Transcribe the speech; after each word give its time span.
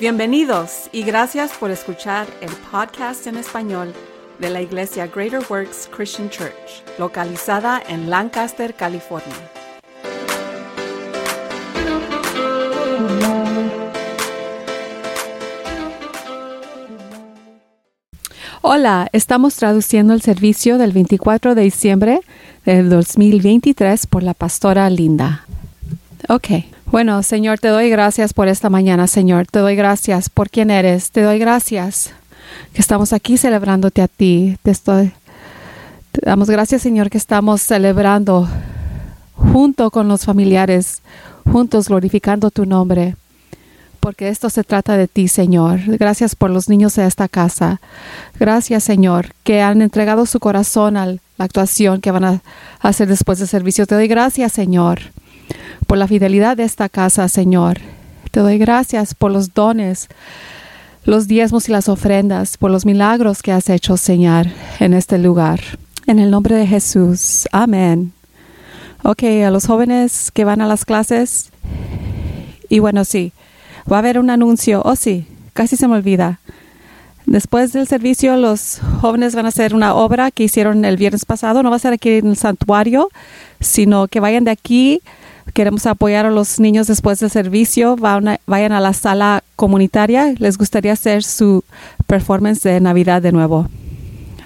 Bienvenidos 0.00 0.88
y 0.92 1.02
gracias 1.02 1.52
por 1.52 1.70
escuchar 1.70 2.26
el 2.40 2.48
podcast 2.72 3.26
en 3.26 3.36
español 3.36 3.92
de 4.38 4.48
la 4.48 4.62
Iglesia 4.62 5.06
Greater 5.06 5.42
Works 5.50 5.90
Christian 5.94 6.30
Church, 6.30 6.82
localizada 6.98 7.82
en 7.86 8.08
Lancaster, 8.08 8.72
California. 8.72 9.36
Hola, 18.62 19.06
estamos 19.12 19.54
traduciendo 19.56 20.14
el 20.14 20.22
servicio 20.22 20.78
del 20.78 20.92
24 20.92 21.54
de 21.54 21.60
diciembre 21.60 22.20
del 22.64 22.88
2023 22.88 24.06
por 24.06 24.22
la 24.22 24.32
pastora 24.32 24.88
Linda. 24.88 25.44
Ok. 26.30 26.79
Bueno, 26.90 27.22
Señor, 27.22 27.60
te 27.60 27.68
doy 27.68 27.88
gracias 27.88 28.34
por 28.34 28.48
esta 28.48 28.68
mañana, 28.68 29.06
Señor. 29.06 29.46
Te 29.46 29.60
doy 29.60 29.76
gracias 29.76 30.28
por 30.28 30.50
quien 30.50 30.72
eres. 30.72 31.12
Te 31.12 31.22
doy 31.22 31.38
gracias 31.38 32.10
que 32.72 32.80
estamos 32.80 33.12
aquí 33.12 33.36
celebrándote 33.36 34.02
a 34.02 34.08
ti. 34.08 34.58
Te 34.64 34.72
estoy 34.72 35.12
te 36.10 36.22
damos 36.22 36.50
gracias, 36.50 36.82
Señor, 36.82 37.08
que 37.08 37.18
estamos 37.18 37.62
celebrando 37.62 38.48
junto 39.36 39.92
con 39.92 40.08
los 40.08 40.24
familiares, 40.24 41.02
juntos 41.44 41.88
glorificando 41.88 42.50
tu 42.50 42.66
nombre. 42.66 43.14
Porque 44.00 44.28
esto 44.28 44.50
se 44.50 44.64
trata 44.64 44.96
de 44.96 45.06
ti, 45.06 45.28
Señor. 45.28 45.78
Gracias 45.96 46.34
por 46.34 46.50
los 46.50 46.68
niños 46.68 46.96
de 46.96 47.06
esta 47.06 47.28
casa. 47.28 47.80
Gracias, 48.40 48.82
Señor, 48.82 49.28
que 49.44 49.62
han 49.62 49.80
entregado 49.80 50.26
su 50.26 50.40
corazón 50.40 50.96
a 50.96 51.06
la 51.06 51.18
actuación 51.38 52.00
que 52.00 52.10
van 52.10 52.24
a 52.24 52.42
hacer 52.80 53.06
después 53.06 53.38
del 53.38 53.46
servicio. 53.46 53.86
Te 53.86 53.94
doy 53.94 54.08
gracias, 54.08 54.52
Señor 54.52 55.00
por 55.86 55.98
la 55.98 56.06
fidelidad 56.06 56.56
de 56.56 56.64
esta 56.64 56.88
casa, 56.88 57.28
Señor. 57.28 57.78
Te 58.30 58.40
doy 58.40 58.58
gracias 58.58 59.14
por 59.14 59.32
los 59.32 59.54
dones, 59.54 60.08
los 61.04 61.26
diezmos 61.26 61.68
y 61.68 61.72
las 61.72 61.88
ofrendas, 61.88 62.56
por 62.56 62.70
los 62.70 62.86
milagros 62.86 63.42
que 63.42 63.52
has 63.52 63.68
hecho, 63.68 63.96
Señor, 63.96 64.46
en 64.78 64.94
este 64.94 65.18
lugar. 65.18 65.60
En 66.06 66.18
el 66.18 66.30
nombre 66.30 66.54
de 66.54 66.66
Jesús. 66.66 67.48
Amén. 67.52 68.12
Ok, 69.02 69.24
a 69.44 69.50
los 69.50 69.66
jóvenes 69.66 70.30
que 70.30 70.44
van 70.44 70.60
a 70.60 70.66
las 70.66 70.84
clases. 70.84 71.50
Y 72.68 72.78
bueno, 72.78 73.04
sí, 73.04 73.32
va 73.90 73.96
a 73.96 73.98
haber 74.00 74.18
un 74.18 74.30
anuncio. 74.30 74.82
Oh, 74.84 74.94
sí, 74.94 75.26
casi 75.52 75.76
se 75.76 75.88
me 75.88 75.96
olvida. 75.96 76.40
Después 77.26 77.72
del 77.72 77.86
servicio, 77.86 78.36
los 78.36 78.80
jóvenes 79.00 79.34
van 79.34 79.46
a 79.46 79.50
hacer 79.50 79.74
una 79.74 79.94
obra 79.94 80.30
que 80.30 80.44
hicieron 80.44 80.84
el 80.84 80.96
viernes 80.96 81.24
pasado. 81.24 81.62
No 81.62 81.70
va 81.70 81.76
a 81.76 81.80
ser 81.80 81.92
aquí 81.92 82.10
en 82.10 82.28
el 82.28 82.36
santuario, 82.36 83.08
sino 83.60 84.08
que 84.08 84.20
vayan 84.20 84.44
de 84.44 84.50
aquí 84.50 85.00
Queremos 85.54 85.86
apoyar 85.86 86.26
a 86.26 86.30
los 86.30 86.60
niños 86.60 86.86
después 86.86 87.18
del 87.20 87.30
servicio. 87.30 87.96
vayan 87.96 88.72
a 88.72 88.80
la 88.80 88.92
sala 88.92 89.42
comunitaria. 89.56 90.34
Les 90.38 90.58
gustaría 90.58 90.92
hacer 90.92 91.22
su 91.22 91.64
performance 92.06 92.62
de 92.62 92.80
Navidad 92.80 93.22
de 93.22 93.32
nuevo. 93.32 93.68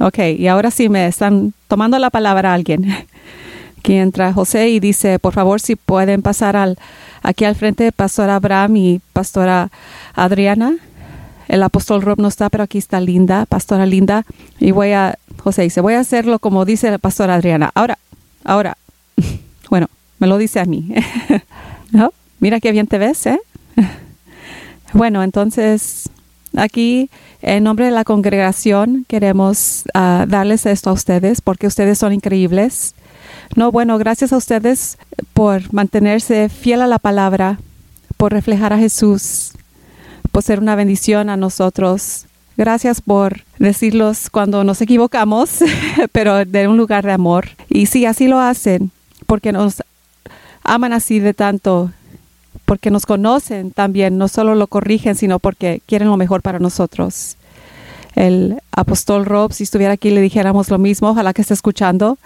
Ok, 0.01 0.19
y 0.39 0.49
ahora 0.49 0.71
sí 0.71 0.89
me 0.89 1.07
están 1.07 1.53
tomando 1.69 1.99
la 1.99 2.11
palabra 2.11 2.53
alguien. 2.53 2.85
Aquí 3.79 3.95
entra 3.95 4.33
José 4.33 4.71
y 4.71 4.81
dice, 4.81 5.19
por 5.19 5.35
favor, 5.35 5.61
si 5.61 5.77
pueden 5.77 6.23
pasar 6.23 6.57
al, 6.57 6.79
aquí 7.23 7.45
al 7.45 7.55
frente, 7.55 7.93
Pastora 7.93 8.37
Abraham 8.37 8.77
y 8.77 9.01
Pastora 9.13 9.71
Adriana. 10.15 10.75
El 11.49 11.63
apóstol 11.63 12.01
Rob 12.01 12.19
no 12.19 12.29
está, 12.29 12.49
pero 12.49 12.65
aquí 12.65 12.79
está 12.79 12.99
Linda, 13.01 13.45
Pastora 13.45 13.85
Linda. 13.85 14.25
Y 14.59 14.71
voy 14.71 14.93
a, 14.93 15.19
José 15.43 15.63
dice, 15.63 15.83
voy 15.83 15.95
a 15.95 16.01
hacerlo 16.01 16.39
como 16.39 16.65
dice 16.65 16.91
la 16.91 16.99
Pastora 16.99 17.35
Adriana. 17.35 17.71
Ahora, 17.75 17.99
ahora. 18.43 18.79
bueno, 19.69 19.89
me 20.25 20.29
lo 20.29 20.39
dice 20.39 20.59
a 20.59 20.65
mí. 20.65 20.89
Mira 22.41 22.59
qué 22.59 22.73
bien 22.73 22.87
te 22.87 22.97
ves, 22.97 23.27
¿eh? 23.27 23.39
bueno, 24.95 25.23
entonces 25.23 26.09
aquí 26.57 27.11
en 27.43 27.63
nombre 27.63 27.85
de 27.85 27.91
la 27.91 28.05
congregación 28.05 29.05
queremos 29.07 29.85
ah, 29.93 30.25
darles 30.27 30.65
esto 30.65 30.89
a 30.89 30.95
ustedes 30.95 31.43
porque 31.43 31.67
ustedes 31.67 31.99
son 31.99 32.15
increíbles. 32.15 32.95
No, 33.55 33.71
bueno, 33.71 33.99
gracias 33.99 34.33
a 34.33 34.39
ustedes 34.39 34.97
por 35.35 35.75
mantenerse 35.75 36.49
fiel 36.49 36.81
a 36.81 36.87
la 36.87 36.99
palabra, 36.99 37.59
por 38.17 38.33
reflejar 38.33 38.73
a 38.73 38.79
Jesús, 38.79 39.53
por 40.33 40.43
ser 40.43 40.59
una 40.59 40.75
bendición 40.75 41.29
a 41.29 41.37
nosotros. 41.37 42.25
Gracias 42.57 43.03
por 43.03 43.43
decirlos 43.59 44.31
cuando 44.31 44.65
nos 44.65 44.81
equivocamos, 44.81 45.59
pero 46.13 46.47
de 46.47 46.67
un 46.67 46.79
lugar 46.79 47.05
de 47.05 47.13
amor. 47.13 47.49
Y 47.69 47.85
sí, 47.85 48.07
así 48.07 48.27
lo 48.27 48.41
hacen, 48.41 48.91
porque 49.27 49.53
nos 49.53 49.83
aman 50.65 50.93
así 50.93 51.21
de 51.21 51.35
tanto, 51.35 51.93
porque 52.65 52.91
nos 52.91 53.07
conocen 53.07 53.71
también, 53.71 54.19
no 54.19 54.29
solo 54.29 54.55
lo 54.55 54.67
corrigen, 54.67 55.15
sino 55.15 55.39
porque 55.39 55.83
quieren 55.87 56.09
lo 56.09 56.17
mejor 56.17 56.43
para 56.43 56.59
nosotros. 56.59 57.37
El 58.15 58.61
apóstol 58.73 59.27
Rob, 59.27 59.53
si 59.53 59.65
estuviera 59.65 59.95
aquí, 59.95 60.11
le 60.11 60.21
dijéramos 60.21 60.71
lo 60.71 60.79
mismo, 60.79 61.11
ojalá 61.11 61.33
que 61.33 61.43
esté 61.43 61.55
escuchando. 61.55 62.19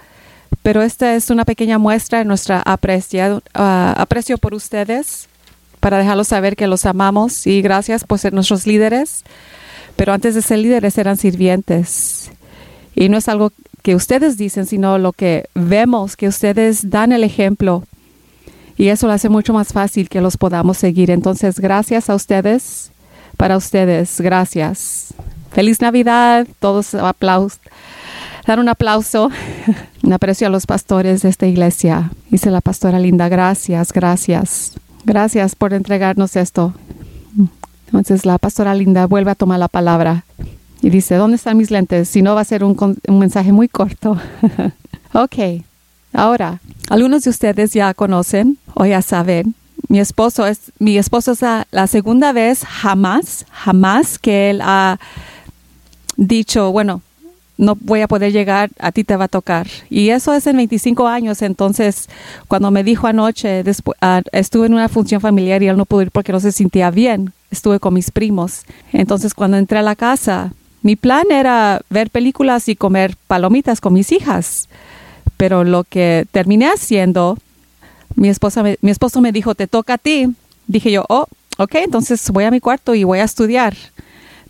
Pero 0.62 0.82
esta 0.82 1.14
es 1.14 1.30
una 1.30 1.44
pequeña 1.44 1.78
muestra 1.78 2.18
de 2.18 2.24
nuestra 2.24 2.62
ah, 2.64 3.94
aprecio 3.96 4.38
por 4.38 4.54
ustedes, 4.54 5.28
para 5.80 5.98
dejarlos 5.98 6.28
saber 6.28 6.56
que 6.56 6.66
los 6.66 6.86
amamos 6.86 7.46
y 7.46 7.62
gracias 7.62 8.04
por 8.04 8.18
ser 8.18 8.32
nuestros 8.32 8.66
líderes. 8.66 9.24
Pero 9.96 10.12
antes 10.12 10.34
de 10.34 10.42
ser 10.42 10.58
líderes 10.58 10.96
eran 10.98 11.16
sirvientes. 11.16 12.30
Y 12.94 13.08
no 13.08 13.18
es 13.18 13.28
algo 13.28 13.52
que 13.82 13.94
ustedes 13.94 14.36
dicen, 14.36 14.66
sino 14.66 14.98
lo 14.98 15.12
que 15.12 15.46
vemos, 15.54 16.16
que 16.16 16.28
ustedes 16.28 16.90
dan 16.90 17.12
el 17.12 17.24
ejemplo 17.24 17.84
y 18.78 18.88
eso 18.88 19.08
lo 19.08 19.12
hace 19.12 19.28
mucho 19.28 19.52
más 19.52 19.72
fácil 19.72 20.08
que 20.08 20.20
los 20.20 20.36
podamos 20.36 20.78
seguir. 20.78 21.10
Entonces, 21.10 21.58
gracias 21.58 22.08
a 22.08 22.14
ustedes, 22.14 22.92
para 23.36 23.56
ustedes, 23.56 24.20
gracias. 24.20 25.12
Feliz 25.50 25.80
Navidad, 25.80 26.46
todos 26.60 26.94
aplausos. 26.94 27.58
Dar 28.46 28.60
un 28.60 28.68
aplauso, 28.68 29.30
aprecio 30.12 30.46
a 30.46 30.50
los 30.50 30.64
pastores 30.64 31.22
de 31.22 31.28
esta 31.28 31.46
iglesia. 31.46 32.12
Dice 32.30 32.52
la 32.52 32.60
pastora 32.60 33.00
Linda, 33.00 33.28
gracias, 33.28 33.92
gracias. 33.92 34.74
Gracias 35.04 35.56
por 35.56 35.74
entregarnos 35.74 36.36
esto. 36.36 36.72
Entonces 37.86 38.24
la 38.24 38.38
pastora 38.38 38.74
Linda 38.74 39.06
vuelve 39.06 39.32
a 39.32 39.34
tomar 39.34 39.58
la 39.58 39.68
palabra 39.68 40.24
y 40.82 40.90
dice, 40.90 41.16
¿dónde 41.16 41.36
están 41.36 41.56
mis 41.56 41.72
lentes? 41.72 42.08
Si 42.08 42.22
no, 42.22 42.36
va 42.36 42.42
a 42.42 42.44
ser 42.44 42.62
un, 42.62 42.76
un 43.08 43.18
mensaje 43.18 43.50
muy 43.50 43.68
corto. 43.68 44.16
ok, 45.14 45.64
ahora, 46.18 46.60
algunos 46.88 47.24
de 47.24 47.30
ustedes 47.30 47.72
ya 47.72 47.94
conocen 47.94 48.58
o 48.74 48.84
ya 48.84 49.02
saben, 49.02 49.54
mi 49.88 50.00
esposo 50.00 50.46
es, 50.46 50.72
mi 50.78 50.98
esposo 50.98 51.32
es 51.32 51.40
la, 51.70 51.86
segunda 51.86 52.32
vez 52.32 52.64
jamás, 52.64 53.46
jamás 53.50 54.18
que 54.18 54.50
él 54.50 54.60
ha 54.62 54.98
dicho, 56.16 56.72
bueno, 56.72 57.00
no 57.56 57.76
voy 57.80 58.02
a 58.02 58.08
poder 58.08 58.32
llegar, 58.32 58.70
a 58.78 58.92
ti 58.92 59.02
te 59.02 59.16
va 59.16 59.24
a 59.24 59.28
tocar. 59.28 59.66
Y 59.90 60.10
eso 60.10 60.34
es 60.34 60.46
en 60.46 60.56
25 60.58 61.08
años. 61.08 61.42
Entonces, 61.42 62.08
cuando 62.46 62.70
me 62.70 62.84
dijo 62.84 63.06
anoche, 63.06 63.64
después, 63.64 63.98
ah, 64.00 64.22
estuve 64.30 64.66
en 64.66 64.74
una 64.74 64.88
función 64.88 65.20
familiar 65.20 65.62
y 65.62 65.68
él 65.68 65.76
no 65.76 65.84
pudo 65.84 66.02
ir 66.02 66.10
porque 66.10 66.32
no 66.32 66.38
se 66.38 66.52
sentía 66.52 66.90
bien. 66.90 67.32
Estuve 67.50 67.80
con 67.80 67.94
mis 67.94 68.10
primos. 68.12 68.62
Entonces, 68.92 69.34
cuando 69.34 69.56
entré 69.56 69.78
a 69.78 69.82
la 69.82 69.96
casa, 69.96 70.52
mi 70.82 70.94
plan 70.94 71.24
era 71.30 71.80
ver 71.90 72.10
películas 72.10 72.68
y 72.68 72.76
comer 72.76 73.16
palomitas 73.26 73.80
con 73.80 73.92
mis 73.92 74.12
hijas. 74.12 74.68
Pero 75.38 75.64
lo 75.64 75.84
que 75.84 76.26
terminé 76.30 76.66
haciendo, 76.66 77.38
mi, 78.16 78.28
esposa 78.28 78.62
mi 78.62 78.90
esposo 78.90 79.22
me 79.22 79.32
dijo, 79.32 79.54
te 79.54 79.66
toca 79.66 79.94
a 79.94 79.98
ti. 79.98 80.28
Dije 80.66 80.92
yo, 80.92 81.06
oh, 81.08 81.26
ok, 81.56 81.76
entonces 81.76 82.28
voy 82.30 82.44
a 82.44 82.50
mi 82.50 82.60
cuarto 82.60 82.94
y 82.94 83.04
voy 83.04 83.20
a 83.20 83.24
estudiar. 83.24 83.74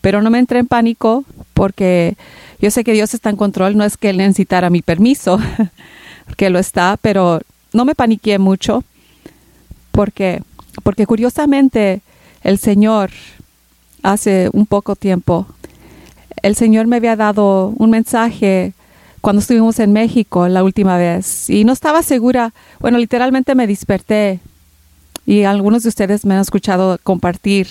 Pero 0.00 0.22
no 0.22 0.30
me 0.30 0.40
entré 0.40 0.58
en 0.58 0.66
pánico 0.66 1.24
porque 1.54 2.16
yo 2.60 2.72
sé 2.72 2.82
que 2.82 2.92
Dios 2.92 3.14
está 3.14 3.30
en 3.30 3.36
control, 3.36 3.76
no 3.76 3.84
es 3.84 3.96
que 3.96 4.10
Él 4.10 4.16
necesitara 4.16 4.70
mi 4.70 4.82
permiso, 4.82 5.38
porque 6.26 6.50
lo 6.50 6.58
está, 6.58 6.98
pero 7.00 7.40
no 7.72 7.84
me 7.84 7.94
paniqué 7.94 8.38
mucho 8.38 8.82
porque, 9.92 10.42
porque 10.84 11.06
curiosamente 11.06 12.00
el 12.42 12.58
Señor 12.58 13.10
hace 14.02 14.48
un 14.52 14.66
poco 14.66 14.96
tiempo, 14.96 15.46
el 16.42 16.54
Señor 16.54 16.86
me 16.86 16.96
había 16.96 17.16
dado 17.16 17.74
un 17.76 17.90
mensaje 17.90 18.72
cuando 19.28 19.40
estuvimos 19.40 19.78
en 19.78 19.92
México 19.92 20.48
la 20.48 20.64
última 20.64 20.96
vez 20.96 21.50
y 21.50 21.64
no 21.64 21.74
estaba 21.74 22.02
segura, 22.02 22.54
bueno, 22.80 22.96
literalmente 22.96 23.54
me 23.54 23.66
desperté 23.66 24.40
y 25.26 25.42
algunos 25.42 25.82
de 25.82 25.90
ustedes 25.90 26.24
me 26.24 26.32
han 26.32 26.40
escuchado 26.40 26.98
compartir 27.02 27.68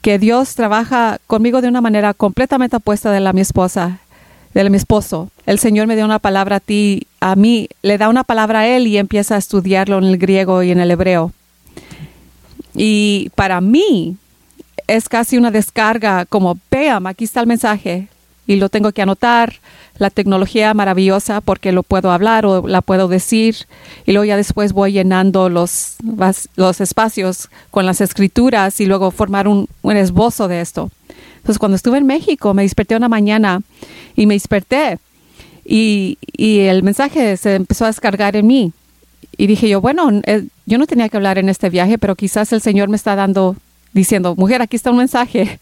que 0.00 0.18
Dios 0.18 0.56
trabaja 0.56 1.20
conmigo 1.28 1.60
de 1.60 1.68
una 1.68 1.80
manera 1.80 2.14
completamente 2.14 2.74
opuesta 2.74 3.12
de 3.12 3.20
la 3.20 3.32
mi 3.32 3.40
esposa, 3.42 4.00
de 4.54 4.68
mi 4.70 4.76
esposo. 4.76 5.30
El 5.46 5.60
Señor 5.60 5.86
me 5.86 5.94
dio 5.94 6.04
una 6.04 6.18
palabra 6.18 6.56
a 6.56 6.60
ti, 6.60 7.06
a 7.20 7.36
mí, 7.36 7.68
le 7.82 7.96
da 7.96 8.08
una 8.08 8.24
palabra 8.24 8.58
a 8.58 8.66
él 8.66 8.88
y 8.88 8.98
empieza 8.98 9.36
a 9.36 9.38
estudiarlo 9.38 9.98
en 9.98 10.04
el 10.06 10.18
griego 10.18 10.64
y 10.64 10.72
en 10.72 10.80
el 10.80 10.90
hebreo. 10.90 11.30
Y 12.74 13.30
para 13.36 13.60
mí 13.60 14.16
es 14.88 15.08
casi 15.08 15.38
una 15.38 15.52
descarga 15.52 16.26
como, 16.26 16.58
vean, 16.72 17.06
aquí 17.06 17.22
está 17.22 17.40
el 17.40 17.46
mensaje 17.46 18.08
y 18.48 18.56
lo 18.56 18.68
tengo 18.68 18.90
que 18.90 19.02
anotar, 19.02 19.54
la 19.98 20.10
tecnología 20.10 20.74
maravillosa 20.74 21.40
porque 21.40 21.72
lo 21.72 21.82
puedo 21.82 22.10
hablar 22.10 22.46
o 22.46 22.66
la 22.66 22.80
puedo 22.82 23.08
decir 23.08 23.56
y 24.06 24.12
luego 24.12 24.24
ya 24.24 24.36
después 24.36 24.72
voy 24.72 24.92
llenando 24.92 25.48
los, 25.48 25.96
los 26.56 26.80
espacios 26.80 27.48
con 27.70 27.86
las 27.86 28.00
escrituras 28.00 28.80
y 28.80 28.86
luego 28.86 29.10
formar 29.10 29.48
un, 29.48 29.68
un 29.82 29.96
esbozo 29.96 30.48
de 30.48 30.60
esto. 30.60 30.90
Entonces 31.36 31.58
cuando 31.58 31.76
estuve 31.76 31.98
en 31.98 32.06
México 32.06 32.54
me 32.54 32.62
desperté 32.62 32.96
una 32.96 33.08
mañana 33.08 33.60
y 34.16 34.26
me 34.26 34.34
desperté 34.34 34.98
y, 35.64 36.18
y 36.32 36.60
el 36.60 36.82
mensaje 36.82 37.36
se 37.36 37.54
empezó 37.54 37.84
a 37.84 37.88
descargar 37.88 38.36
en 38.36 38.46
mí. 38.46 38.72
Y 39.36 39.46
dije 39.46 39.68
yo, 39.68 39.80
bueno, 39.80 40.10
eh, 40.24 40.46
yo 40.66 40.78
no 40.78 40.86
tenía 40.86 41.08
que 41.08 41.16
hablar 41.16 41.38
en 41.38 41.48
este 41.48 41.70
viaje, 41.70 41.98
pero 41.98 42.16
quizás 42.16 42.52
el 42.52 42.60
Señor 42.60 42.88
me 42.88 42.96
está 42.96 43.16
dando, 43.16 43.56
diciendo, 43.92 44.34
mujer, 44.36 44.60
aquí 44.62 44.76
está 44.76 44.90
un 44.90 44.98
mensaje 44.98 45.58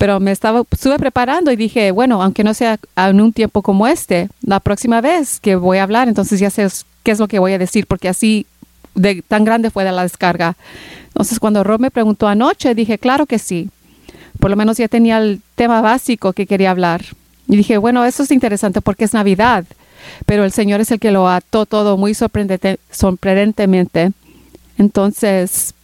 pero 0.00 0.18
me 0.18 0.32
estaba, 0.32 0.62
estuve 0.70 0.98
preparando 0.98 1.52
y 1.52 1.56
dije, 1.56 1.90
bueno, 1.90 2.22
aunque 2.22 2.42
no 2.42 2.54
sea 2.54 2.78
en 2.96 3.20
un 3.20 3.34
tiempo 3.34 3.60
como 3.60 3.86
este, 3.86 4.30
la 4.40 4.58
próxima 4.58 5.02
vez 5.02 5.40
que 5.40 5.56
voy 5.56 5.76
a 5.76 5.82
hablar, 5.82 6.08
entonces 6.08 6.40
ya 6.40 6.48
sé 6.48 6.66
qué 7.02 7.10
es 7.10 7.18
lo 7.18 7.28
que 7.28 7.38
voy 7.38 7.52
a 7.52 7.58
decir, 7.58 7.86
porque 7.86 8.08
así 8.08 8.46
de, 8.94 9.20
tan 9.20 9.44
grande 9.44 9.68
fue 9.68 9.84
la 9.84 10.02
descarga. 10.02 10.56
Entonces, 11.08 11.38
cuando 11.38 11.64
Rob 11.64 11.80
me 11.80 11.90
preguntó 11.90 12.28
anoche, 12.28 12.74
dije, 12.74 12.96
claro 12.96 13.26
que 13.26 13.38
sí. 13.38 13.68
Por 14.38 14.50
lo 14.50 14.56
menos 14.56 14.78
ya 14.78 14.88
tenía 14.88 15.18
el 15.18 15.42
tema 15.54 15.82
básico 15.82 16.32
que 16.32 16.46
quería 16.46 16.70
hablar. 16.70 17.04
Y 17.46 17.58
dije, 17.58 17.76
bueno, 17.76 18.02
eso 18.06 18.22
es 18.22 18.30
interesante 18.30 18.80
porque 18.80 19.04
es 19.04 19.12
Navidad, 19.12 19.66
pero 20.24 20.44
el 20.44 20.52
Señor 20.52 20.80
es 20.80 20.90
el 20.92 20.98
que 20.98 21.10
lo 21.10 21.28
ató 21.28 21.66
todo 21.66 21.98
muy 21.98 22.14
sorprendentemente. 22.14 24.12
Entonces, 24.78 25.74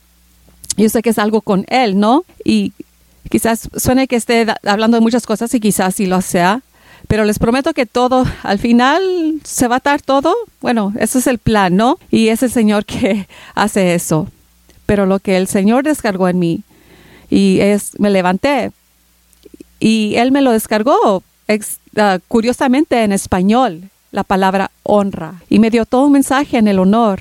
yo 0.79 0.89
sé 0.89 1.03
que 1.03 1.11
es 1.11 1.19
algo 1.19 1.43
con 1.43 1.67
Él, 1.69 2.01
¿no? 2.01 2.25
Y 2.47 2.73
Quizás 3.31 3.69
suene 3.77 4.07
que 4.07 4.17
esté 4.17 4.47
hablando 4.65 4.97
de 4.97 5.01
muchas 5.01 5.27
cosas 5.27 5.53
y 5.55 5.61
quizás 5.61 5.95
sí 5.95 6.07
lo 6.07 6.21
sea, 6.23 6.63
pero 7.09 7.25
les 7.25 7.39
prometo 7.39 7.73
que 7.73 7.87
todo, 7.87 8.25
al 8.43 8.59
final 8.59 9.41
se 9.45 9.69
va 9.69 9.77
a 9.77 9.83
dar 9.83 10.03
todo. 10.03 10.35
Bueno, 10.61 10.93
ese 10.99 11.19
es 11.19 11.27
el 11.27 11.39
plan, 11.39 11.77
¿no? 11.77 11.99
Y 12.11 12.29
es 12.29 12.43
el 12.43 12.51
Señor 12.51 12.85
que 12.87 13.29
hace 13.55 13.95
eso. 13.95 14.29
Pero 14.87 15.07
lo 15.07 15.19
que 15.19 15.37
el 15.37 15.49
Señor 15.49 15.85
descargó 15.85 16.29
en 16.29 16.39
mí 16.39 16.63
y 17.29 17.59
es, 17.61 17.99
me 17.99 18.11
levanté 18.11 18.71
y 19.81 20.15
Él 20.17 20.33
me 20.33 20.43
lo 20.43 20.53
descargó 20.53 21.23
ah, 21.97 22.19
curiosamente 22.29 23.03
en 23.03 23.13
español, 23.13 23.91
la 24.13 24.25
palabra 24.25 24.71
honra. 24.83 25.43
Y 25.49 25.59
me 25.59 25.71
dio 25.71 25.87
todo 25.87 26.07
un 26.07 26.13
mensaje 26.13 26.59
en 26.59 26.69
el 26.69 26.79
honor. 26.79 27.21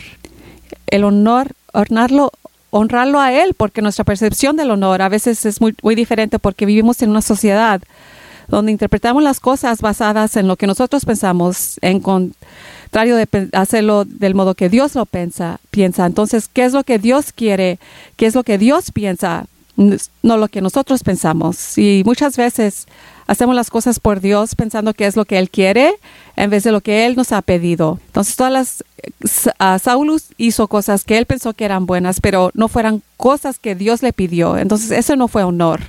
El 0.88 1.04
honor, 1.04 1.52
honrarlo 1.74 2.32
honrarlo 2.70 3.20
a 3.20 3.32
Él, 3.34 3.54
porque 3.56 3.82
nuestra 3.82 4.04
percepción 4.04 4.56
del 4.58 4.72
honor 4.72 5.02
a 5.02 5.10
veces 5.10 5.46
es 5.46 5.62
muy, 5.62 5.76
muy 5.82 5.96
diferente 5.96 6.40
porque 6.40 6.66
vivimos 6.66 7.02
en 7.02 7.10
una 7.10 7.22
sociedad 7.22 7.82
donde 8.48 8.72
interpretamos 8.72 9.24
las 9.24 9.40
cosas 9.40 9.82
basadas 9.82 10.36
en 10.38 10.48
lo 10.48 10.56
que 10.56 10.68
nosotros 10.68 11.06
pensamos, 11.06 11.80
en 11.82 12.00
contrario 12.00 13.16
de 13.16 13.28
hacerlo 13.54 14.06
del 14.06 14.36
modo 14.36 14.54
que 14.54 14.70
Dios 14.70 14.96
lo 14.96 15.06
piensa, 15.06 15.60
piensa. 15.72 16.06
Entonces, 16.06 16.48
¿qué 16.52 16.66
es 16.66 16.74
lo 16.74 16.84
que 16.84 17.00
Dios 17.00 17.32
quiere? 17.32 17.80
¿Qué 18.18 18.28
es 18.28 18.36
lo 18.36 18.44
que 18.44 18.58
Dios 18.58 18.92
piensa? 18.92 19.46
No 19.76 20.38
lo 20.38 20.48
que 20.48 20.62
nosotros 20.62 21.04
pensamos. 21.04 21.78
Y 21.78 22.04
muchas 22.06 22.38
veces 22.38 22.88
hacemos 23.28 23.56
las 23.56 23.70
cosas 23.70 24.00
por 24.00 24.22
Dios 24.22 24.56
pensando 24.56 24.94
que 24.94 25.06
es 25.06 25.16
lo 25.16 25.26
que 25.26 25.38
Él 25.38 25.50
quiere 25.50 25.96
en 26.36 26.50
vez 26.50 26.64
de 26.64 26.72
lo 26.72 26.82
que 26.82 27.06
Él 27.06 27.16
nos 27.16 27.32
ha 27.32 27.42
pedido. 27.42 28.00
Entonces, 28.08 28.36
todas 28.36 28.52
las 28.52 28.84
uh, 29.60 29.80
Saulus 29.80 30.26
hizo 30.38 30.68
cosas 30.68 31.04
que 31.04 31.18
él 31.18 31.26
pensó 31.26 31.54
que 31.54 31.66
eran 31.66 31.86
buenas, 31.86 32.22
pero 32.22 32.52
no 32.54 32.68
fueran 32.68 33.02
cosas 33.18 33.60
que 33.60 33.76
Dios 33.76 34.02
le 34.02 34.14
pidió. 34.14 34.58
Entonces, 34.58 34.92
eso 34.92 35.16
no 35.16 35.28
fue 35.28 35.44
honor. 35.44 35.82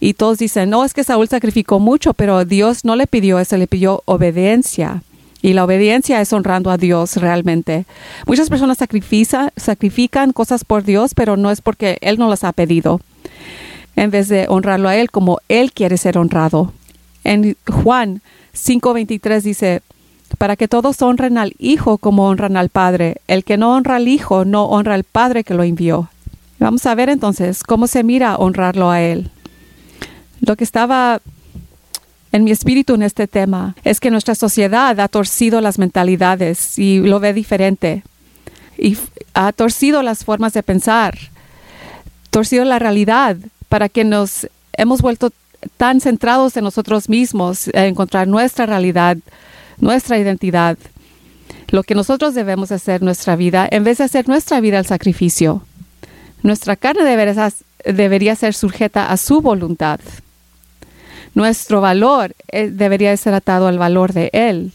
Y 0.00 0.14
todos 0.14 0.38
dicen, 0.38 0.70
no, 0.70 0.84
es 0.84 0.92
que 0.92 1.04
Saúl 1.04 1.28
sacrificó 1.28 1.80
mucho, 1.80 2.12
pero 2.14 2.44
Dios 2.44 2.84
no 2.84 2.96
le 2.96 3.06
pidió 3.06 3.38
eso, 3.38 3.56
le 3.56 3.66
pidió 3.66 4.02
obediencia. 4.04 5.02
Y 5.40 5.52
la 5.52 5.64
obediencia 5.64 6.20
es 6.20 6.32
honrando 6.32 6.70
a 6.70 6.78
Dios 6.78 7.16
realmente. 7.16 7.84
Muchas 8.26 8.48
personas 8.48 8.78
sacrifican 8.78 10.32
cosas 10.32 10.64
por 10.64 10.84
Dios, 10.84 11.14
pero 11.14 11.36
no 11.36 11.50
es 11.50 11.60
porque 11.60 11.98
Él 12.00 12.18
no 12.18 12.28
las 12.28 12.44
ha 12.44 12.52
pedido. 12.52 13.00
En 13.96 14.10
vez 14.10 14.28
de 14.28 14.46
honrarlo 14.48 14.88
a 14.88 14.96
Él 14.96 15.10
como 15.10 15.38
Él 15.48 15.72
quiere 15.72 15.96
ser 15.96 16.18
honrado. 16.18 16.72
En 17.22 17.56
Juan 17.66 18.20
5:23 18.54 19.42
dice, 19.42 19.82
para 20.38 20.56
que 20.56 20.68
todos 20.68 21.00
honren 21.02 21.38
al 21.38 21.54
Hijo 21.58 21.98
como 21.98 22.28
honran 22.28 22.56
al 22.56 22.68
Padre. 22.68 23.18
El 23.28 23.44
que 23.44 23.56
no 23.56 23.74
honra 23.74 23.96
al 23.96 24.08
Hijo 24.08 24.44
no 24.44 24.64
honra 24.64 24.94
al 24.94 25.04
Padre 25.04 25.44
que 25.44 25.54
lo 25.54 25.62
envió. 25.62 26.10
Vamos 26.58 26.86
a 26.86 26.94
ver 26.94 27.08
entonces 27.08 27.62
cómo 27.62 27.86
se 27.86 28.02
mira 28.02 28.36
honrarlo 28.36 28.90
a 28.90 29.00
Él. 29.00 29.30
Lo 30.40 30.56
que 30.56 30.64
estaba 30.64 31.20
en 32.32 32.44
mi 32.44 32.50
espíritu 32.50 32.94
en 32.94 33.02
este 33.02 33.26
tema 33.26 33.76
es 33.84 34.00
que 34.00 34.10
nuestra 34.10 34.34
sociedad 34.34 34.98
ha 34.98 35.08
torcido 35.08 35.60
las 35.60 35.78
mentalidades 35.78 36.78
y 36.78 36.98
lo 36.98 37.20
ve 37.20 37.32
diferente. 37.32 38.02
Y 38.76 38.98
ha 39.34 39.52
torcido 39.52 40.02
las 40.02 40.24
formas 40.24 40.52
de 40.52 40.62
pensar, 40.62 41.16
torcido 42.30 42.64
la 42.64 42.78
realidad 42.78 43.36
para 43.74 43.88
que 43.88 44.04
nos 44.04 44.46
hemos 44.74 45.02
vuelto 45.02 45.32
tan 45.76 46.00
centrados 46.00 46.56
en 46.56 46.62
nosotros 46.62 47.08
mismos, 47.08 47.66
en 47.72 47.86
encontrar 47.86 48.28
nuestra 48.28 48.66
realidad, 48.66 49.16
nuestra 49.78 50.16
identidad, 50.16 50.78
lo 51.70 51.82
que 51.82 51.96
nosotros 51.96 52.36
debemos 52.36 52.70
hacer 52.70 53.02
nuestra 53.02 53.34
vida, 53.34 53.66
en 53.68 53.82
vez 53.82 53.98
de 53.98 54.04
hacer 54.04 54.28
nuestra 54.28 54.60
vida 54.60 54.78
el 54.78 54.86
sacrificio. 54.86 55.62
Nuestra 56.44 56.76
carne 56.76 57.02
debería, 57.02 57.52
debería 57.84 58.36
ser 58.36 58.54
sujeta 58.54 59.10
a 59.10 59.16
su 59.16 59.40
voluntad. 59.40 59.98
Nuestro 61.34 61.80
valor 61.80 62.32
eh, 62.52 62.70
debería 62.70 63.16
ser 63.16 63.34
atado 63.34 63.66
al 63.66 63.80
valor 63.80 64.12
de 64.12 64.30
Él, 64.32 64.70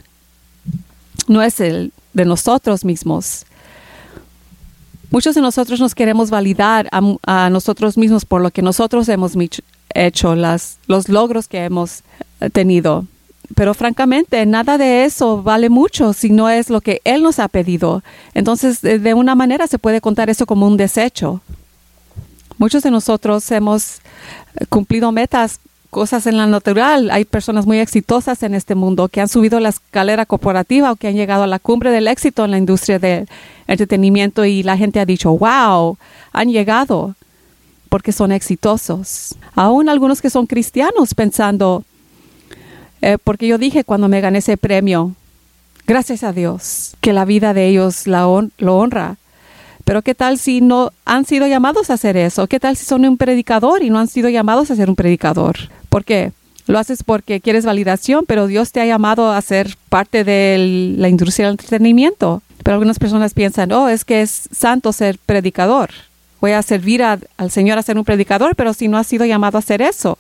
no 1.30 1.42
es 1.42 1.62
el 1.62 1.94
de 2.12 2.26
nosotros 2.26 2.84
mismos. 2.84 3.46
Muchos 5.12 5.36
de 5.36 5.42
nosotros 5.42 5.80
nos 5.80 5.96
queremos 5.96 6.30
validar 6.30 6.90
a, 6.92 7.50
nosotros 7.50 7.98
mismos 7.98 8.26
por 8.26 8.42
lo 8.42 8.52
que 8.52 8.62
nosotros 8.62 9.10
hemos 9.10 9.34
hecho, 9.94 10.36
los 10.36 11.10
logros 11.10 11.48
que 11.48 11.64
hemos 11.66 12.04
tenido 12.54 13.06
pero 13.56 13.74
francamente 13.74 14.46
nada 14.46 14.78
de 14.78 15.06
eso 15.06 15.42
vale 15.42 15.70
mucho 15.70 16.14
si 16.14 16.30
no 16.30 16.50
es 16.50 16.70
lo 16.70 16.82
que 16.82 17.02
Él 17.04 17.24
nos 17.24 17.40
ha 17.40 17.48
pedido. 17.48 18.04
Entonces, 18.34 18.82
de 18.82 19.14
una 19.14 19.36
manera 19.36 19.68
se 19.68 19.80
puede 19.80 20.02
contar 20.02 20.30
eso 20.30 20.46
como 20.46 20.68
un 20.68 20.78
desecho. 20.78 21.42
Muchos 22.58 22.84
de 22.84 22.92
nosotros 22.92 23.50
hemos 23.52 24.02
cumplido 24.70 25.12
metas, 25.12 25.60
cosas 25.90 26.28
en 26.28 26.38
la 26.38 26.48
natural. 26.48 27.10
Hay 27.12 27.26
personas 27.26 27.66
muy 27.66 27.80
exitosas 27.80 28.44
en 28.44 28.54
este 28.54 28.76
mundo 28.76 29.08
que 29.08 29.22
han 29.22 29.28
subido 29.28 29.60
la 29.60 29.70
escalera 29.70 30.26
corporativa 30.26 30.92
o 30.92 30.96
que 30.96 31.08
han 31.08 31.16
llegado 31.16 31.44
a 31.44 31.48
la 31.48 31.60
cumbre 31.60 31.92
del 31.92 32.08
éxito 32.08 32.46
en 32.46 32.52
la 32.52 32.58
industria 32.58 33.00
del 33.00 33.28
entretenimiento 33.68 34.46
y 34.46 34.64
la 34.64 34.78
gente 34.78 35.00
ha 35.00 35.06
dicho, 35.06 35.36
wow, 35.38 35.98
han 36.32 36.50
llegado 36.50 37.16
porque 37.90 38.12
son 38.12 38.32
exitosos. 38.32 39.36
Aún 39.56 39.90
algunos 39.90 40.22
que 40.22 40.30
son 40.30 40.46
cristianos 40.46 41.16
pensando, 41.16 41.84
eh, 43.02 43.18
porque 43.24 43.48
yo 43.48 43.58
dije 43.58 43.84
cuando 43.84 44.08
me 44.08 44.22
gané 44.22 44.40
ese 44.40 44.58
premio, 44.58 45.16
gracias 45.88 46.24
a 46.24 46.32
Dios, 46.32 46.96
que 47.02 47.14
la 47.14 47.26
vida 47.26 47.54
de 47.54 47.68
ellos 47.68 48.06
la 48.06 48.28
lo 48.58 48.78
honra. 48.78 49.18
Pero 49.86 50.04
¿qué 50.04 50.14
tal 50.14 50.38
si 50.38 50.62
no 50.62 50.92
han 51.04 51.26
sido 51.26 51.48
llamados 51.48 51.90
a 51.90 51.96
hacer 51.96 52.16
eso? 52.16 52.46
¿Qué 52.46 52.60
tal 52.60 52.78
si 52.78 52.86
son 52.86 53.06
un 53.06 53.18
predicador 53.18 53.82
y 53.82 53.90
no 53.90 53.98
han 53.98 54.08
sido 54.08 54.30
llamados 54.30 54.70
a 54.70 54.76
ser 54.76 54.88
un 54.88 54.96
predicador? 54.96 55.58
¿Por 55.90 56.06
qué? 56.06 56.32
Lo 56.68 56.78
haces 56.78 57.04
porque 57.04 57.42
quieres 57.42 57.66
validación, 57.66 58.26
pero 58.28 58.48
Dios 58.48 58.72
te 58.72 58.80
ha 58.80 58.86
llamado 58.86 59.32
a 59.32 59.42
ser 59.42 59.76
parte 59.90 60.24
de 60.24 60.96
la 60.98 61.10
industria 61.10 61.48
del 61.48 61.54
entretenimiento. 61.54 62.44
Pero 62.64 62.76
algunas 62.76 63.00
personas 63.00 63.34
piensan, 63.34 63.72
oh, 63.72 63.90
es 63.90 64.06
que 64.06 64.22
es 64.22 64.48
santo 64.52 64.94
ser 64.94 65.18
predicador. 65.18 65.90
Voy 66.42 66.52
a 66.52 66.62
servir 66.62 67.04
al 67.04 67.52
Señor 67.52 67.78
a 67.78 67.82
ser 67.82 67.98
un 67.98 68.06
predicador, 68.06 68.56
pero 68.56 68.74
si 68.74 68.88
no 68.88 68.98
has 68.98 69.08
sido 69.08 69.26
llamado 69.26 69.58
a 69.58 69.60
hacer 69.60 69.82
eso. 69.82 70.18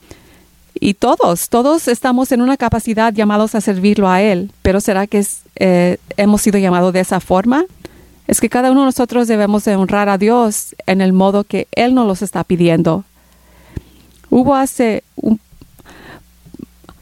Y 0.73 0.93
todos, 0.93 1.49
todos 1.49 1.87
estamos 1.87 2.31
en 2.31 2.41
una 2.41 2.57
capacidad 2.57 3.13
llamados 3.13 3.55
a 3.55 3.61
servirlo 3.61 4.09
a 4.09 4.21
Él, 4.21 4.51
pero 4.61 4.81
¿será 4.81 5.07
que 5.07 5.25
eh, 5.57 5.97
hemos 6.17 6.41
sido 6.41 6.57
llamados 6.57 6.93
de 6.93 7.01
esa 7.01 7.19
forma? 7.19 7.65
Es 8.27 8.39
que 8.39 8.49
cada 8.49 8.71
uno 8.71 8.81
de 8.81 8.85
nosotros 8.87 9.27
debemos 9.27 9.65
de 9.65 9.75
honrar 9.75 10.07
a 10.07 10.17
Dios 10.17 10.75
en 10.85 11.01
el 11.01 11.13
modo 11.13 11.43
que 11.43 11.67
Él 11.71 11.95
nos 11.95 12.07
los 12.07 12.21
está 12.21 12.43
pidiendo. 12.43 13.03
Hubo 14.29 14.55
hace, 14.55 15.03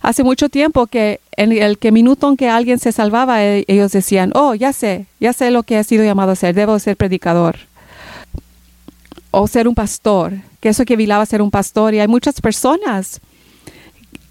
hace 0.08 0.24
mucho 0.24 0.48
tiempo 0.48 0.88
que 0.88 1.20
en 1.36 1.52
el 1.52 1.78
que 1.78 1.92
minuto 1.92 2.30
en 2.30 2.38
que 2.38 2.48
alguien 2.48 2.80
se 2.80 2.94
salvaba, 2.94 3.44
e, 3.44 3.66
ellos 3.68 3.92
decían, 3.92 4.32
oh, 4.36 4.56
ya 4.56 4.72
sé, 4.72 5.06
ya 5.20 5.34
sé 5.34 5.52
lo 5.52 5.64
que 5.64 5.78
he 5.78 5.84
sido 5.84 6.06
llamado 6.06 6.32
a 6.32 6.36
ser, 6.38 6.56
debo 6.56 6.80
ser 6.80 6.96
predicador 6.96 7.58
o 9.32 9.48
ser 9.48 9.68
un 9.68 9.76
pastor, 9.76 10.36
que 10.62 10.70
eso 10.70 10.86
que 10.86 10.96
vilaba 10.96 11.26
ser 11.26 11.42
un 11.42 11.52
pastor. 11.52 11.94
Y 11.94 12.00
hay 12.00 12.08
muchas 12.08 12.40
personas 12.40 13.20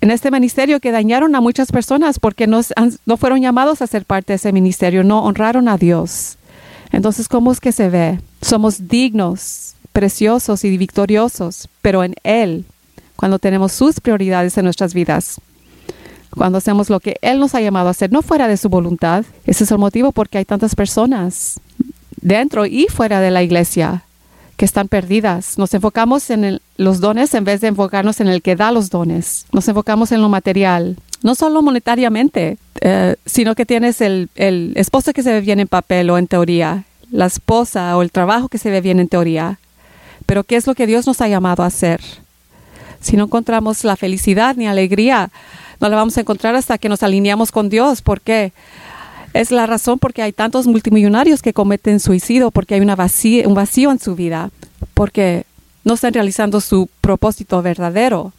en 0.00 0.10
este 0.10 0.30
ministerio 0.30 0.80
que 0.80 0.92
dañaron 0.92 1.34
a 1.36 1.42
muchas 1.42 1.70
personas 1.70 2.18
porque 2.18 2.46
no, 2.46 2.62
no 3.04 3.16
fueron 3.18 3.42
llamados 3.42 3.82
a 3.82 3.86
ser 3.86 4.06
parte 4.06 4.32
de 4.32 4.36
ese 4.36 4.52
ministerio, 4.52 5.04
no 5.04 5.24
honraron 5.24 5.68
a 5.68 5.76
Dios. 5.76 6.38
Entonces, 6.90 7.28
¿cómo 7.28 7.52
es 7.52 7.60
que 7.60 7.72
se 7.72 7.90
ve? 7.90 8.18
Somos 8.40 8.88
dignos, 8.88 9.74
preciosos 9.92 10.64
y 10.64 10.74
victoriosos, 10.78 11.68
pero 11.82 12.02
en 12.02 12.14
Él, 12.22 12.64
cuando 13.14 13.38
tenemos 13.38 13.72
sus 13.72 14.00
prioridades 14.00 14.56
en 14.56 14.64
nuestras 14.64 14.94
vidas. 14.94 15.38
Cuando 16.36 16.58
hacemos 16.58 16.90
lo 16.90 17.00
que 17.00 17.16
Él 17.22 17.40
nos 17.40 17.54
ha 17.54 17.60
llamado 17.60 17.88
a 17.88 17.92
hacer, 17.92 18.12
no 18.12 18.22
fuera 18.22 18.46
de 18.48 18.56
su 18.56 18.68
voluntad. 18.68 19.24
Ese 19.46 19.64
es 19.64 19.70
el 19.70 19.78
motivo 19.78 20.12
porque 20.12 20.38
hay 20.38 20.44
tantas 20.44 20.74
personas 20.74 21.60
dentro 22.20 22.66
y 22.66 22.86
fuera 22.88 23.20
de 23.20 23.30
la 23.30 23.42
iglesia 23.42 24.02
que 24.56 24.64
están 24.64 24.88
perdidas. 24.88 25.58
Nos 25.58 25.72
enfocamos 25.74 26.30
en 26.30 26.60
los 26.76 27.00
dones 27.00 27.34
en 27.34 27.44
vez 27.44 27.60
de 27.60 27.68
enfocarnos 27.68 28.20
en 28.20 28.28
el 28.28 28.42
que 28.42 28.56
da 28.56 28.70
los 28.70 28.90
dones. 28.90 29.46
Nos 29.52 29.68
enfocamos 29.68 30.12
en 30.12 30.22
lo 30.22 30.28
material, 30.28 30.96
no 31.22 31.34
solo 31.34 31.62
monetariamente, 31.62 32.58
eh, 32.80 33.16
sino 33.24 33.54
que 33.54 33.66
tienes 33.66 34.00
el, 34.00 34.28
el 34.34 34.72
esposo 34.76 35.12
que 35.12 35.22
se 35.22 35.32
ve 35.32 35.40
bien 35.40 35.60
en 35.60 35.68
papel 35.68 36.10
o 36.10 36.18
en 36.18 36.26
teoría, 36.26 36.84
la 37.10 37.26
esposa 37.26 37.96
o 37.96 38.02
el 38.02 38.12
trabajo 38.12 38.48
que 38.48 38.58
se 38.58 38.70
ve 38.70 38.80
bien 38.80 39.00
en 39.00 39.08
teoría. 39.08 39.58
Pero 40.26 40.44
¿qué 40.44 40.56
es 40.56 40.66
lo 40.66 40.74
que 40.74 40.86
Dios 40.86 41.06
nos 41.06 41.20
ha 41.20 41.28
llamado 41.28 41.62
a 41.62 41.66
hacer? 41.66 42.00
Si 43.00 43.16
no 43.16 43.24
encontramos 43.24 43.84
la 43.84 43.96
felicidad 43.96 44.56
ni 44.56 44.66
alegría, 44.66 45.30
no 45.80 45.88
la 45.88 45.96
vamos 45.96 46.16
a 46.16 46.20
encontrar 46.20 46.54
hasta 46.54 46.78
que 46.78 46.88
nos 46.88 47.02
alineamos 47.02 47.52
con 47.52 47.68
Dios. 47.68 48.02
¿Por 48.02 48.20
qué? 48.20 48.52
Es 49.32 49.50
la 49.50 49.66
razón 49.66 49.98
porque 49.98 50.22
hay 50.22 50.32
tantos 50.32 50.66
multimillonarios 50.66 51.42
que 51.42 51.52
cometen 51.52 52.00
suicidio, 52.00 52.50
porque 52.50 52.74
hay 52.74 52.80
un 52.80 53.54
vacío 53.54 53.90
en 53.90 53.98
su 53.98 54.14
vida, 54.14 54.50
porque 54.94 55.44
no 55.84 55.94
están 55.94 56.14
realizando 56.14 56.60
su 56.60 56.88
propósito 57.00 57.60
verdadero. 57.62 58.32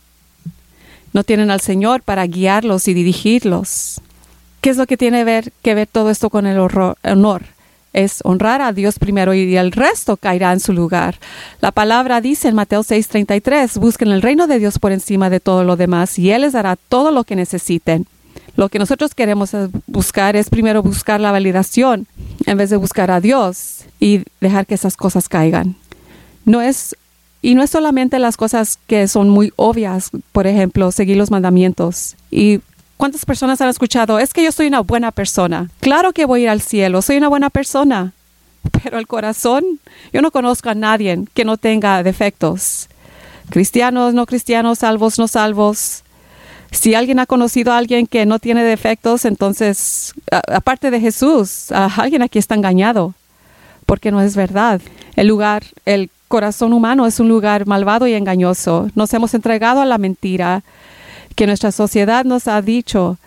No 1.14 1.24
tienen 1.24 1.52
al 1.52 1.62
Señor 1.62 2.02
para 2.02 2.26
guiarlos 2.26 2.88
y 2.88 2.94
dirigirlos. 2.94 4.02
¿Qué 4.62 4.72
es 4.72 4.78
lo 4.78 4.88
que 4.88 4.98
tiene 4.98 5.24
ver, 5.24 5.54
que 5.62 5.76
ver 5.76 5.88
todo 5.88 6.10
esto 6.10 6.30
con 6.30 6.48
el 6.48 6.60
honor? 6.60 7.57
Es 7.94 8.20
honrar 8.24 8.62
a 8.62 8.74
Dios 8.74 9.00
primero 9.00 9.34
y 9.34 9.56
el 9.58 9.72
resto 9.72 10.18
caerá 10.18 10.54
en 10.54 10.60
su 10.60 10.74
lugar. 10.74 11.16
La 11.62 11.72
palabra 11.72 12.22
dice 12.22 12.48
en 12.48 12.56
Mateo 12.56 12.84
6:33, 12.84 13.80
busquen 13.80 14.10
el 14.10 14.22
reino 14.22 14.48
de 14.48 14.60
Dios 14.60 14.80
por 14.80 14.92
encima 14.92 15.30
de 15.30 15.40
todo 15.40 15.64
lo 15.64 15.76
demás 15.76 16.18
y 16.20 16.32
Él 16.32 16.42
les 16.42 16.54
dará 16.54 16.76
todo 16.76 17.12
lo 17.12 17.24
que 17.24 17.36
necesiten. 17.36 18.08
Lo 18.56 18.70
que 18.70 18.80
nosotros 18.80 19.14
queremos 19.14 19.52
buscar 19.86 20.36
es 20.36 20.50
primero 20.50 20.82
buscar 20.82 21.20
la 21.20 21.32
validación 21.32 22.08
en 22.46 22.58
vez 22.58 22.70
de 22.70 22.78
buscar 22.78 23.12
a 23.12 23.22
Dios 23.22 23.86
y 24.00 24.24
dejar 24.42 24.66
que 24.66 24.76
esas 24.76 24.98
cosas 24.98 25.30
caigan. 25.30 25.76
No 26.46 26.62
es 26.62 26.96
y 27.42 27.56
no 27.56 27.62
es 27.62 27.70
solamente 27.70 28.20
las 28.20 28.36
cosas 28.36 28.80
que 28.88 29.08
son 29.08 29.30
muy 29.30 29.54
obvias, 29.56 30.10
por 30.32 30.48
ejemplo, 30.48 30.92
seguir 30.92 31.18
los 31.18 31.30
mandamientos 31.30 32.16
y 32.32 32.62
¿Cuántas 32.98 33.26
personas 33.26 33.62
han 33.62 33.70
escuchado? 33.70 34.20
Es 34.20 34.34
que 34.34 34.44
yo 34.44 34.52
soy 34.52 34.68
una 34.68 34.82
buena 34.82 35.12
persona. 35.12 35.70
Claro 35.80 36.14
que 36.14 36.26
voy 36.26 36.42
a 36.42 36.44
ir 36.44 36.50
al 36.50 36.62
cielo, 36.62 37.02
soy 37.02 37.18
una 37.18 37.30
buena 37.30 37.50
persona. 37.50 38.14
Pero 38.84 38.98
el 38.98 39.08
corazón, 39.08 39.64
yo 40.12 40.22
no 40.22 40.32
conozco 40.32 40.70
a 40.70 40.76
nadie 40.76 41.26
que 41.34 41.46
no 41.46 41.58
tenga 41.58 42.04
defectos. 42.04 42.90
Cristianos, 43.50 44.14
no 44.14 44.26
cristianos, 44.26 44.80
salvos, 44.80 45.18
no 45.20 45.28
salvos. 45.28 46.04
Si 46.72 46.96
alguien 46.96 47.20
ha 47.20 47.26
conocido 47.26 47.72
a 47.72 47.78
alguien 47.78 48.08
que 48.08 48.26
no 48.26 48.40
tiene 48.40 48.64
defectos, 48.64 49.24
entonces, 49.24 50.14
aparte 50.32 50.92
de 50.92 51.00
Jesús, 51.00 51.72
alguien 51.72 52.24
aquí 52.24 52.40
está 52.40 52.56
engañado, 52.56 53.14
porque 53.86 54.12
no 54.12 54.20
es 54.20 54.36
verdad. 54.36 54.82
El 55.16 55.28
lugar, 55.28 55.64
el 55.86 56.10
corazón 56.28 56.74
humano 56.74 57.06
es 57.06 57.22
un 57.22 57.30
lugar 57.30 57.68
malvado 57.68 58.06
y 58.06 58.16
engañoso. 58.16 58.90
Nos 58.96 59.14
hemos 59.14 59.34
entregado 59.34 59.80
a 59.80 59.86
la 59.86 59.98
mentira 59.98 60.64
que 61.38 61.46
nuestra 61.46 61.72
sociedad 61.72 62.26
nos 62.26 62.48
ha 62.48 62.64
dicho 62.64 63.20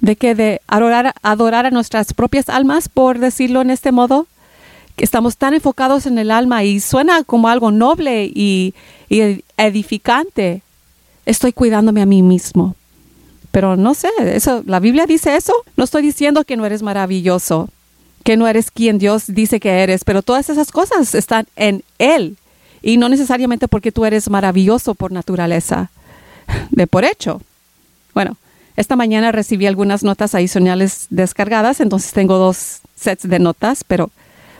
de 0.00 0.16
que 0.16 0.34
de 0.34 0.60
adorar, 0.66 1.14
adorar 1.22 1.64
a 1.64 1.70
nuestras 1.70 2.12
propias 2.12 2.48
almas, 2.48 2.88
por 2.88 3.20
decirlo 3.20 3.60
en 3.60 3.70
este 3.70 3.92
modo, 3.92 4.26
que 4.96 5.04
estamos 5.04 5.36
tan 5.36 5.54
enfocados 5.54 6.06
en 6.06 6.18
el 6.18 6.32
alma 6.32 6.64
y 6.64 6.80
suena 6.80 7.22
como 7.22 7.48
algo 7.48 7.70
noble 7.70 8.24
y, 8.24 8.74
edificante. 9.56 10.62
Estoy 11.24 11.52
cuidándome 11.52 12.02
a 12.02 12.06
mí 12.06 12.20
mismo. 12.20 12.74
Pero 13.52 13.76
no 13.76 13.94
sé, 13.94 14.08
eso, 14.18 14.64
la 14.66 14.80
Biblia 14.80 15.06
dice 15.06 15.36
eso. 15.36 15.52
No 15.76 15.84
estoy 15.84 16.02
diciendo 16.02 16.42
que 16.42 16.56
no 16.56 16.66
eres 16.66 16.82
maravilloso, 16.82 17.68
que 18.24 18.36
no 18.36 18.48
eres 18.48 18.72
quien 18.72 18.98
Dios 18.98 19.24
dice 19.28 19.60
que 19.60 19.70
eres, 19.70 20.02
pero 20.02 20.22
todas 20.22 20.50
esas 20.50 20.72
cosas 20.72 21.14
están 21.14 21.46
en 21.54 21.84
Él 21.98 22.36
y 22.82 22.96
no 22.96 23.08
necesariamente 23.08 23.68
porque 23.68 23.92
tú 23.92 24.04
eres 24.04 24.28
maravilloso 24.28 24.96
por 24.96 25.12
naturaleza, 25.12 25.92
de 26.72 26.88
por 26.88 27.04
hecho. 27.04 27.40
Bueno, 28.14 28.36
esta 28.76 28.96
mañana 28.96 29.32
recibí 29.32 29.66
algunas 29.66 30.02
notas 30.02 30.34
adicionales 30.34 31.06
descargadas, 31.10 31.80
entonces 31.80 32.12
tengo 32.12 32.38
dos 32.38 32.80
sets 32.96 33.28
de 33.28 33.38
notas, 33.38 33.84
pero 33.84 34.10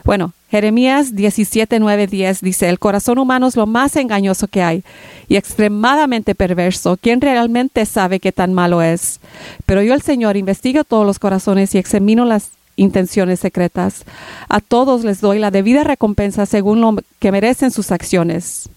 bueno, 0.03 0.33
Jeremías 0.51 1.15
17, 1.15 1.79
9, 1.79 2.07
10 2.07 2.41
dice, 2.41 2.69
el 2.69 2.77
corazón 2.77 3.17
humano 3.17 3.47
es 3.47 3.55
lo 3.55 3.65
más 3.65 3.95
engañoso 3.95 4.47
que 4.47 4.61
hay 4.61 4.83
y 5.29 5.37
extremadamente 5.37 6.35
perverso. 6.35 6.97
¿Quién 7.01 7.21
realmente 7.21 7.85
sabe 7.85 8.19
qué 8.19 8.31
tan 8.31 8.53
malo 8.53 8.81
es? 8.81 9.19
Pero 9.65 9.81
yo 9.81 9.93
el 9.93 10.01
Señor 10.01 10.35
investigo 10.35 10.83
todos 10.83 11.05
los 11.05 11.19
corazones 11.19 11.73
y 11.73 11.77
examino 11.77 12.25
las 12.25 12.51
intenciones 12.75 13.39
secretas. 13.39 14.03
A 14.49 14.59
todos 14.59 15.03
les 15.03 15.21
doy 15.21 15.39
la 15.39 15.51
debida 15.51 15.83
recompensa 15.83 16.45
según 16.45 16.81
lo 16.81 16.97
que 17.19 17.31
merecen 17.31 17.71
sus 17.71 17.91
acciones. 17.91 18.69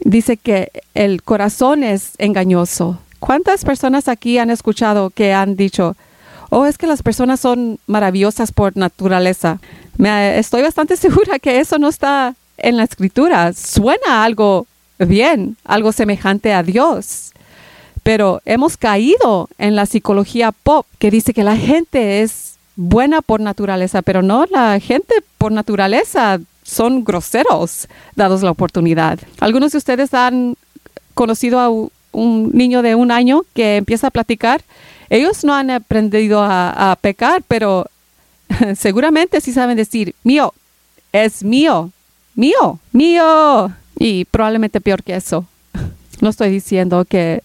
Dice 0.00 0.36
que 0.36 0.70
el 0.94 1.22
corazón 1.22 1.82
es 1.82 2.12
engañoso, 2.18 3.00
¿Cuántas 3.18 3.64
personas 3.64 4.08
aquí 4.08 4.38
han 4.38 4.50
escuchado 4.50 5.10
que 5.10 5.32
han 5.32 5.56
dicho, 5.56 5.96
oh, 6.50 6.66
es 6.66 6.78
que 6.78 6.86
las 6.86 7.02
personas 7.02 7.40
son 7.40 7.78
maravillosas 7.86 8.52
por 8.52 8.76
naturaleza? 8.76 9.60
Me, 9.96 10.38
estoy 10.38 10.62
bastante 10.62 10.96
segura 10.96 11.38
que 11.38 11.60
eso 11.60 11.78
no 11.78 11.88
está 11.88 12.34
en 12.56 12.76
la 12.76 12.84
escritura. 12.84 13.52
Suena 13.52 14.24
algo 14.24 14.66
bien, 14.98 15.56
algo 15.64 15.92
semejante 15.92 16.52
a 16.52 16.62
Dios. 16.62 17.32
Pero 18.02 18.40
hemos 18.44 18.76
caído 18.76 19.48
en 19.58 19.76
la 19.76 19.86
psicología 19.86 20.52
pop 20.52 20.86
que 20.98 21.10
dice 21.10 21.34
que 21.34 21.44
la 21.44 21.56
gente 21.56 22.22
es 22.22 22.56
buena 22.76 23.22
por 23.22 23.40
naturaleza, 23.40 24.02
pero 24.02 24.22
no, 24.22 24.46
la 24.50 24.78
gente 24.80 25.14
por 25.36 25.50
naturaleza 25.50 26.40
son 26.62 27.02
groseros 27.02 27.88
dados 28.14 28.42
la 28.42 28.52
oportunidad. 28.52 29.18
Algunos 29.40 29.72
de 29.72 29.78
ustedes 29.78 30.14
han 30.14 30.54
conocido 31.14 31.58
a 31.58 31.68
un 32.18 32.50
niño 32.52 32.82
de 32.82 32.94
un 32.94 33.10
año 33.10 33.42
que 33.54 33.76
empieza 33.76 34.08
a 34.08 34.10
platicar, 34.10 34.62
ellos 35.10 35.44
no 35.44 35.54
han 35.54 35.70
aprendido 35.70 36.40
a, 36.42 36.96
pecar, 37.00 37.42
pero 37.48 37.86
seguramente 38.76 39.40
sí 39.40 39.52
saben 39.52 39.76
decir, 39.76 40.14
mío, 40.22 40.52
es 41.12 41.42
mío, 41.42 41.90
mío, 42.34 42.78
mío. 42.92 43.72
Y 43.98 44.26
probablemente 44.26 44.80
peor 44.80 45.02
que 45.02 45.16
eso. 45.16 45.46
No 46.20 46.30
estoy 46.30 46.50
diciendo 46.50 47.04
que 47.04 47.44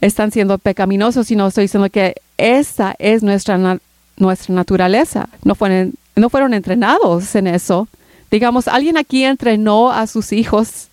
están 0.00 0.30
siendo 0.30 0.56
pecaminosos, 0.56 1.26
sino 1.26 1.46
estoy 1.46 1.64
diciendo 1.64 1.90
que 1.90 2.14
esa 2.38 2.94
es 2.98 3.22
nuestra, 3.22 3.78
nuestra 4.16 4.54
naturaleza. 4.54 5.28
No 5.44 5.54
fueron, 5.54 5.92
no 6.16 6.30
fueron 6.30 6.54
entrenados 6.54 7.34
en 7.34 7.48
eso. 7.48 7.86
Digamos, 8.30 8.66
alguien 8.66 8.96
aquí 8.96 9.24
entrenó 9.24 9.92
a 9.92 10.06
sus 10.06 10.32
hijos 10.32 10.88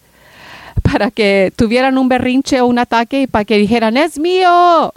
para 0.92 1.10
que 1.10 1.52
tuvieran 1.56 1.98
un 1.98 2.08
berrinche 2.08 2.62
o 2.62 2.68
un 2.68 2.78
ataque 2.78 3.24
y 3.24 3.28
para 3.28 3.44
que 3.44 3.58
dijeran, 3.58 3.98
es 3.98 4.20
mío. 4.20 4.94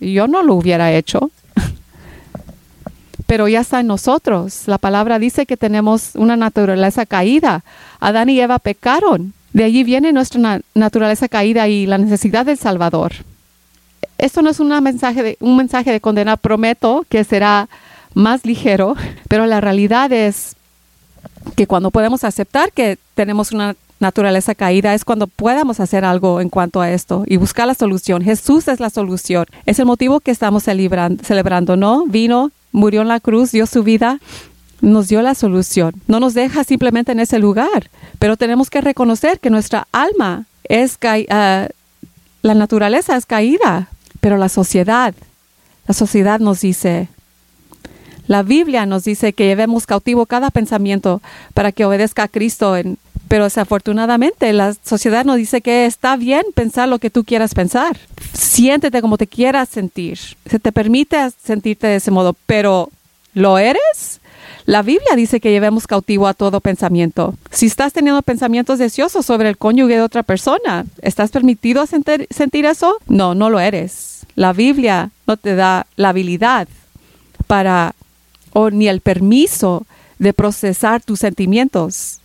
Yo 0.00 0.28
no 0.28 0.42
lo 0.42 0.54
hubiera 0.54 0.92
hecho. 0.92 1.30
Pero 3.26 3.48
ya 3.48 3.60
está 3.60 3.80
en 3.80 3.88
nosotros. 3.88 4.62
La 4.66 4.78
palabra 4.78 5.18
dice 5.18 5.44
que 5.44 5.56
tenemos 5.56 6.12
una 6.14 6.36
naturaleza 6.36 7.06
caída. 7.06 7.64
Adán 7.98 8.28
y 8.28 8.40
Eva 8.40 8.58
pecaron. 8.60 9.32
De 9.52 9.64
allí 9.64 9.84
viene 9.84 10.12
nuestra 10.12 10.60
naturaleza 10.74 11.28
caída 11.28 11.68
y 11.68 11.86
la 11.86 11.98
necesidad 11.98 12.46
del 12.46 12.56
Salvador. 12.56 13.12
Esto 14.18 14.42
no 14.42 14.50
es 14.50 14.60
una 14.60 14.80
mensaje 14.80 15.22
de, 15.22 15.36
un 15.40 15.56
mensaje 15.56 15.90
de 15.90 16.00
condena, 16.00 16.36
prometo 16.36 17.04
que 17.08 17.24
será 17.24 17.68
más 18.14 18.46
ligero, 18.46 18.94
pero 19.28 19.46
la 19.46 19.60
realidad 19.60 20.12
es 20.12 20.54
que 21.56 21.66
cuando 21.66 21.90
podemos 21.90 22.22
aceptar 22.22 22.72
que 22.72 22.98
tenemos 23.14 23.50
una 23.52 23.74
naturaleza 24.02 24.54
caída 24.54 24.92
es 24.92 25.04
cuando 25.06 25.26
podamos 25.26 25.80
hacer 25.80 26.04
algo 26.04 26.42
en 26.42 26.50
cuanto 26.50 26.82
a 26.82 26.90
esto 26.90 27.24
y 27.26 27.38
buscar 27.38 27.66
la 27.66 27.74
solución. 27.74 28.22
Jesús 28.22 28.68
es 28.68 28.80
la 28.80 28.90
solución. 28.90 29.46
Es 29.64 29.78
el 29.78 29.86
motivo 29.86 30.20
que 30.20 30.30
estamos 30.30 30.64
celebrando, 30.64 31.76
¿no? 31.76 32.04
Vino, 32.06 32.50
murió 32.72 33.00
en 33.00 33.08
la 33.08 33.20
cruz, 33.20 33.52
dio 33.52 33.66
su 33.66 33.82
vida, 33.82 34.18
nos 34.82 35.08
dio 35.08 35.22
la 35.22 35.34
solución. 35.34 35.94
No 36.06 36.20
nos 36.20 36.34
deja 36.34 36.64
simplemente 36.64 37.12
en 37.12 37.20
ese 37.20 37.38
lugar, 37.38 37.88
pero 38.18 38.36
tenemos 38.36 38.68
que 38.68 38.82
reconocer 38.82 39.40
que 39.40 39.48
nuestra 39.48 39.86
alma 39.92 40.44
es 40.64 40.98
uh, 41.02 41.68
la 42.42 42.54
naturaleza 42.54 43.16
es 43.16 43.24
caída, 43.24 43.88
pero 44.20 44.36
la 44.36 44.48
sociedad, 44.48 45.14
la 45.86 45.94
sociedad 45.94 46.40
nos 46.40 46.60
dice, 46.60 47.08
la 48.26 48.42
Biblia 48.42 48.86
nos 48.86 49.04
dice 49.04 49.32
que 49.32 49.46
llevemos 49.46 49.86
cautivo 49.86 50.26
cada 50.26 50.50
pensamiento 50.50 51.20
para 51.54 51.72
que 51.72 51.84
obedezca 51.84 52.24
a 52.24 52.28
Cristo 52.28 52.76
en 52.76 52.98
pero 53.32 53.44
desafortunadamente 53.44 54.52
la 54.52 54.74
sociedad 54.74 55.24
nos 55.24 55.38
dice 55.38 55.62
que 55.62 55.86
está 55.86 56.16
bien 56.16 56.42
pensar 56.54 56.86
lo 56.86 56.98
que 56.98 57.08
tú 57.08 57.24
quieras 57.24 57.54
pensar. 57.54 57.96
Siéntete 58.34 59.00
como 59.00 59.16
te 59.16 59.26
quieras 59.26 59.70
sentir. 59.70 60.18
Se 60.44 60.58
te 60.58 60.70
permite 60.70 61.16
sentirte 61.42 61.86
de 61.86 61.96
ese 61.96 62.10
modo, 62.10 62.36
pero 62.44 62.90
¿lo 63.32 63.56
eres? 63.56 64.20
La 64.66 64.82
Biblia 64.82 65.16
dice 65.16 65.40
que 65.40 65.50
llevemos 65.50 65.86
cautivo 65.86 66.26
a 66.26 66.34
todo 66.34 66.60
pensamiento. 66.60 67.34
Si 67.50 67.64
estás 67.64 67.94
teniendo 67.94 68.20
pensamientos 68.20 68.78
deseosos 68.78 69.24
sobre 69.24 69.48
el 69.48 69.56
cónyuge 69.56 69.94
de 69.94 70.02
otra 70.02 70.22
persona, 70.22 70.84
¿estás 71.00 71.30
permitido 71.30 71.86
sentir, 71.86 72.26
sentir 72.28 72.66
eso? 72.66 72.98
No, 73.06 73.34
no 73.34 73.48
lo 73.48 73.60
eres. 73.60 74.26
La 74.34 74.52
Biblia 74.52 75.08
no 75.26 75.38
te 75.38 75.54
da 75.54 75.86
la 75.96 76.10
habilidad 76.10 76.68
para 77.46 77.94
o 78.52 78.68
ni 78.68 78.88
el 78.88 79.00
permiso 79.00 79.86
de 80.18 80.34
procesar 80.34 81.00
tus 81.00 81.20
sentimientos. 81.20 82.18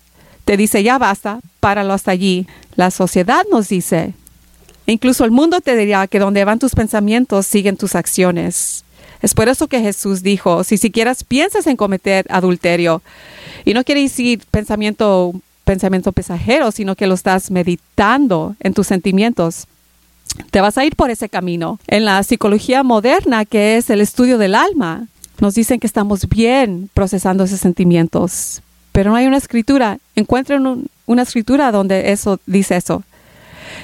Te 0.48 0.56
dice, 0.56 0.82
ya 0.82 0.98
basta, 0.98 1.42
páralo 1.60 1.92
hasta 1.92 2.12
allí. 2.12 2.48
La 2.78 2.90
sociedad 2.90 3.44
nos 3.52 3.68
dice, 3.68 4.14
incluso 4.86 5.26
el 5.26 5.32
mundo 5.32 5.60
te 5.60 5.76
dirá 5.76 6.08
que 6.08 6.20
donde 6.20 6.46
van 6.46 6.58
tus 6.58 6.74
pensamientos 6.74 7.46
siguen 7.46 7.76
tus 7.76 7.96
acciones. 7.96 8.86
Es 9.22 9.34
por 9.34 9.50
eso 9.50 9.68
que 9.68 9.82
Jesús 9.82 10.24
dijo, 10.24 10.64
si 10.64 10.78
siquiera 10.78 11.14
piensas 11.28 11.68
en 11.68 11.76
cometer 11.76 12.26
adulterio, 12.30 13.02
y 13.66 13.74
no 13.74 13.84
quiere 13.84 14.04
decir 14.04 14.42
pensamiento, 14.50 15.34
pensamiento 15.66 16.14
pasajero, 16.14 16.72
sino 16.72 16.96
que 16.96 17.08
lo 17.08 17.16
estás 17.16 17.52
meditando 17.52 18.56
en 18.62 18.74
tus 18.74 18.88
sentimientos, 18.88 19.68
te 20.50 20.62
vas 20.62 20.78
a 20.78 20.86
ir 20.86 20.96
por 20.96 21.10
ese 21.10 21.28
camino. 21.28 21.78
En 21.88 22.06
la 22.06 22.24
psicología 22.24 22.84
moderna, 22.84 23.44
que 23.44 23.76
es 23.76 23.90
el 23.90 24.00
estudio 24.00 24.38
del 24.38 24.56
alma, 24.56 25.08
nos 25.42 25.56
dicen 25.56 25.82
que 25.82 25.88
estamos 25.88 26.30
bien 26.30 26.90
procesando 26.94 27.44
esos 27.44 27.60
sentimientos, 27.60 28.62
pero 28.98 29.12
no 29.12 29.16
hay 29.16 29.28
una 29.28 29.38
escritura. 29.38 30.00
Encuentren 30.16 30.90
una 31.06 31.22
escritura 31.22 31.72
donde 31.72 32.14
eso 32.14 32.40
dice 32.48 32.78
eso. 32.78 33.04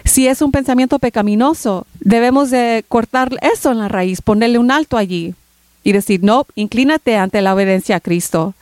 Si 0.06 0.28
es 0.28 0.42
un 0.42 0.52
pensamiento 0.52 0.98
pecaminoso, 0.98 1.86
debemos 2.00 2.50
de 2.50 2.84
cortar 2.88 3.38
eso 3.44 3.72
en 3.72 3.78
la 3.78 3.90
raíz, 3.90 4.24
ponerle 4.24 4.58
un 4.58 4.72
alto 4.72 4.98
allí 4.98 5.36
y 5.84 5.92
decir, 5.92 6.24
no, 6.24 6.48
inclínate 6.56 7.16
ante 7.16 7.44
la 7.44 7.54
obediencia 7.54 7.98
a 7.98 8.00
Cristo, 8.00 8.56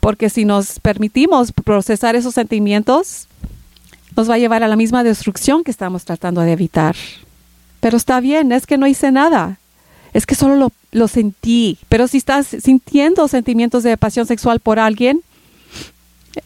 porque 0.00 0.28
si 0.28 0.44
nos 0.44 0.78
permitimos 0.78 1.52
procesar 1.52 2.16
esos 2.16 2.34
sentimientos, 2.34 3.26
nos 4.14 4.28
va 4.28 4.34
a 4.34 4.38
llevar 4.38 4.62
a 4.62 4.68
la 4.68 4.76
misma 4.76 5.04
destrucción 5.04 5.64
que 5.64 5.70
estamos 5.70 6.04
tratando 6.04 6.42
de 6.42 6.52
evitar. 6.52 6.96
Pero 7.80 7.96
está 7.96 8.20
bien, 8.20 8.52
es 8.52 8.66
que 8.66 8.76
no 8.76 8.86
hice 8.86 9.10
nada. 9.10 9.56
Es 10.12 10.26
que 10.26 10.34
solo 10.34 10.56
lo, 10.56 10.70
lo 10.92 11.08
sentí. 11.08 11.78
Pero 11.88 12.08
si 12.08 12.18
estás 12.18 12.48
sintiendo 12.48 13.26
sentimientos 13.26 13.84
de 13.84 13.96
pasión 13.96 14.26
sexual 14.26 14.60
por 14.60 14.78
alguien, 14.78 15.22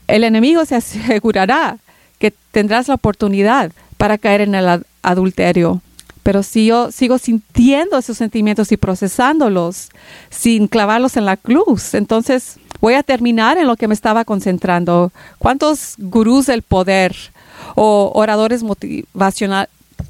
el 0.07 0.25
enemigo 0.25 0.65
se 0.65 0.77
asegurará 0.77 1.79
que 2.19 2.33
tendrás 2.51 2.89
la 2.89 2.95
oportunidad 2.95 3.73
para 3.97 4.19
caer 4.19 4.43
en 4.43 4.55
el 4.55 4.85
adulterio. 5.03 5.81
Pero 6.23 6.43
si 6.43 6.67
yo 6.67 6.93
sigo 6.93 7.17
sintiendo 7.19 7.97
esos 7.97 8.19
sentimientos 8.19 8.71
y 8.71 8.77
procesándolos 8.77 9.89
sin 10.29 10.69
clavarlos 10.69 11.17
en 11.17 11.25
la 11.25 11.37
cruz, 11.37 11.95
entonces 11.95 12.57
voy 12.81 12.95
a 12.95 13.03
terminar 13.03 13.57
en 13.57 13.67
lo 13.67 13.77
que 13.77 13.89
me 13.89 13.95
estaba 13.95 14.25
concentrando. 14.25 15.11
¿Cuántos 15.39 15.95
gurús 15.97 16.47
del 16.47 16.63
poder 16.63 17.17
o 17.75 18.13
oradores 18.15 18.63
motivacional, 18.63 19.69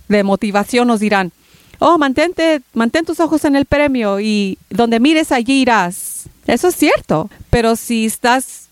de 0.09 0.23
motivación 0.23 0.89
nos 0.89 1.01
dirán, 1.01 1.33
oh, 1.79 1.99
mantente, 1.99 2.63
mantén 2.75 3.05
tus 3.05 3.21
ojos 3.21 3.45
en 3.45 3.57
el 3.57 3.65
premio 3.65 4.21
y 4.21 4.59
donde 4.71 5.01
mires 5.01 5.33
allí 5.33 5.63
irás. 5.63 6.29
Eso 6.47 6.69
es 6.69 6.77
cierto, 6.77 7.31
pero 7.51 7.77
si 7.77 8.07
estás 8.07 8.68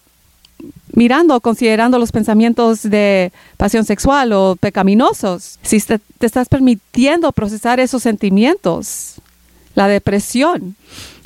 mirando, 0.92 1.40
considerando 1.40 1.98
los 1.98 2.12
pensamientos 2.12 2.82
de 2.82 3.32
pasión 3.56 3.84
sexual 3.84 4.32
o 4.32 4.56
pecaminosos, 4.56 5.58
si 5.62 5.80
te, 5.80 5.98
te 5.98 6.26
estás 6.26 6.48
permitiendo 6.48 7.30
procesar 7.32 7.80
esos 7.80 8.02
sentimientos, 8.02 9.16
la 9.74 9.88
depresión, 9.88 10.74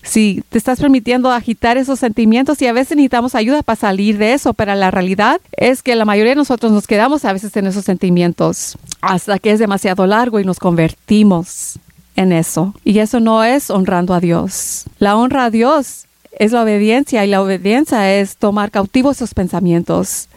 si 0.02 0.42
te 0.49 0.58
estás 0.58 0.80
permitiendo 0.80 1.30
agitar 1.30 1.76
esos 1.76 1.99
sentimientos 1.99 2.60
y 2.62 2.66
a 2.66 2.72
veces 2.72 2.96
necesitamos 2.96 3.34
ayuda 3.34 3.62
para 3.62 3.76
salir 3.76 4.18
de 4.18 4.32
eso, 4.32 4.54
pero 4.54 4.75
la 4.75 4.90
realidad 4.90 5.40
es 5.52 5.82
que 5.82 5.94
la 5.94 6.04
mayoría 6.04 6.32
de 6.32 6.37
nosotros 6.37 6.72
nos 6.72 6.87
quedamos 6.87 7.25
a 7.25 7.32
veces 7.32 7.54
en 7.56 7.66
esos 7.66 7.84
sentimientos 7.84 8.76
hasta 9.00 9.38
que 9.38 9.52
es 9.52 9.58
demasiado 9.58 10.06
largo 10.06 10.40
y 10.40 10.44
nos 10.44 10.58
convertimos 10.58 11.78
en 12.16 12.32
eso. 12.32 12.75
Y 12.84 12.99
eso 12.99 13.20
no 13.20 13.44
es 13.44 13.70
honrando 13.70 14.14
a 14.14 14.20
Dios. 14.20 14.84
La 14.99 15.16
honra 15.16 15.46
a 15.46 15.50
Dios 15.50 16.06
es 16.32 16.52
la 16.52 16.62
obediencia 16.62 17.25
y 17.25 17.28
la 17.28 17.42
obediencia 17.42 18.14
es 18.14 18.37
tomar 18.37 18.70
cautivos 18.70 19.16
esos 19.16 19.34
pensamientos. 19.34 20.28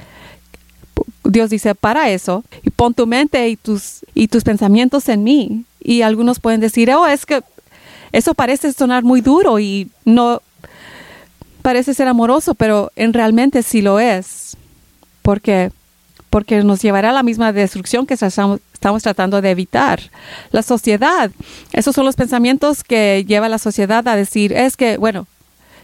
Dios 1.23 1.49
dice, 1.49 1.75
para 1.75 2.09
eso, 2.09 2.43
y 2.63 2.69
pon 2.69 2.93
tu 2.93 3.07
mente 3.07 3.47
y 3.49 3.55
tus, 3.55 4.05
y 4.13 4.27
tus 4.27 4.43
pensamientos 4.43 5.07
en 5.09 5.23
mí. 5.23 5.65
Y 5.79 6.01
algunos 6.01 6.39
pueden 6.39 6.59
decir, 6.59 6.91
oh, 6.91 7.07
es 7.07 7.25
que 7.25 7.41
eso 8.11 8.33
parece 8.33 8.73
sonar 8.73 9.03
muy 9.03 9.21
duro 9.21 9.59
y 9.59 9.89
no 10.05 10.41
parece 11.61 11.93
ser 11.93 12.07
amoroso, 12.07 12.55
pero 12.55 12.91
en 12.95 13.13
realmente 13.13 13.63
sí 13.63 13.81
lo 13.81 13.99
es. 13.99 14.57
Porque 15.21 15.71
porque 16.33 16.63
nos 16.63 16.81
llevará 16.81 17.11
a 17.11 17.13
la 17.13 17.21
misma 17.21 17.53
destrucción 17.53 18.07
que 18.07 18.15
estamos, 18.15 18.59
tratando 19.03 19.39
de 19.39 19.51
evitar. 19.51 20.01
La 20.49 20.63
sociedad, 20.63 21.29
esos 21.73 21.93
son 21.93 22.07
los 22.07 22.15
pensamientos 22.15 22.83
que 22.83 23.23
lleva 23.27 23.49
la 23.49 23.59
sociedad 23.59 24.07
a 24.07 24.15
decir, 24.15 24.51
es 24.51 24.75
que, 24.75 24.97
bueno, 24.97 25.27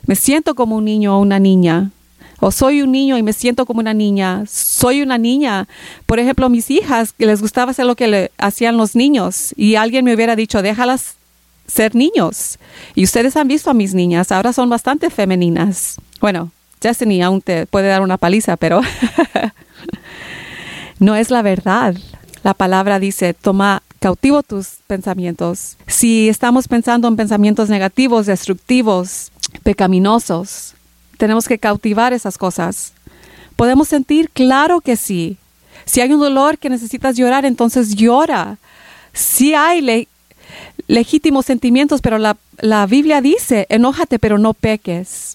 me 0.05 0.15
siento 0.15 0.55
como 0.55 0.75
un 0.75 0.85
niño 0.85 1.17
o 1.17 1.21
una 1.21 1.39
niña, 1.39 1.91
o 2.39 2.51
soy 2.51 2.81
un 2.81 2.91
niño 2.91 3.17
y 3.17 3.23
me 3.23 3.33
siento 3.33 3.65
como 3.65 3.79
una 3.79 3.93
niña, 3.93 4.45
soy 4.47 5.01
una 5.01 5.17
niña. 5.17 5.67
Por 6.05 6.19
ejemplo, 6.19 6.49
mis 6.49 6.71
hijas, 6.71 7.13
les 7.17 7.41
gustaba 7.41 7.71
hacer 7.71 7.85
lo 7.85 7.95
que 7.95 8.07
le 8.07 8.31
hacían 8.37 8.77
los 8.77 8.95
niños, 8.95 9.53
y 9.57 9.75
alguien 9.75 10.05
me 10.05 10.13
hubiera 10.13 10.35
dicho, 10.35 10.61
déjalas 10.61 11.15
ser 11.67 11.95
niños. 11.95 12.57
Y 12.95 13.03
ustedes 13.03 13.35
han 13.35 13.47
visto 13.47 13.69
a 13.69 13.73
mis 13.73 13.93
niñas, 13.93 14.31
ahora 14.31 14.53
son 14.53 14.69
bastante 14.69 15.09
femeninas. 15.09 15.97
Bueno, 16.21 16.51
Destiny 16.81 17.21
aún 17.21 17.41
te 17.41 17.65
puede 17.65 17.87
dar 17.87 18.01
una 18.01 18.17
paliza, 18.17 18.57
pero 18.57 18.81
no 20.99 21.15
es 21.15 21.29
la 21.29 21.41
verdad. 21.41 21.95
La 22.43 22.53
palabra 22.53 22.99
dice, 22.99 23.33
toma 23.33 23.83
cautivo 23.99 24.43
tus 24.43 24.77
pensamientos. 24.87 25.75
Si 25.87 26.29
estamos 26.29 26.67
pensando 26.67 27.07
en 27.07 27.17
pensamientos 27.17 27.69
negativos, 27.69 28.25
destructivos, 28.25 29.31
pecaminosos, 29.63 30.73
tenemos 31.17 31.47
que 31.47 31.59
cautivar 31.59 32.13
esas 32.13 32.37
cosas. 32.37 32.93
¿Podemos 33.55 33.87
sentir? 33.89 34.29
Claro 34.31 34.79
que 34.81 34.95
sí. 34.95 35.37
Si 35.85 36.01
hay 36.01 36.13
un 36.13 36.19
dolor 36.19 36.57
que 36.57 36.69
necesitas 36.69 37.17
llorar, 37.17 37.45
entonces 37.45 37.95
llora. 37.95 38.57
Si 39.11 39.53
hay 39.53 40.07
legítimos 40.87 41.45
sentimientos, 41.45 42.01
pero 42.01 42.17
la, 42.17 42.37
la 42.59 42.85
Biblia 42.85 43.21
dice, 43.21 43.65
enójate, 43.69 44.19
pero 44.19 44.37
no 44.37 44.53
peques. 44.53 45.33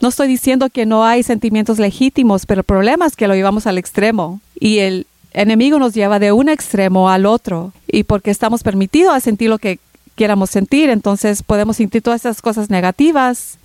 No 0.00 0.08
estoy 0.08 0.28
diciendo 0.28 0.70
que 0.70 0.86
no 0.86 1.04
hay 1.04 1.22
sentimientos 1.22 1.78
legítimos, 1.78 2.46
pero 2.46 2.60
el 2.60 2.64
problema 2.64 3.06
es 3.06 3.16
que 3.16 3.28
lo 3.28 3.34
llevamos 3.34 3.66
al 3.66 3.78
extremo 3.78 4.40
y 4.58 4.78
el 4.78 5.06
enemigo 5.32 5.78
nos 5.78 5.94
lleva 5.94 6.18
de 6.18 6.32
un 6.32 6.48
extremo 6.48 7.10
al 7.10 7.26
otro. 7.26 7.72
Y 7.86 8.04
porque 8.04 8.30
estamos 8.30 8.62
permitidos 8.62 9.14
a 9.14 9.20
sentir 9.20 9.50
lo 9.50 9.58
que 9.58 9.78
quieramos 10.20 10.50
sentir, 10.50 10.90
entonces 10.90 11.42
podemos 11.42 11.78
sentir 11.78 12.02
todas 12.02 12.20
esas 12.20 12.42
cosas 12.42 12.68
negativas 12.68 13.56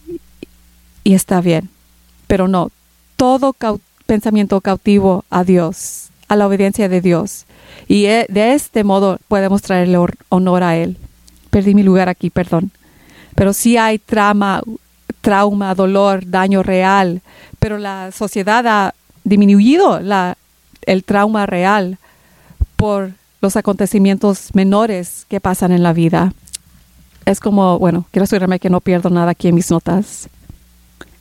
y 1.03 1.13
está 1.13 1.41
bien. 1.41 1.67
Pero 2.27 2.47
no, 2.47 2.71
todo 3.17 3.53
pensamiento 4.05 4.61
cautivo 4.61 5.25
a 5.29 5.43
Dios, 5.43 6.11
a 6.29 6.37
la 6.37 6.47
obediencia 6.47 6.87
de 6.87 7.01
Dios. 7.01 7.43
Y 7.89 8.05
e, 8.05 8.25
de 8.29 8.53
este 8.53 8.85
modo 8.85 9.19
podemos 9.27 9.63
traerle 9.63 9.97
honor 10.29 10.63
a 10.63 10.77
Él. 10.77 10.95
Perdí 11.49 11.75
mi 11.75 11.83
lugar 11.83 12.07
aquí, 12.07 12.29
perdón. 12.29 12.71
Pero 13.35 13.51
si 13.51 13.75
hay 13.75 13.99
trama, 13.99 14.61
trauma, 15.19 15.75
dolor, 15.75 16.25
daño 16.25 16.63
real, 16.63 17.21
pero 17.59 17.77
la 17.79 18.13
sociedad 18.13 18.65
ha 18.65 18.93
disminuido 19.25 19.99
el 20.85 21.03
trauma 21.03 21.47
real 21.47 21.97
por 22.77 23.11
los 23.41 23.57
acontecimientos 23.57 24.51
menores 24.53 25.25
que 25.27 25.41
pasan 25.41 25.73
en 25.73 25.83
la 25.83 25.91
vida. 25.91 26.31
Es 27.25 27.39
como, 27.39 27.79
bueno, 27.79 28.05
quiero 28.11 28.25
asegurarme 28.25 28.59
que 28.59 28.69
no 28.69 28.81
pierdo 28.81 29.09
nada 29.09 29.31
aquí 29.31 29.47
en 29.47 29.55
mis 29.55 29.71
notas. 29.71 30.29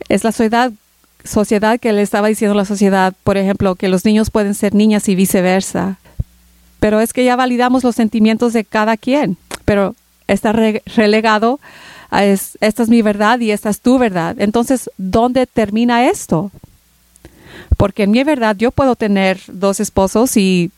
Es 0.09 0.23
la 0.23 0.33
sociedad, 0.33 0.73
sociedad 1.25 1.81
que 1.81 1.93
le 1.93 2.03
estaba 2.03 2.29
diciendo 2.29 2.55
la 2.55 2.67
sociedad, 2.67 3.15
por 3.25 3.39
ejemplo, 3.39 3.75
que 3.75 3.89
los 3.89 4.05
niños 4.05 4.31
pueden 4.31 4.55
ser 4.55 4.75
niñas 4.75 5.09
y 5.09 5.15
viceversa. 5.15 5.99
Pero 6.79 7.01
es 7.01 7.13
que 7.13 7.25
ya 7.25 7.37
validamos 7.37 7.85
los 7.85 7.97
sentimientos 7.97 8.53
de 8.53 8.65
cada 8.65 8.99
quien, 8.99 9.39
pero 9.65 9.95
está 10.27 10.53
relegado 10.53 11.61
a 12.11 12.25
es, 12.25 12.59
esta 12.61 12.83
es 12.83 12.89
mi 12.89 13.03
verdad 13.03 13.41
y 13.41 13.51
esta 13.51 13.71
es 13.71 13.81
tu 13.81 13.99
verdad. 13.99 14.37
Entonces, 14.39 14.91
¿dónde 14.99 15.47
termina 15.47 16.09
esto? 16.09 16.51
Porque 17.77 18.05
en 18.05 18.11
mi 18.11 18.23
verdad 18.23 18.57
yo 18.57 18.71
puedo 18.71 18.95
tener 18.95 19.41
dos 19.49 19.81
esposos 19.81 20.37
y 20.37 20.71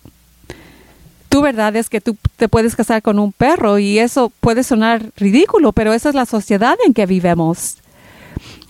tu 1.37 1.43
verdad 1.43 1.77
es 1.77 1.91
que 1.91 2.01
tú 2.01 2.17
te 2.37 2.49
puedes 2.49 2.75
casar 2.75 3.03
con 3.03 3.19
un 3.19 3.31
perro 3.31 3.79
y 3.79 3.99
eso 3.99 4.33
puede 4.41 4.63
sonar 4.63 5.13
ridículo, 5.19 5.73
pero 5.73 5.93
esa 5.93 6.09
es 6.09 6.15
la 6.15 6.25
sociedad 6.25 6.79
en 6.87 6.95
que 6.95 7.05
vivimos. 7.05 7.77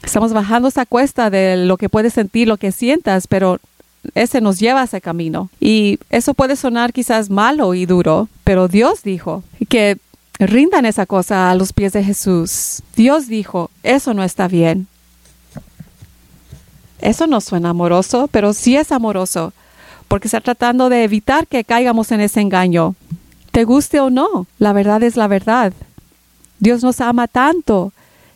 Estamos 0.03 0.33
bajando 0.33 0.67
esa 0.67 0.85
cuesta 0.85 1.31
de 1.31 1.57
lo 1.57 1.77
que 1.77 1.89
puedes 1.89 2.15
sentir, 2.15 2.49
lo 2.49 2.57
que 2.57 2.73
sientas, 2.73 3.29
pero 3.29 3.61
ese 4.17 4.41
nos 4.41 4.59
lleva 4.59 4.81
a 4.81 4.85
ese 4.87 5.01
camino. 5.01 5.49
Y 5.61 6.01
eso 6.11 6.35
puede 6.35 6.57
sonar 6.57 6.93
quizás 6.93 7.31
malo 7.31 7.73
y 7.73 7.87
duro, 7.87 8.29
pero 8.43 8.67
Dios 8.67 9.05
dijo 9.05 9.45
que 9.69 9.99
rindan 10.41 10.87
esa 10.87 11.07
cosa 11.07 11.53
a 11.53 11.55
los 11.55 11.73
pies 11.73 11.93
de 11.93 12.03
Jesús. 12.03 12.83
Dios 12.97 13.29
dijo, 13.29 13.71
eso 13.85 14.13
no 14.13 14.25
está 14.25 14.49
bien. 14.49 14.89
Eso 17.01 17.29
no 17.29 17.41
suena 17.41 17.71
amoroso, 17.71 18.29
pero 18.33 18.53
sí 18.53 18.77
es 18.77 18.91
amoroso, 18.91 19.53
porque 20.09 20.29
está 20.29 20.41
tratando 20.41 20.89
de 20.89 21.05
evitar 21.05 21.47
que 21.47 21.65
caigamos 21.65 22.13
en 22.13 22.21
ese 22.21 22.41
engaño. 22.41 22.95
te 23.51 23.65
guste 23.65 24.01
o 24.01 24.11
no, 24.11 24.47
la 24.59 24.73
verdad 24.75 25.03
es 25.03 25.17
la 25.17 25.29
verdad. 25.29 25.73
Dios 26.59 26.83
nos 26.83 27.01
ama 27.01 27.27
tanto 27.27 27.93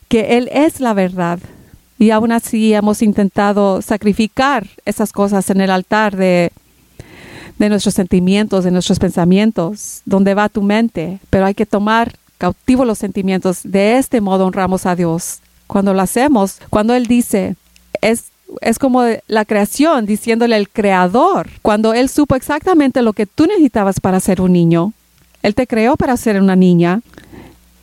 que 0.09 0.39
Él 0.39 0.49
es 0.53 0.81
la 0.81 0.95
verdad. 0.95 1.39
Y 1.99 2.11
aún 2.11 2.33
así 2.33 2.73
hemos 2.73 3.03
intentado 3.03 3.83
sacrificar 3.83 4.67
esas 4.87 5.13
cosas 5.13 5.51
en 5.51 5.61
el 5.61 5.71
altar 5.71 6.17
de, 6.17 6.51
de 7.59 7.69
nuestros 7.69 7.95
sentimientos, 7.95 8.65
de 8.65 8.71
nuestros 8.71 8.99
pensamientos, 8.99 10.01
donde 10.07 10.33
va 10.33 10.49
tu 10.49 10.63
mente. 10.63 11.21
Pero 11.29 11.45
hay 11.45 11.55
que 11.55 11.67
tomar 11.67 12.15
cautivo 12.39 12.87
los 12.87 12.99
sentimientos. 12.99 13.61
De 13.65 13.99
este 13.99 14.23
modo 14.23 14.47
honramos 14.47 14.87
a 14.87 14.97
Dios. 14.97 15.41
Cuando 15.67 15.93
lo 15.93 16.01
hacemos, 16.01 16.59
cuando 16.71 16.95
Él 16.95 17.07
dice, 17.07 17.57
es 18.01 18.25
es 18.61 18.79
como 18.79 19.03
la 19.27 19.45
creación 19.45 20.07
diciéndole 20.07 20.57
al 20.57 20.69
creador, 20.69 21.49
cuando 21.63 21.95
él 21.95 22.09
supo 22.09 22.35
exactamente 22.35 23.03
lo 23.03 23.13
que 23.13 23.27
tú 23.27 23.47
necesitabas 23.47 24.01
para 24.01 24.21
ser 24.21 24.41
un 24.41 24.53
niño. 24.53 24.93
Él 25.43 25.55
te 25.55 25.67
creó 25.67 25.97
para 25.97 26.17
ser 26.17 26.41
una 26.41 26.57
niña 26.57 27.01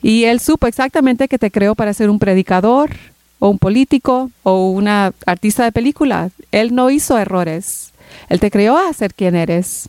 y 0.02 0.24
él 0.24 0.40
supo 0.40 0.66
exactamente 0.66 1.28
que 1.28 1.38
te 1.38 1.50
creó 1.50 1.74
para 1.74 1.94
ser 1.94 2.10
un 2.10 2.18
predicador 2.18 2.90
o 3.38 3.48
un 3.48 3.58
político 3.58 4.30
o 4.42 4.70
una 4.70 5.12
artista 5.26 5.64
de 5.64 5.72
película. 5.72 6.30
Él 6.52 6.74
no 6.74 6.90
hizo 6.90 7.18
errores. 7.18 7.92
Él 8.28 8.40
te 8.40 8.50
creó 8.50 8.78
a 8.78 8.92
ser 8.92 9.14
quien 9.14 9.34
eres. 9.34 9.88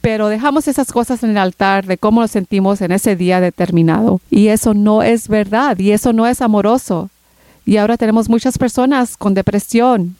Pero 0.00 0.28
dejamos 0.28 0.68
esas 0.68 0.92
cosas 0.92 1.22
en 1.22 1.30
el 1.30 1.38
altar 1.38 1.86
de 1.86 1.96
cómo 1.96 2.20
nos 2.20 2.30
sentimos 2.30 2.80
en 2.82 2.92
ese 2.92 3.16
día 3.16 3.40
determinado. 3.40 4.20
Y 4.30 4.48
eso 4.48 4.74
no 4.74 5.02
es 5.02 5.28
verdad 5.28 5.78
y 5.78 5.92
eso 5.92 6.12
no 6.12 6.26
es 6.26 6.42
amoroso. 6.42 7.08
Y 7.66 7.76
ahora 7.78 7.96
tenemos 7.96 8.28
muchas 8.28 8.58
personas 8.58 9.16
con 9.16 9.34
depresión, 9.34 10.16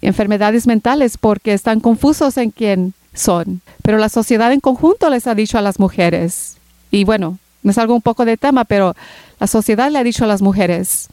enfermedades 0.00 0.66
mentales, 0.66 1.18
porque 1.18 1.52
están 1.52 1.80
confusos 1.80 2.36
en 2.36 2.50
quién 2.50 2.94
son. 3.12 3.60
Pero 3.82 3.98
la 3.98 4.08
sociedad 4.08 4.52
en 4.52 4.60
conjunto 4.60 5.10
les 5.10 5.26
ha 5.26 5.34
dicho 5.34 5.58
a 5.58 5.62
las 5.62 5.78
mujeres, 5.78 6.56
y 6.90 7.04
bueno, 7.04 7.38
me 7.62 7.72
salgo 7.72 7.94
un 7.94 8.02
poco 8.02 8.24
de 8.24 8.36
tema, 8.36 8.64
pero 8.64 8.94
la 9.38 9.46
sociedad 9.46 9.90
le 9.90 9.98
ha 9.98 10.04
dicho 10.04 10.24
a 10.24 10.28
las 10.28 10.42
mujeres, 10.42 11.08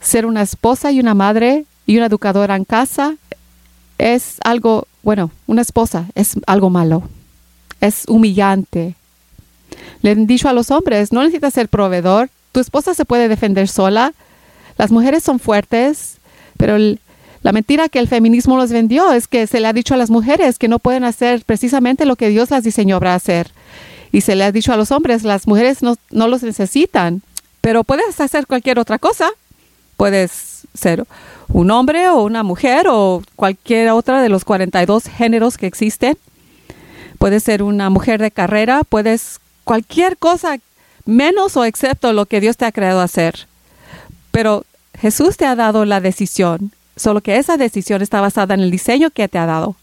ser 0.00 0.26
una 0.26 0.42
esposa 0.42 0.92
y 0.92 1.00
una 1.00 1.14
madre 1.14 1.64
y 1.86 1.96
una 1.96 2.06
educadora 2.06 2.56
en 2.56 2.64
casa 2.64 3.16
es 3.98 4.36
algo, 4.44 4.86
bueno, 5.02 5.30
una 5.46 5.62
esposa 5.62 6.06
es 6.14 6.36
algo 6.46 6.70
malo, 6.70 7.02
es 7.80 8.04
humillante. 8.08 8.94
Le 10.02 10.10
han 10.10 10.26
dicho 10.26 10.48
a 10.48 10.52
los 10.52 10.70
hombres, 10.70 11.12
no 11.12 11.22
necesitas 11.22 11.54
ser 11.54 11.68
proveedor, 11.68 12.30
tu 12.52 12.60
esposa 12.60 12.94
se 12.94 13.04
puede 13.04 13.28
defender 13.28 13.68
sola, 13.68 14.14
las 14.76 14.90
mujeres 14.90 15.22
son 15.22 15.38
fuertes, 15.38 16.18
pero 16.56 16.76
la 17.42 17.52
mentira 17.52 17.88
que 17.88 17.98
el 17.98 18.08
feminismo 18.08 18.56
los 18.56 18.70
vendió 18.70 19.12
es 19.12 19.28
que 19.28 19.46
se 19.46 19.60
le 19.60 19.68
ha 19.68 19.72
dicho 19.72 19.94
a 19.94 19.98
las 19.98 20.10
mujeres 20.10 20.58
que 20.58 20.68
no 20.68 20.78
pueden 20.78 21.04
hacer 21.04 21.44
precisamente 21.44 22.06
lo 22.06 22.16
que 22.16 22.28
Dios 22.28 22.50
las 22.50 22.64
diseñó 22.64 22.98
para 22.98 23.14
hacer. 23.14 23.50
Y 24.12 24.22
se 24.22 24.36
le 24.36 24.44
ha 24.44 24.52
dicho 24.52 24.72
a 24.72 24.76
los 24.76 24.92
hombres, 24.92 25.24
las 25.24 25.46
mujeres 25.46 25.82
no, 25.82 25.96
no 26.10 26.28
los 26.28 26.42
necesitan, 26.42 27.22
pero 27.60 27.84
puedes 27.84 28.20
hacer 28.20 28.46
cualquier 28.46 28.78
otra 28.78 28.98
cosa. 28.98 29.30
Puedes 29.96 30.66
ser 30.74 31.04
un 31.48 31.70
hombre 31.70 32.08
o 32.08 32.22
una 32.22 32.42
mujer 32.42 32.86
o 32.88 33.22
cualquier 33.36 33.90
otra 33.90 34.22
de 34.22 34.28
los 34.28 34.44
42 34.44 35.04
géneros 35.04 35.56
que 35.58 35.66
existen. 35.66 36.16
Puedes 37.18 37.42
ser 37.42 37.62
una 37.62 37.90
mujer 37.90 38.20
de 38.20 38.30
carrera, 38.30 38.82
puedes 38.84 39.40
cualquier 39.64 40.16
cosa 40.16 40.58
menos 41.04 41.56
o 41.56 41.64
excepto 41.64 42.12
lo 42.12 42.26
que 42.26 42.40
Dios 42.40 42.56
te 42.56 42.64
ha 42.64 42.72
creado 42.72 43.00
hacer. 43.00 43.46
Pero 44.34 44.64
Jesús 44.98 45.36
te 45.36 45.46
ha 45.46 45.54
dado 45.54 45.84
la 45.84 46.00
decisión, 46.00 46.72
solo 46.96 47.20
que 47.20 47.36
esa 47.36 47.56
decisión 47.56 48.02
está 48.02 48.20
basada 48.20 48.54
en 48.54 48.62
el 48.62 48.72
diseño 48.72 49.10
que 49.10 49.28
te 49.28 49.38
ha 49.38 49.46
dado. 49.46 49.76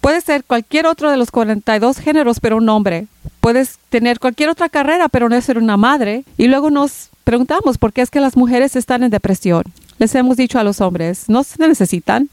Puedes 0.00 0.24
ser 0.24 0.42
cualquier 0.42 0.88
otro 0.88 1.08
de 1.08 1.16
los 1.16 1.30
42 1.30 1.98
géneros, 1.98 2.40
pero 2.40 2.56
un 2.56 2.68
hombre. 2.68 3.06
Puedes 3.40 3.78
tener 3.88 4.18
cualquier 4.18 4.48
otra 4.48 4.68
carrera, 4.68 5.08
pero 5.08 5.28
no 5.28 5.40
ser 5.40 5.56
una 5.56 5.76
madre. 5.76 6.24
Y 6.36 6.48
luego 6.48 6.68
nos 6.72 7.10
preguntamos 7.22 7.78
por 7.78 7.92
qué 7.92 8.02
es 8.02 8.10
que 8.10 8.18
las 8.18 8.36
mujeres 8.36 8.74
están 8.74 9.04
en 9.04 9.10
depresión. 9.10 9.62
Les 9.98 10.12
hemos 10.16 10.36
dicho 10.36 10.58
a 10.58 10.64
los 10.64 10.80
hombres, 10.80 11.28
no 11.28 11.44
se 11.44 11.64
necesitan. 11.64 12.28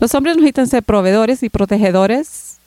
Los 0.00 0.14
hombres 0.14 0.36
no 0.36 0.42
necesitan 0.42 0.66
ser 0.66 0.82
proveedores 0.82 1.42
y 1.42 1.48
protegedores, 1.48 2.58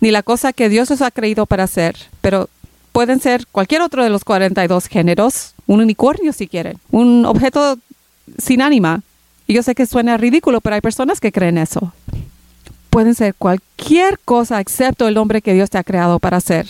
ni 0.00 0.10
la 0.10 0.22
cosa 0.22 0.54
que 0.54 0.70
Dios 0.70 0.90
os 0.90 1.02
ha 1.02 1.10
creído 1.10 1.44
para 1.44 1.64
hacer, 1.64 1.94
pero 2.22 2.48
pueden 2.96 3.20
ser 3.20 3.46
cualquier 3.52 3.82
otro 3.82 4.02
de 4.02 4.08
los 4.08 4.24
42 4.24 4.86
géneros, 4.86 5.52
un 5.66 5.82
unicornio 5.82 6.32
si 6.32 6.48
quieren, 6.48 6.78
un 6.90 7.26
objeto 7.26 7.76
sin 8.38 8.62
ánima. 8.62 9.02
Y 9.46 9.52
yo 9.52 9.62
sé 9.62 9.74
que 9.74 9.84
suena 9.84 10.16
ridículo, 10.16 10.62
pero 10.62 10.76
hay 10.76 10.80
personas 10.80 11.20
que 11.20 11.30
creen 11.30 11.58
eso. 11.58 11.92
Pueden 12.88 13.14
ser 13.14 13.34
cualquier 13.34 14.18
cosa 14.20 14.62
excepto 14.62 15.06
el 15.06 15.18
hombre 15.18 15.42
que 15.42 15.52
Dios 15.52 15.68
te 15.68 15.76
ha 15.76 15.84
creado 15.84 16.20
para 16.20 16.40
ser. 16.40 16.66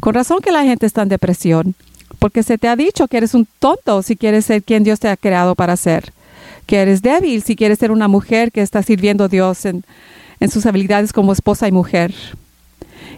Con 0.00 0.12
razón 0.12 0.40
que 0.42 0.52
la 0.52 0.64
gente 0.64 0.84
está 0.84 1.00
en 1.00 1.08
depresión, 1.08 1.74
porque 2.18 2.42
se 2.42 2.58
te 2.58 2.68
ha 2.68 2.76
dicho 2.76 3.08
que 3.08 3.16
eres 3.16 3.32
un 3.32 3.48
tonto 3.58 4.02
si 4.02 4.16
quieres 4.16 4.44
ser 4.44 4.62
quien 4.62 4.84
Dios 4.84 5.00
te 5.00 5.08
ha 5.08 5.16
creado 5.16 5.54
para 5.54 5.78
ser, 5.78 6.12
que 6.66 6.76
eres 6.76 7.00
débil 7.00 7.42
si 7.42 7.56
quieres 7.56 7.78
ser 7.78 7.90
una 7.90 8.06
mujer 8.06 8.52
que 8.52 8.60
está 8.60 8.82
sirviendo 8.82 9.24
a 9.24 9.28
Dios 9.28 9.64
en, 9.64 9.82
en 10.40 10.50
sus 10.50 10.66
habilidades 10.66 11.14
como 11.14 11.32
esposa 11.32 11.66
y 11.68 11.72
mujer. 11.72 12.14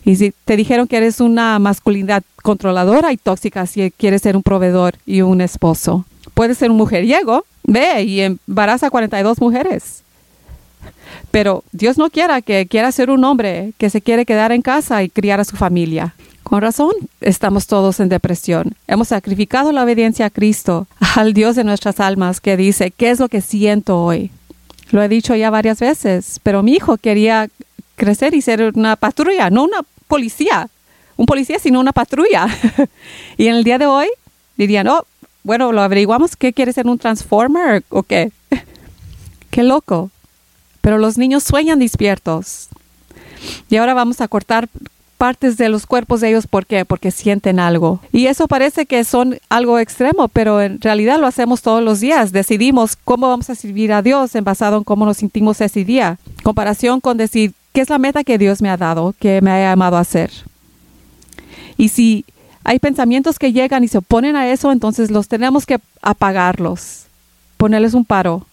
Y 0.06 0.14
si 0.14 0.32
te 0.44 0.56
dijeron 0.56 0.86
que 0.86 0.98
eres 0.98 1.20
una 1.20 1.58
masculinidad 1.58 2.22
controladora 2.44 3.12
y 3.12 3.16
tóxica 3.16 3.66
si 3.66 3.90
quieres 3.90 4.22
ser 4.22 4.36
un 4.36 4.44
proveedor 4.44 4.94
y 5.04 5.22
un 5.22 5.40
esposo. 5.40 6.04
Puedes 6.32 6.58
ser 6.58 6.70
un 6.70 6.76
mujeriego, 6.76 7.44
ve 7.64 8.04
y 8.04 8.20
embaraza 8.20 8.88
42 8.88 9.40
mujeres. 9.40 10.04
Pero 11.32 11.64
Dios 11.72 11.98
no 11.98 12.08
quiera 12.08 12.40
que 12.40 12.66
quiera 12.66 12.92
ser 12.92 13.10
un 13.10 13.24
hombre 13.24 13.72
que 13.78 13.90
se 13.90 14.00
quiere 14.00 14.24
quedar 14.24 14.52
en 14.52 14.62
casa 14.62 15.02
y 15.02 15.08
criar 15.08 15.40
a 15.40 15.44
su 15.44 15.56
familia. 15.56 16.14
Con 16.44 16.62
razón 16.62 16.92
estamos 17.20 17.66
todos 17.66 17.98
en 17.98 18.08
depresión. 18.08 18.74
Hemos 18.86 19.08
sacrificado 19.08 19.72
la 19.72 19.82
obediencia 19.82 20.26
a 20.26 20.30
Cristo, 20.30 20.86
al 21.16 21.34
Dios 21.34 21.56
de 21.56 21.64
nuestras 21.64 21.98
almas, 21.98 22.40
que 22.40 22.56
dice, 22.56 22.92
¿qué 22.92 23.10
es 23.10 23.18
lo 23.18 23.28
que 23.28 23.40
siento 23.40 24.00
hoy? 24.04 24.30
Lo 24.92 25.02
he 25.02 25.08
dicho 25.08 25.34
ya 25.34 25.50
varias 25.50 25.80
veces, 25.80 26.38
pero 26.44 26.62
mi 26.62 26.74
hijo 26.74 26.96
quería 26.96 27.48
crecer 27.96 28.34
y 28.34 28.40
ser 28.40 28.72
una 28.76 28.94
patrulla, 28.94 29.50
no 29.50 29.64
una 29.64 29.80
policía, 30.08 30.68
un 31.16 31.26
policía, 31.26 31.58
sino 31.58 31.80
una 31.80 31.92
patrulla. 31.92 32.46
y 33.36 33.48
en 33.48 33.56
el 33.56 33.64
día 33.64 33.78
de 33.78 33.86
hoy 33.86 34.08
dirían, 34.56 34.88
oh, 34.88 35.06
bueno, 35.42 35.72
lo 35.72 35.80
averiguamos, 35.82 36.36
¿qué 36.36 36.52
quiere 36.52 36.72
ser 36.72 36.86
un 36.86 36.98
transformer 36.98 37.84
o 37.88 38.02
qué? 38.02 38.32
qué 39.50 39.62
loco. 39.62 40.10
Pero 40.80 40.98
los 40.98 41.18
niños 41.18 41.44
sueñan 41.44 41.78
despiertos. 41.78 42.68
Y 43.70 43.76
ahora 43.76 43.94
vamos 43.94 44.20
a 44.20 44.28
cortar 44.28 44.68
partes 45.16 45.56
de 45.56 45.68
los 45.68 45.86
cuerpos 45.86 46.20
de 46.20 46.28
ellos. 46.28 46.46
¿Por 46.46 46.66
qué? 46.66 46.84
Porque 46.84 47.10
sienten 47.10 47.58
algo. 47.58 48.00
Y 48.12 48.26
eso 48.26 48.48
parece 48.48 48.86
que 48.86 49.04
son 49.04 49.38
algo 49.48 49.78
extremo, 49.78 50.28
pero 50.28 50.60
en 50.60 50.80
realidad 50.80 51.18
lo 51.18 51.26
hacemos 51.26 51.62
todos 51.62 51.82
los 51.82 52.00
días. 52.00 52.32
Decidimos 52.32 52.96
cómo 52.96 53.28
vamos 53.28 53.50
a 53.50 53.54
servir 53.54 53.92
a 53.92 54.02
Dios 54.02 54.34
en 54.34 54.44
basado 54.44 54.78
en 54.78 54.84
cómo 54.84 55.06
nos 55.06 55.18
sentimos 55.18 55.60
ese 55.60 55.84
día. 55.84 56.18
Comparación 56.42 57.00
con 57.00 57.16
decir, 57.16 57.52
¿qué 57.76 57.82
es 57.82 57.90
la 57.90 57.98
meta 57.98 58.24
que 58.24 58.38
Dios 58.38 58.62
me 58.62 58.70
ha 58.70 58.78
dado, 58.78 59.14
que 59.20 59.42
me 59.42 59.50
ha 59.50 59.68
llamado 59.68 59.98
a 59.98 60.00
hacer? 60.00 60.30
Y 61.76 61.90
si 61.90 62.24
hay 62.64 62.78
pensamientos 62.78 63.38
que 63.38 63.52
llegan 63.52 63.84
y 63.84 63.88
se 63.88 63.98
oponen 63.98 64.34
a 64.34 64.50
eso, 64.50 64.72
entonces 64.72 65.10
los 65.10 65.28
tenemos 65.28 65.66
que 65.66 65.78
apagarlos, 66.00 67.04
ponerles 67.58 67.92
un 67.92 68.06
paro. 68.06 68.46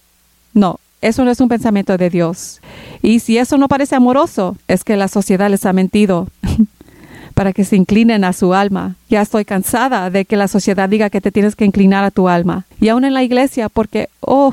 No, 0.52 0.78
eso 1.00 1.24
no 1.24 1.30
es 1.30 1.40
un 1.40 1.48
pensamiento 1.48 1.96
de 1.96 2.10
Dios. 2.10 2.60
Y 3.00 3.20
si 3.20 3.38
eso 3.38 3.56
no 3.56 3.66
parece 3.66 3.96
amoroso, 3.96 4.58
es 4.68 4.84
que 4.84 4.94
la 4.94 5.08
sociedad 5.08 5.48
les 5.48 5.64
ha 5.64 5.72
mentido 5.72 6.28
para 7.32 7.54
que 7.54 7.64
se 7.64 7.76
inclinen 7.76 8.24
a 8.24 8.34
su 8.34 8.52
alma. 8.52 8.96
Ya 9.08 9.22
estoy 9.22 9.46
cansada 9.46 10.10
de 10.10 10.26
que 10.26 10.36
la 10.36 10.48
sociedad 10.48 10.86
diga 10.86 11.08
que 11.08 11.22
te 11.22 11.32
tienes 11.32 11.56
que 11.56 11.64
inclinar 11.64 12.04
a 12.04 12.10
tu 12.10 12.28
alma. 12.28 12.66
Y 12.78 12.90
aún 12.90 13.06
en 13.06 13.14
la 13.14 13.22
iglesia, 13.22 13.70
porque, 13.70 14.10
oh, 14.20 14.52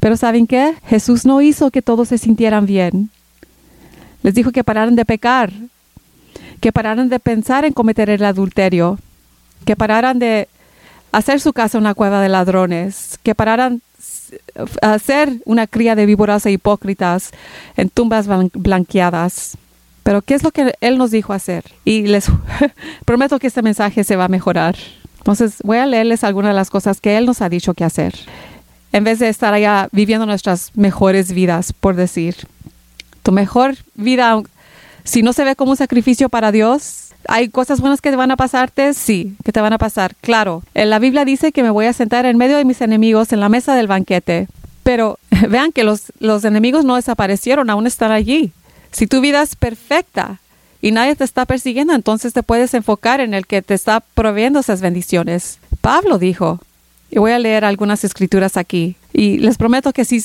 pero 0.00 0.16
¿saben 0.16 0.46
qué? 0.46 0.76
Jesús 0.86 1.26
no 1.26 1.42
hizo 1.42 1.70
que 1.70 1.82
todos 1.82 2.08
se 2.08 2.16
sintieran 2.16 2.64
bien. 2.64 3.10
Les 4.22 4.34
dijo 4.34 4.52
que 4.52 4.64
pararan 4.64 4.96
de 4.96 5.04
pecar 5.04 5.52
que 6.62 6.72
pararan 6.72 7.08
de 7.08 7.18
pensar 7.18 7.64
en 7.64 7.72
cometer 7.72 8.08
el 8.08 8.24
adulterio, 8.24 8.98
que 9.66 9.74
pararan 9.74 10.20
de 10.20 10.48
hacer 11.10 11.40
su 11.40 11.52
casa 11.52 11.76
una 11.76 11.92
cueva 11.92 12.22
de 12.22 12.28
ladrones, 12.28 13.18
que 13.24 13.34
pararan 13.34 13.82
hacer 14.80 15.42
una 15.44 15.66
cría 15.66 15.96
de 15.96 16.06
víboras 16.06 16.46
e 16.46 16.52
hipócritas 16.52 17.32
en 17.76 17.90
tumbas 17.90 18.28
blanqueadas. 18.54 19.58
Pero 20.04 20.22
¿qué 20.22 20.34
es 20.34 20.44
lo 20.44 20.52
que 20.52 20.74
Él 20.80 20.98
nos 20.98 21.10
dijo 21.10 21.32
hacer? 21.32 21.64
Y 21.84 22.06
les 22.06 22.26
prometo 23.04 23.40
que 23.40 23.48
este 23.48 23.62
mensaje 23.62 24.04
se 24.04 24.14
va 24.14 24.26
a 24.26 24.28
mejorar. 24.28 24.76
Entonces 25.18 25.56
voy 25.64 25.78
a 25.78 25.86
leerles 25.86 26.22
algunas 26.22 26.50
de 26.50 26.54
las 26.54 26.70
cosas 26.70 27.00
que 27.00 27.18
Él 27.18 27.26
nos 27.26 27.42
ha 27.42 27.48
dicho 27.48 27.74
que 27.74 27.84
hacer. 27.84 28.14
En 28.92 29.02
vez 29.02 29.18
de 29.18 29.28
estar 29.28 29.52
allá 29.52 29.88
viviendo 29.90 30.26
nuestras 30.26 30.70
mejores 30.76 31.32
vidas, 31.32 31.72
por 31.72 31.96
decir. 31.96 32.36
Tu 33.22 33.32
mejor 33.32 33.76
vida 33.94 34.42
si 35.04 35.22
no 35.22 35.32
se 35.32 35.44
ve 35.44 35.56
como 35.56 35.72
un 35.72 35.76
sacrificio 35.76 36.28
para 36.28 36.52
Dios, 36.52 37.02
¿Hay 37.28 37.48
cosas 37.48 37.80
buenas 37.80 38.00
que 38.00 38.10
te 38.10 38.16
van 38.16 38.30
a 38.30 38.36
pasarte? 38.36 38.94
Sí, 38.94 39.36
que 39.44 39.52
te 39.52 39.60
van 39.60 39.72
a 39.72 39.78
pasar, 39.78 40.14
claro. 40.20 40.62
En 40.74 40.90
la 40.90 40.98
Biblia 40.98 41.24
dice 41.24 41.52
que 41.52 41.62
me 41.62 41.70
voy 41.70 41.86
a 41.86 41.92
sentar 41.92 42.26
en 42.26 42.36
medio 42.36 42.56
de 42.56 42.64
mis 42.64 42.80
enemigos 42.80 43.32
en 43.32 43.40
la 43.40 43.48
mesa 43.48 43.74
del 43.74 43.86
banquete. 43.86 44.48
Pero 44.82 45.18
vean 45.48 45.72
que 45.72 45.84
los, 45.84 46.12
los 46.18 46.44
enemigos 46.44 46.84
no 46.84 46.96
desaparecieron, 46.96 47.70
aún 47.70 47.86
están 47.86 48.10
allí. 48.10 48.52
Si 48.90 49.06
tu 49.06 49.20
vida 49.20 49.42
es 49.42 49.56
perfecta 49.56 50.40
y 50.80 50.90
nadie 50.90 51.14
te 51.14 51.24
está 51.24 51.46
persiguiendo, 51.46 51.94
entonces 51.94 52.32
te 52.32 52.42
puedes 52.42 52.74
enfocar 52.74 53.20
en 53.20 53.34
el 53.34 53.46
que 53.46 53.62
te 53.62 53.74
está 53.74 54.00
proveyendo 54.00 54.60
esas 54.60 54.80
bendiciones. 54.80 55.58
Pablo 55.80 56.18
dijo, 56.18 56.60
y 57.10 57.18
voy 57.18 57.32
a 57.32 57.38
leer 57.38 57.64
algunas 57.64 58.04
escrituras 58.04 58.56
aquí, 58.56 58.96
y 59.12 59.38
les 59.38 59.58
prometo 59.58 59.92
que 59.92 60.04
sí 60.04 60.24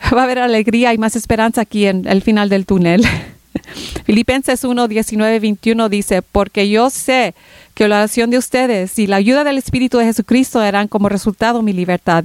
va 0.14 0.20
a 0.20 0.24
haber 0.24 0.38
alegría 0.38 0.92
y 0.94 0.98
más 0.98 1.16
esperanza 1.16 1.62
aquí 1.62 1.86
en 1.86 2.06
el 2.06 2.22
final 2.22 2.48
del 2.48 2.66
túnel. 2.66 3.04
Filipenses 4.04 4.64
1, 4.64 4.88
19, 4.88 5.40
21 5.40 5.88
dice, 5.88 6.22
porque 6.22 6.68
yo 6.68 6.90
sé 6.90 7.34
que 7.74 7.88
la 7.88 7.96
oración 7.96 8.30
de 8.30 8.38
ustedes 8.38 8.98
y 8.98 9.06
la 9.06 9.16
ayuda 9.16 9.44
del 9.44 9.58
Espíritu 9.58 9.98
de 9.98 10.04
Jesucristo 10.04 10.60
harán 10.60 10.88
como 10.88 11.08
resultado 11.08 11.62
mi 11.62 11.72
libertad. 11.72 12.24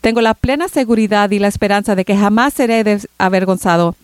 Tengo 0.00 0.20
la 0.20 0.34
plena 0.34 0.68
seguridad 0.68 1.30
y 1.30 1.38
la 1.38 1.48
esperanza 1.48 1.94
de 1.94 2.04
que 2.04 2.16
jamás 2.16 2.54
seré 2.54 2.84
avergonzado, 3.18 3.94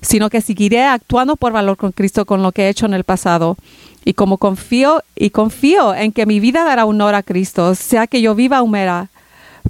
sino 0.00 0.30
que 0.30 0.40
seguiré 0.40 0.84
actuando 0.84 1.36
por 1.36 1.52
valor 1.52 1.76
con 1.76 1.92
Cristo 1.92 2.24
con 2.24 2.42
lo 2.42 2.52
que 2.52 2.64
he 2.64 2.68
hecho 2.68 2.86
en 2.86 2.94
el 2.94 3.04
pasado. 3.04 3.56
Y 4.04 4.14
como 4.14 4.36
confío 4.36 5.02
y 5.16 5.30
confío 5.30 5.94
en 5.94 6.12
que 6.12 6.26
mi 6.26 6.40
vida 6.40 6.64
dará 6.64 6.84
honor 6.84 7.14
a 7.14 7.22
Cristo, 7.22 7.74
sea 7.74 8.06
que 8.06 8.20
yo 8.20 8.34
viva 8.34 8.60
o 8.60 8.66
muera, 8.66 9.08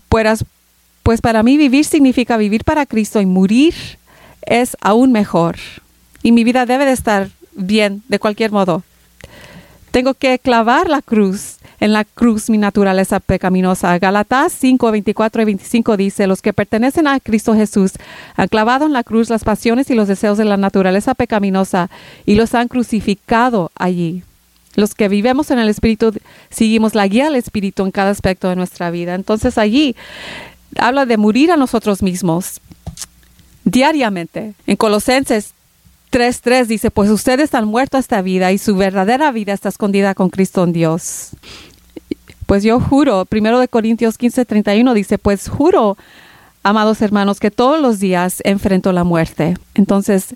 pues, 0.08 0.44
pues 1.04 1.20
para 1.20 1.42
mí 1.42 1.56
vivir 1.58 1.84
significa 1.84 2.36
vivir 2.38 2.64
para 2.64 2.86
Cristo 2.86 3.20
y 3.20 3.26
morir 3.26 3.74
es 4.46 4.76
aún 4.80 5.12
mejor 5.12 5.56
y 6.22 6.32
mi 6.32 6.44
vida 6.44 6.66
debe 6.66 6.86
de 6.86 6.92
estar 6.92 7.28
bien 7.52 8.02
de 8.08 8.18
cualquier 8.18 8.50
modo. 8.50 8.82
Tengo 9.90 10.14
que 10.14 10.38
clavar 10.38 10.88
la 10.88 11.02
cruz, 11.02 11.58
en 11.78 11.92
la 11.92 12.04
cruz 12.04 12.48
mi 12.48 12.56
naturaleza 12.56 13.20
pecaminosa. 13.20 13.96
Galatas 13.98 14.52
5, 14.58 14.90
24 14.90 15.42
y 15.42 15.44
25 15.44 15.96
dice, 15.98 16.26
los 16.26 16.40
que 16.40 16.54
pertenecen 16.54 17.06
a 17.06 17.20
Cristo 17.20 17.54
Jesús 17.54 17.92
han 18.34 18.48
clavado 18.48 18.86
en 18.86 18.94
la 18.94 19.04
cruz 19.04 19.28
las 19.28 19.44
pasiones 19.44 19.90
y 19.90 19.94
los 19.94 20.08
deseos 20.08 20.38
de 20.38 20.46
la 20.46 20.56
naturaleza 20.56 21.14
pecaminosa 21.14 21.90
y 22.24 22.34
los 22.34 22.54
han 22.54 22.68
crucificado 22.68 23.70
allí. 23.74 24.22
Los 24.74 24.94
que 24.94 25.08
vivimos 25.08 25.50
en 25.50 25.58
el 25.58 25.68
Espíritu 25.68 26.12
seguimos 26.50 26.94
la 26.94 27.06
guía 27.06 27.26
del 27.26 27.36
Espíritu 27.36 27.84
en 27.84 27.92
cada 27.92 28.10
aspecto 28.10 28.48
de 28.48 28.56
nuestra 28.56 28.90
vida. 28.90 29.14
Entonces 29.14 29.58
allí 29.58 29.94
habla 30.78 31.06
de 31.06 31.16
morir 31.16 31.52
a 31.52 31.56
nosotros 31.56 32.02
mismos 32.02 32.60
diariamente. 33.64 34.54
En 34.66 34.76
Colosenses 34.76 35.54
3.3 36.12 36.66
dice, 36.66 36.90
pues 36.90 37.10
ustedes 37.10 37.54
han 37.54 37.66
muerto 37.66 37.96
a 37.96 38.00
esta 38.00 38.22
vida 38.22 38.52
y 38.52 38.58
su 38.58 38.76
verdadera 38.76 39.32
vida 39.32 39.52
está 39.52 39.68
escondida 39.68 40.14
con 40.14 40.30
Cristo 40.30 40.62
en 40.64 40.72
Dios. 40.72 41.30
Pues 42.46 42.62
yo 42.62 42.78
juro, 42.78 43.24
primero 43.24 43.58
de 43.58 43.68
Corintios 43.68 44.18
15.31 44.18 44.92
dice, 44.92 45.18
pues 45.18 45.48
juro, 45.48 45.96
amados 46.62 47.00
hermanos, 47.02 47.40
que 47.40 47.50
todos 47.50 47.80
los 47.80 47.98
días 47.98 48.42
enfrento 48.44 48.92
la 48.92 49.02
muerte. 49.02 49.56
Entonces, 49.74 50.34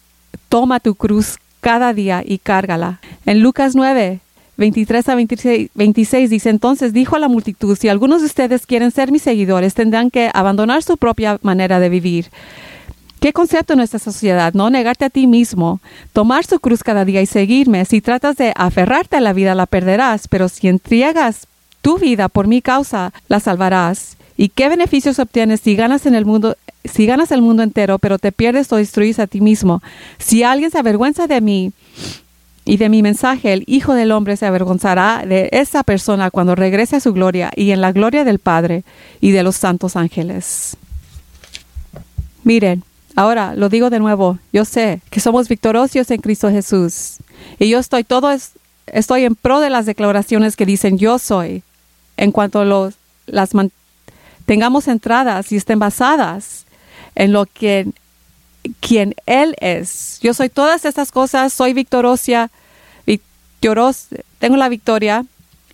toma 0.49 0.81
tu 0.81 0.95
cruz 0.95 1.39
cada 1.61 1.93
día 1.93 2.23
y 2.25 2.39
cárgala. 2.39 3.01
En 3.27 3.41
Lucas 3.41 3.75
9, 3.75 4.21
23 4.59 5.09
a 5.09 5.15
26, 5.15 5.71
26, 5.75 6.31
dice, 6.31 6.51
entonces 6.51 6.93
dijo 6.93 7.17
a 7.17 7.19
la 7.19 7.29
multitud, 7.29 7.77
si 7.79 7.89
algunos 7.89 8.21
de 8.21 8.27
ustedes 8.27 8.67
quieren 8.67 8.91
ser 8.91 9.11
mis 9.11 9.23
seguidores, 9.23 9.75
tendrán 9.75 10.11
que 10.11 10.31
abandonar 10.35 10.83
su 10.83 10.97
propia 10.97 11.39
manera 11.43 11.81
de 11.81 11.89
vivir 11.89 12.27
¿Qué 13.21 13.33
concepto 13.33 13.73
en 13.73 13.79
nuestra 13.79 13.99
sociedad? 13.99 14.55
No 14.55 14.71
negarte 14.71 15.05
a 15.05 15.11
ti 15.11 15.27
mismo, 15.27 15.81
tomar 16.13 16.45
su 16.45 16.61
cruz 16.61 16.85
cada 16.85 17.05
día 17.05 17.21
y 17.21 17.27
seguirme. 17.27 17.85
Si 17.85 18.01
tratas 18.01 18.37
de 18.37 18.53
aferrarte 18.55 19.17
a 19.17 19.21
la 19.21 19.33
vida, 19.33 19.57
la 19.57 19.67
perderás, 19.67 20.29
pero 20.29 20.49
si 20.49 20.69
entregas 20.69 21.49
tu 21.83 21.99
vida 21.99 22.29
por 22.29 22.47
mi 22.47 22.63
causa, 22.63 23.13
la 23.29 23.41
salvarás. 23.41 24.17
¿Y 24.37 24.51
qué 24.51 24.69
beneficios 24.69 25.19
obtienes 25.19 25.61
si 25.61 25.75
ganas 25.75 26.07
en 26.07 26.15
el 26.15 26.27
mundo, 26.27 26.57
si 26.85 27.07
ganas 27.07 27.33
el 27.33 27.43
mundo 27.43 27.65
entero, 27.65 27.99
pero 27.99 28.21
te 28.21 28.31
pierdes 28.31 28.73
o 28.73 28.77
destruyes 28.77 29.19
a 29.19 29.27
ti 29.27 29.41
mismo? 29.41 29.83
Si 30.19 30.45
alguien 30.45 30.71
se 30.71 30.79
avergüenza 30.79 31.27
de 31.27 31.41
mí 31.41 31.73
y 32.69 32.77
de 32.77 32.91
mi 32.91 33.03
mensaje, 33.03 33.55
el 33.55 33.65
Hijo 33.67 33.95
del 33.95 34.13
Hombre 34.13 34.37
se 34.37 34.45
avergonzará 34.45 35.25
de 35.27 35.49
esa 35.53 35.83
persona 35.83 36.31
cuando 36.31 36.55
regrese 36.55 36.97
a 36.97 37.01
su 37.01 37.15
gloria 37.15 37.51
y 37.57 37.71
en 37.71 37.81
la 37.81 37.93
gloria 37.93 38.25
del 38.25 38.41
Padre 38.41 38.85
y 39.23 39.31
de 39.31 39.43
los 39.43 39.57
santos 39.57 39.97
ángeles. 39.97 40.77
Miren, 42.45 42.85
Ahora, 43.17 43.55
lo 43.57 43.69
digo 43.69 43.91
de 43.91 43.99
nuevo, 43.99 44.39
yo 44.53 44.65
sé 44.65 45.01
que 45.11 45.19
somos 45.19 45.49
victoriosos 45.49 46.09
en 46.13 46.21
Cristo 46.21 46.51
Jesús. 46.51 47.17
Y 47.59 47.69
yo 47.69 47.81
estoy 47.81 48.05
todo, 48.05 48.31
estoy 48.87 49.25
en 49.25 49.35
pro 49.35 49.59
de 49.59 49.71
las 49.71 49.87
declaraciones 49.87 50.55
que 50.55 50.65
dicen 50.65 50.99
yo 50.99 51.19
soy, 51.19 51.65
en 52.17 52.31
cuanto 52.31 52.65
los, 52.65 52.95
las 53.27 53.51
tengamos 54.47 54.87
entradas 54.87 55.51
y 55.51 55.57
estén 55.57 55.81
basadas 55.81 56.65
en 57.17 57.33
lo 57.33 57.47
que 57.47 57.89
quien 58.81 59.15
Él 59.27 59.57
es. 59.61 60.21
Yo 60.23 60.35
soy 60.35 60.49
todas 60.49 60.85
estas 60.85 61.11
cosas, 61.11 61.53
soy 61.53 61.73
victoriosa, 61.73 62.51
victoros, 63.59 64.07
tengo 64.39 64.57
la 64.57 64.69
victoria 64.69 65.25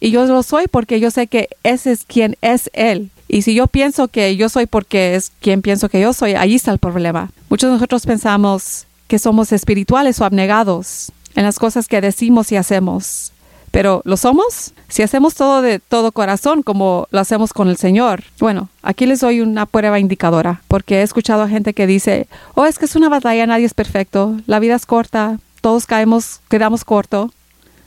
y 0.01 0.11
yo 0.11 0.25
lo 0.25 0.42
soy 0.42 0.66
porque 0.68 1.01
yo 1.01 1.11
sé 1.11 1.27
que 1.27 1.51
ese 1.62 1.92
es 1.92 2.05
quien 2.05 2.37
es 2.40 2.70
Él. 2.73 3.11
Y 3.29 3.42
si 3.42 3.55
yo 3.55 3.66
pienso 3.66 4.09
que 4.09 4.37
yo 4.37 4.49
soy 4.49 4.66
porque 4.66 5.14
es 5.14 5.33
quien 5.40 5.61
pienso 5.61 5.88
que 5.90 6.01
yo 6.01 6.12
soy, 6.14 6.33
ahí 6.33 6.55
está 6.55 6.73
el 6.73 6.79
problema. 6.79 7.31
Muchos 7.51 7.68
de 7.68 7.75
nosotros 7.75 8.07
pensamos 8.07 8.87
que 9.07 9.18
somos 9.18 9.53
espirituales 9.53 10.18
o 10.20 10.25
abnegados 10.25 11.12
en 11.35 11.44
las 11.44 11.59
cosas 11.59 11.88
que 11.88 12.01
decimos 12.01 12.53
y 12.53 12.57
hacemos. 12.57 13.33
Pero 13.70 14.01
¿lo 14.05 14.16
somos? 14.16 14.73
Si 14.88 15.03
hacemos 15.03 15.35
todo 15.35 15.61
de 15.61 15.79
todo 15.79 16.12
corazón 16.12 16.62
como 16.62 17.07
lo 17.11 17.20
hacemos 17.20 17.53
con 17.53 17.68
el 17.68 17.77
Señor. 17.77 18.25
Bueno, 18.38 18.68
aquí 18.83 19.05
les 19.05 19.20
doy 19.20 19.40
una 19.40 19.66
prueba 19.66 19.99
indicadora, 19.99 20.62
porque 20.68 21.01
he 21.01 21.03
escuchado 21.03 21.42
a 21.42 21.49
gente 21.49 21.75
que 21.75 21.87
dice, 21.87 22.29
oh, 22.55 22.64
es 22.64 22.79
que 22.79 22.85
es 22.87 22.97
una 22.97 23.09
batalla, 23.09 23.47
nadie 23.47 23.66
es 23.66 23.75
perfecto, 23.75 24.37
la 24.47 24.61
vida 24.61 24.77
es 24.77 24.87
corta, 24.87 25.38
todos 25.61 25.87
caemos, 25.87 26.40
quedamos 26.49 26.85
corto. 26.85 27.33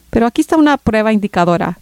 Pero 0.10 0.26
aquí 0.26 0.42
está 0.42 0.58
una 0.58 0.78
prueba 0.78 1.14
indicadora. 1.14 1.78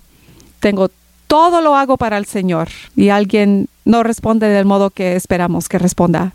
Tengo 0.59 0.89
todo 1.27 1.61
lo 1.61 1.75
hago 1.75 1.97
para 1.97 2.17
el 2.17 2.25
Señor 2.25 2.69
y 2.95 3.09
alguien 3.09 3.67
no 3.83 4.03
responde 4.03 4.47
del 4.47 4.65
modo 4.65 4.89
que 4.89 5.15
esperamos 5.15 5.69
que 5.69 5.79
responda. 5.79 6.33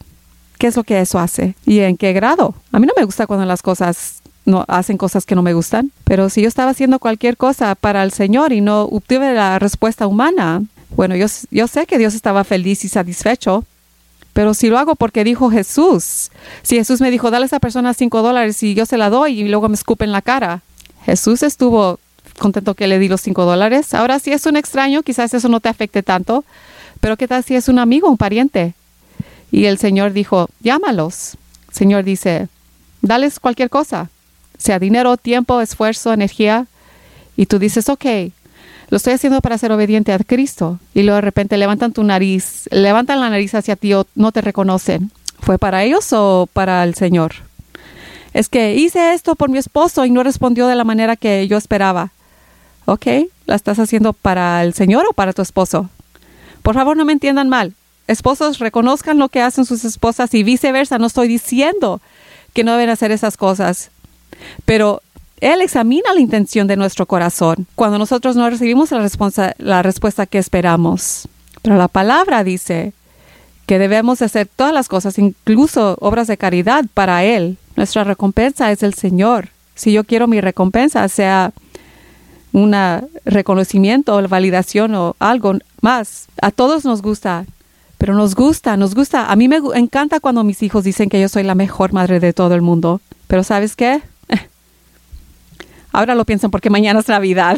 ¿Qué 0.59 0.67
es 0.67 0.77
lo 0.77 0.85
que 0.85 1.01
eso 1.01 1.19
hace? 1.19 1.55
¿Y 1.65 1.81
en 1.81 1.97
qué 1.97 2.13
grado? 2.13 2.55
A 2.73 2.79
mí 2.79 2.87
no 2.87 2.93
me 2.97 3.05
gusta 3.05 3.27
cuando 3.27 3.47
las 3.47 3.63
cosas 3.63 4.21
no 4.45 4.65
hacen 4.69 4.99
cosas 4.99 5.27
que 5.27 5.35
no 5.35 5.43
me 5.43 5.55
gustan, 5.55 5.93
pero 6.05 6.29
si 6.29 6.43
yo 6.43 6.49
estaba 6.49 6.71
haciendo 6.71 6.99
cualquier 6.99 7.37
cosa 7.37 7.75
para 7.75 8.03
el 8.03 8.13
Señor 8.13 8.53
y 8.53 8.61
no 8.61 8.83
obtuve 8.83 9.33
la 9.33 9.59
respuesta 9.59 10.07
humana, 10.07 10.63
bueno, 10.97 11.15
yo, 11.17 11.27
yo 11.51 11.67
sé 11.67 11.87
que 11.87 11.99
Dios 11.99 12.15
estaba 12.15 12.45
feliz 12.45 12.85
y 12.85 12.89
satisfecho, 12.89 13.65
pero 14.33 14.55
si 14.55 14.69
lo 14.69 14.79
hago 14.79 14.97
porque 14.97 15.25
dijo 15.25 15.51
Jesús, 15.51 16.31
si 16.63 16.77
Jesús 16.77 17.01
me 17.01 17.11
dijo, 17.11 17.31
dale 17.31 17.45
a 17.45 17.47
esa 17.47 17.61
persona 17.61 17.95
cinco 17.95 18.23
dólares 18.23 18.63
y 18.63 18.75
yo 18.75 18.87
se 18.87 18.97
la 18.97 19.11
doy 19.11 19.41
y 19.41 19.49
luego 19.49 19.69
me 19.69 19.75
escupe 19.75 20.05
en 20.05 20.13
la 20.13 20.23
cara, 20.23 20.63
Jesús 21.05 21.43
estuvo 21.43 21.99
contento 22.39 22.75
que 22.75 22.87
le 22.87 22.99
di 22.99 23.09
los 23.09 23.21
cinco 23.21 23.45
dólares. 23.45 23.95
Ahora, 23.95 24.19
si 24.19 24.33
es 24.33 24.47
un 24.47 24.57
extraño, 24.57 25.03
quizás 25.03 25.33
eso 25.35 25.49
no 25.49 25.61
te 25.61 25.69
afecte 25.69 26.03
tanto, 26.03 26.45
pero 27.01 27.17
¿qué 27.17 27.29
tal 27.29 27.45
si 27.45 27.55
es 27.55 27.69
un 27.69 27.79
amigo, 27.79 28.09
un 28.09 28.17
pariente? 28.17 28.75
Y 29.51 29.67
el 29.67 29.79
Señor 29.79 30.13
dijo, 30.13 30.49
llámalos. 30.61 31.37
El 31.69 31.75
Señor 31.75 32.05
dice, 32.05 32.49
dales 33.03 33.41
cualquier 33.41 33.71
cosa, 33.71 34.11
sea 34.59 34.79
dinero, 34.79 35.17
tiempo, 35.17 35.61
esfuerzo, 35.61 36.13
energía. 36.13 36.67
Y 37.37 37.47
tú 37.47 37.59
dices, 37.59 37.89
ok, 37.89 38.05
lo 38.91 38.97
estoy 38.97 39.15
haciendo 39.15 39.41
para 39.41 39.57
ser 39.57 39.73
obediente 39.73 40.13
a 40.13 40.19
Cristo. 40.19 40.79
Y 40.95 41.03
luego 41.03 41.17
de 41.17 41.23
repente 41.23 41.57
levantan 41.57 41.93
tu 41.93 42.03
nariz, 42.03 42.69
levantan 42.71 43.21
la 43.21 43.31
nariz 43.31 43.55
hacia 43.55 43.77
ti 43.77 43.95
o 43.95 44.07
no 44.15 44.33
te 44.33 44.41
reconocen. 44.41 45.11
¿Fue 45.41 45.59
para 45.59 45.85
ellos 45.85 46.13
o 46.13 46.49
para 46.53 46.85
el 46.85 46.95
Señor? 46.95 47.35
Es 48.33 48.49
que 48.49 48.75
hice 48.75 49.13
esto 49.13 49.35
por 49.35 49.51
mi 49.51 49.59
esposo 49.59 50.05
y 50.05 50.11
no 50.11 50.23
respondió 50.23 50.67
de 50.67 50.77
la 50.77 50.85
manera 50.85 51.17
que 51.17 51.47
yo 51.49 51.57
esperaba. 51.57 52.13
Ok, 52.87 53.07
¿la 53.47 53.57
estás 53.57 53.79
haciendo 53.79 54.13
para 54.13 54.63
el 54.63 54.75
Señor 54.75 55.07
o 55.09 55.13
para 55.13 55.33
tu 55.33 55.43
esposo? 55.43 55.89
Por 56.63 56.75
favor, 56.75 56.97
no 56.97 57.05
me 57.05 57.13
entiendan 57.13 57.49
mal. 57.49 57.75
Esposos, 58.07 58.59
reconozcan 58.59 59.19
lo 59.19 59.29
que 59.29 59.43
hacen 59.43 59.65
sus 59.65 59.85
esposas 59.85 60.35
y 60.35 60.43
viceversa. 60.43 60.99
No 60.99 61.07
estoy 61.07 61.29
diciendo 61.29 62.01
que 62.53 62.65
no 62.65 62.73
deben 62.73 62.91
hacer 62.91 63.13
esas 63.13 63.37
cosas. 63.37 63.91
Pero 64.65 65.03
Él 65.41 65.61
examina 65.61 66.13
la 66.13 66.21
intención 66.21 66.67
de 66.67 66.77
nuestro 66.77 67.07
corazón 67.07 67.67
cuando 67.75 67.99
nosotros 67.99 68.37
no 68.37 68.49
recibimos 68.49 68.91
la, 68.91 69.55
la 69.59 69.83
respuesta 69.83 70.27
que 70.27 70.39
esperamos. 70.39 71.29
Pero 71.63 71.77
la 71.77 71.89
palabra 71.89 72.43
dice 72.45 72.93
que 73.71 73.79
debemos 73.79 74.21
hacer 74.21 74.49
todas 74.49 74.75
las 74.75 74.89
cosas, 74.89 75.17
incluso 75.17 75.97
obras 76.01 76.27
de 76.27 76.37
caridad 76.37 76.87
para 76.93 77.23
Él. 77.23 77.57
Nuestra 77.77 78.03
recompensa 78.03 78.73
es 78.73 78.83
el 78.83 78.95
Señor. 78.95 79.51
Si 79.77 79.93
yo 79.93 80.03
quiero 80.03 80.27
mi 80.27 80.41
recompensa, 80.41 81.09
sea 81.09 81.53
un 82.51 82.75
reconocimiento 83.25 84.17
o 84.17 84.27
validación 84.27 84.97
o 84.97 85.15
algo 85.21 85.57
más. 85.83 86.27
A 86.43 86.51
todos 86.51 86.85
nos 86.85 87.01
gusta, 87.01 87.45
pero 87.97 88.13
nos 88.15 88.35
gusta, 88.35 88.77
nos 88.77 88.97
gusta. 88.97 89.31
A 89.31 89.37
mí 89.37 89.47
me 89.47 89.61
encanta 89.77 90.19
cuando 90.19 90.43
mis 90.43 90.65
hijos 90.65 90.83
dicen 90.83 91.09
que 91.09 91.21
yo 91.21 91.29
soy 91.29 91.45
la 91.45 91.55
mejor 91.55 91.93
madre 91.93 92.19
de 92.19 92.33
todo 92.33 92.57
el 92.57 92.63
mundo. 92.63 93.01
Pero 93.29 93.45
¿sabes 93.45 93.77
qué? 93.77 94.03
Ahora 95.93 96.17
lo 96.17 96.25
piensan 96.25 96.51
porque 96.51 96.71
mañana 96.71 96.99
es 96.99 97.09
Navidad. 97.09 97.57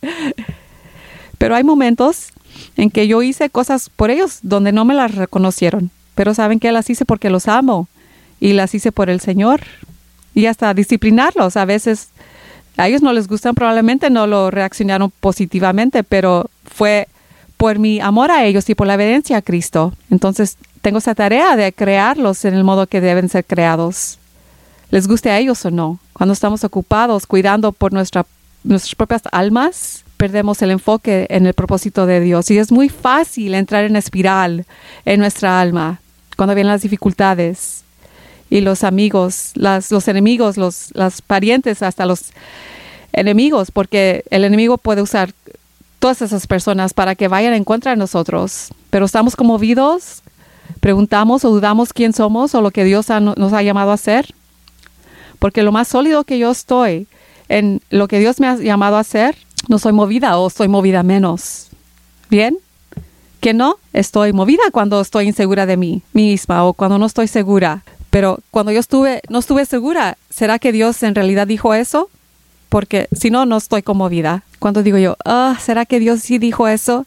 pero 1.36 1.56
hay 1.56 1.62
momentos 1.62 2.32
en 2.76 2.90
que 2.90 3.06
yo 3.06 3.22
hice 3.22 3.50
cosas 3.50 3.90
por 3.90 4.10
ellos 4.10 4.38
donde 4.42 4.72
no 4.72 4.84
me 4.84 4.94
las 4.94 5.14
reconocieron. 5.14 5.90
Pero 6.14 6.34
saben 6.34 6.60
que 6.60 6.72
las 6.72 6.88
hice 6.90 7.04
porque 7.04 7.30
los 7.30 7.48
amo 7.48 7.88
y 8.40 8.52
las 8.52 8.74
hice 8.74 8.92
por 8.92 9.10
el 9.10 9.20
Señor 9.20 9.62
y 10.34 10.46
hasta 10.46 10.74
disciplinarlos. 10.74 11.56
A 11.56 11.64
veces 11.64 12.08
a 12.76 12.88
ellos 12.88 13.02
no 13.02 13.12
les 13.12 13.28
gustan, 13.28 13.54
probablemente 13.54 14.10
no 14.10 14.26
lo 14.26 14.50
reaccionaron 14.50 15.12
positivamente, 15.20 16.02
pero 16.02 16.50
fue 16.64 17.08
por 17.56 17.78
mi 17.78 18.00
amor 18.00 18.30
a 18.30 18.44
ellos 18.44 18.68
y 18.68 18.74
por 18.74 18.86
la 18.86 18.94
evidencia 18.94 19.38
a 19.38 19.42
Cristo. 19.42 19.92
Entonces 20.10 20.56
tengo 20.82 20.98
esa 20.98 21.14
tarea 21.14 21.56
de 21.56 21.72
crearlos 21.72 22.44
en 22.44 22.54
el 22.54 22.64
modo 22.64 22.86
que 22.86 23.00
deben 23.00 23.28
ser 23.28 23.44
creados, 23.44 24.18
les 24.90 25.08
guste 25.08 25.30
a 25.30 25.38
ellos 25.38 25.64
o 25.64 25.70
no. 25.70 25.98
Cuando 26.12 26.32
estamos 26.32 26.62
ocupados 26.62 27.26
cuidando 27.26 27.72
por 27.72 27.92
nuestra, 27.92 28.26
nuestras 28.64 28.94
propias 28.94 29.22
almas, 29.32 30.03
perdemos 30.24 30.62
el 30.62 30.70
enfoque 30.70 31.26
en 31.28 31.44
el 31.44 31.52
propósito 31.52 32.06
de 32.06 32.18
Dios. 32.18 32.50
Y 32.50 32.56
es 32.56 32.72
muy 32.72 32.88
fácil 32.88 33.54
entrar 33.54 33.84
en 33.84 33.94
espiral 33.94 34.64
en 35.04 35.20
nuestra 35.20 35.60
alma 35.60 36.00
cuando 36.34 36.54
vienen 36.54 36.72
las 36.72 36.80
dificultades 36.80 37.84
y 38.48 38.62
los 38.62 38.84
amigos, 38.84 39.50
las, 39.52 39.90
los 39.90 40.08
enemigos, 40.08 40.56
los 40.56 40.88
las 40.94 41.20
parientes, 41.20 41.82
hasta 41.82 42.06
los 42.06 42.30
enemigos, 43.12 43.70
porque 43.70 44.24
el 44.30 44.44
enemigo 44.44 44.78
puede 44.78 45.02
usar 45.02 45.34
todas 45.98 46.22
esas 46.22 46.46
personas 46.46 46.94
para 46.94 47.16
que 47.16 47.28
vayan 47.28 47.52
en 47.52 47.64
contra 47.64 47.90
de 47.90 47.98
nosotros. 47.98 48.70
Pero 48.88 49.04
estamos 49.04 49.36
conmovidos, 49.36 50.22
preguntamos 50.80 51.44
o 51.44 51.50
dudamos 51.50 51.92
quién 51.92 52.14
somos 52.14 52.54
o 52.54 52.62
lo 52.62 52.70
que 52.70 52.84
Dios 52.84 53.08
nos 53.10 53.52
ha 53.52 53.62
llamado 53.62 53.92
a 53.92 53.98
ser. 53.98 54.34
Porque 55.38 55.62
lo 55.62 55.70
más 55.70 55.86
sólido 55.86 56.24
que 56.24 56.38
yo 56.38 56.50
estoy 56.50 57.08
en 57.50 57.82
lo 57.90 58.08
que 58.08 58.20
Dios 58.20 58.40
me 58.40 58.46
ha 58.46 58.56
llamado 58.56 58.96
a 58.96 59.00
hacer, 59.00 59.36
no 59.68 59.78
soy 59.78 59.92
movida 59.92 60.38
o 60.38 60.48
estoy 60.48 60.68
movida 60.68 61.02
menos. 61.02 61.68
¿Bien? 62.30 62.56
Que 63.40 63.52
no, 63.52 63.78
estoy 63.92 64.32
movida 64.32 64.62
cuando 64.72 65.00
estoy 65.00 65.26
insegura 65.26 65.66
de 65.66 65.76
mí 65.76 66.02
misma 66.12 66.64
o 66.64 66.72
cuando 66.72 66.98
no 66.98 67.06
estoy 67.06 67.28
segura. 67.28 67.84
Pero 68.10 68.38
cuando 68.50 68.72
yo 68.72 68.80
estuve, 68.80 69.22
no 69.28 69.40
estuve 69.40 69.66
segura, 69.66 70.16
¿será 70.30 70.58
que 70.58 70.72
Dios 70.72 71.02
en 71.02 71.14
realidad 71.14 71.46
dijo 71.46 71.74
eso? 71.74 72.08
Porque 72.68 73.08
si 73.12 73.30
no, 73.30 73.44
no 73.44 73.56
estoy 73.56 73.82
conmovida. 73.82 74.44
Cuando 74.58 74.82
digo 74.82 74.98
yo, 74.98 75.16
ah, 75.24 75.56
¿será 75.60 75.84
que 75.84 76.00
Dios 76.00 76.20
sí 76.20 76.38
dijo 76.38 76.68
eso? 76.68 77.06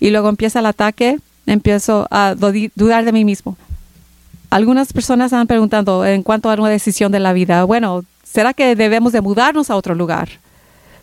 Y 0.00 0.10
luego 0.10 0.28
empieza 0.28 0.60
el 0.60 0.66
ataque, 0.66 1.18
empiezo 1.46 2.06
a 2.10 2.34
dudar 2.34 3.04
de 3.04 3.12
mí 3.12 3.24
mismo. 3.24 3.56
Algunas 4.50 4.92
personas 4.92 5.32
están 5.32 5.46
preguntando 5.46 6.06
en 6.06 6.22
cuanto 6.22 6.48
a 6.48 6.54
una 6.54 6.68
decisión 6.68 7.10
de 7.10 7.20
la 7.20 7.32
vida, 7.32 7.64
bueno, 7.64 8.04
¿será 8.22 8.54
que 8.54 8.76
debemos 8.76 9.12
de 9.12 9.20
mudarnos 9.20 9.70
a 9.70 9.76
otro 9.76 9.94
lugar? 9.94 10.28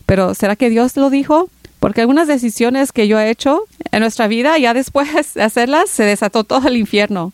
Pero 0.05 0.33
¿será 0.33 0.55
que 0.55 0.69
Dios 0.69 0.97
lo 0.97 1.09
dijo? 1.09 1.49
Porque 1.79 2.01
algunas 2.01 2.27
decisiones 2.27 2.91
que 2.91 3.07
yo 3.07 3.19
he 3.19 3.29
hecho 3.29 3.63
en 3.91 4.01
nuestra 4.01 4.27
vida, 4.27 4.57
ya 4.57 4.73
después 4.73 5.09
de 5.33 5.43
hacerlas, 5.43 5.89
se 5.89 6.03
desató 6.03 6.43
todo 6.43 6.67
el 6.67 6.77
infierno 6.77 7.33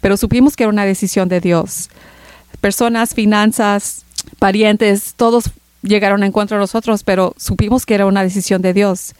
pero 0.00 0.16
supimos 0.16 0.56
que 0.56 0.64
era 0.64 0.72
una 0.72 0.84
decisión 0.84 1.28
de 1.28 1.40
Dios. 1.40 1.90
Personas, 2.60 3.14
finanzas, 3.14 4.04
parientes, 4.38 5.14
todos 5.16 5.50
llegaron 5.82 6.22
a 6.22 6.26
encuentro 6.26 6.56
a 6.56 6.60
nosotros, 6.60 7.02
pero 7.04 7.34
supimos 7.36 7.86
que 7.86 7.94
era 7.94 8.06
una 8.06 8.22
decisión 8.22 8.62
de 8.62 8.72
Dios. 8.72 9.14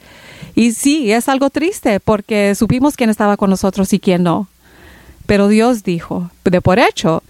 Y 0.55 0.73
sí, 0.73 1.11
es 1.11 1.29
algo 1.29 1.49
triste 1.49 1.99
porque 1.99 2.55
supimos 2.55 2.95
quién 2.95 3.09
estaba 3.09 3.37
con 3.37 3.49
nosotros 3.49 3.93
y 3.93 3.99
quién 3.99 4.23
no. 4.23 4.47
Pero 5.25 5.47
Dios 5.47 5.83
dijo, 5.83 6.31
de 6.43 6.61
por 6.61 6.79
hecho, 6.79 7.23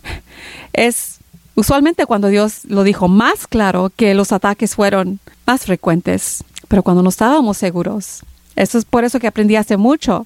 es 0.73 1.18
usualmente 1.59 2.05
cuando 2.05 2.27
Dios 2.29 2.61
lo 2.65 2.83
dijo 2.83 3.07
más 3.07 3.47
claro 3.47 3.91
que 3.95 4.13
los 4.13 4.31
ataques 4.31 4.75
fueron 4.75 5.19
más 5.45 5.65
frecuentes, 5.65 6.43
pero 6.67 6.83
cuando 6.83 7.03
no 7.03 7.09
estábamos 7.09 7.57
seguros. 7.57 8.21
Eso 8.55 8.77
es 8.77 8.85
por 8.85 9.03
eso 9.03 9.19
que 9.19 9.27
aprendí 9.27 9.55
hace 9.55 9.77
mucho 9.77 10.25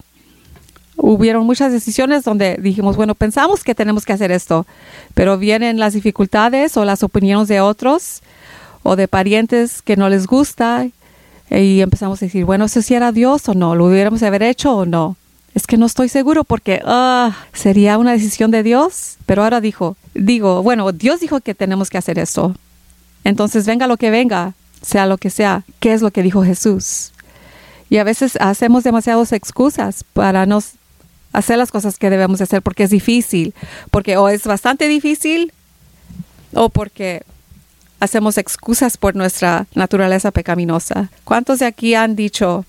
hubieron 0.95 1.45
muchas 1.45 1.71
decisiones 1.71 2.23
donde 2.23 2.57
dijimos, 2.61 2.95
bueno, 2.95 3.15
pensamos 3.15 3.63
que 3.63 3.75
tenemos 3.75 4.05
que 4.05 4.13
hacer 4.13 4.31
esto, 4.31 4.65
pero 5.13 5.37
vienen 5.37 5.79
las 5.79 5.93
dificultades 5.93 6.77
o 6.77 6.85
las 6.85 7.03
opiniones 7.03 7.47
de 7.47 7.61
otros 7.61 8.21
o 8.83 8.95
de 8.95 9.07
parientes 9.07 9.81
que 9.81 9.97
no 9.97 10.09
les 10.09 10.27
gusta 10.27 10.87
y 11.49 11.81
empezamos 11.81 12.21
a 12.21 12.25
decir, 12.25 12.45
bueno, 12.45 12.65
¿eso 12.65 12.81
sí 12.81 12.93
era 12.93 13.11
Dios 13.11 13.47
o 13.49 13.53
no? 13.53 13.75
¿Lo 13.75 13.85
hubiéramos 13.85 14.23
haber 14.23 14.43
hecho 14.43 14.75
o 14.75 14.85
no? 14.85 15.17
Es 15.53 15.67
que 15.67 15.77
no 15.77 15.85
estoy 15.85 16.09
seguro 16.09 16.43
porque 16.43 16.81
ah, 16.85 17.35
sería 17.53 17.97
una 17.97 18.11
decisión 18.11 18.49
de 18.49 18.63
Dios, 18.63 19.17
pero 19.25 19.43
ahora 19.43 19.61
dijo, 19.61 19.95
digo, 20.13 20.63
bueno, 20.63 20.91
Dios 20.91 21.19
dijo 21.19 21.41
que 21.41 21.56
tenemos 21.56 21.89
que 21.89 21.97
hacer 21.97 22.19
esto. 22.19 22.56
Entonces 23.23 23.65
venga 23.65 23.88
lo 23.88 23.97
que 23.97 24.10
venga, 24.10 24.54
sea 24.82 25.06
lo 25.06 25.17
que 25.17 25.30
sea, 25.30 25.63
¿qué 25.80 25.93
es 25.93 26.02
lo 26.02 26.12
que 26.12 26.23
dijo 26.23 26.43
Jesús? 26.43 27.12
Y 27.89 27.97
a 27.97 28.04
veces 28.04 28.38
hacemos 28.39 28.84
demasiadas 28.84 29.32
excusas 29.32 30.04
para 30.13 30.45
no 30.45 30.60
hacer 31.32 31.58
las 31.58 31.71
cosas 31.71 31.97
que 31.97 32.10
debemos 32.10 32.41
hacer 32.41 32.62
porque 32.62 32.84
es 32.84 32.89
difícil, 32.89 33.54
porque 33.91 34.17
o 34.17 34.30
es 34.30 34.43
bastante 34.43 34.88
difícil 34.88 35.52
o 36.54 36.69
porque 36.69 37.23
hacemos 37.99 38.38
excusas 38.38 38.97
por 38.97 39.15
nuestra 39.15 39.67
naturaleza 39.73 40.32
pecaminosa. 40.32 41.10
¿Cuántos 41.23 41.60
de 41.60 41.65
aquí 41.65 41.95
han 41.95 42.15
dicho 42.15 42.65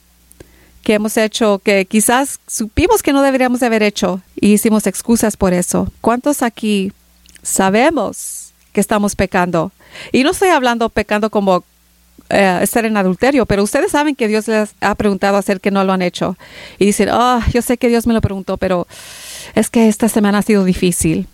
que 0.82 0.94
hemos 0.94 1.16
hecho 1.16 1.58
que 1.58 1.86
quizás 1.86 2.40
supimos 2.46 3.02
que 3.02 3.12
no 3.12 3.22
deberíamos 3.22 3.62
haber 3.62 3.82
hecho 3.82 4.20
y 4.36 4.52
hicimos 4.52 4.86
excusas 4.86 5.36
por 5.36 5.52
eso? 5.52 5.90
¿Cuántos 6.00 6.42
aquí 6.42 6.92
sabemos 7.44 8.52
que 8.72 8.80
estamos 8.80 9.14
pecando? 9.14 9.70
Y 10.10 10.24
no 10.24 10.32
estoy 10.32 10.48
hablando 10.48 10.88
pecando 10.88 11.30
como 11.30 11.64
eh, 12.30 12.60
estar 12.62 12.84
en 12.84 12.96
adulterio, 12.96 13.46
pero 13.46 13.62
ustedes 13.62 13.92
saben 13.92 14.16
que 14.16 14.28
Dios 14.28 14.48
les 14.48 14.74
ha 14.80 14.94
preguntado 14.94 15.36
hacer 15.36 15.60
que 15.60 15.70
no 15.70 15.84
lo 15.84 15.92
han 15.92 16.02
hecho. 16.02 16.36
Y 16.78 16.86
dicen, 16.86 17.10
oh, 17.10 17.40
yo 17.52 17.62
sé 17.62 17.76
que 17.76 17.88
Dios 17.88 18.06
me 18.06 18.14
lo 18.14 18.20
preguntó, 18.20 18.56
pero 18.56 18.86
es 19.54 19.70
que 19.70 19.88
esta 19.88 20.08
semana 20.08 20.38
ha 20.38 20.42
sido 20.42 20.64
difícil. 20.64 21.28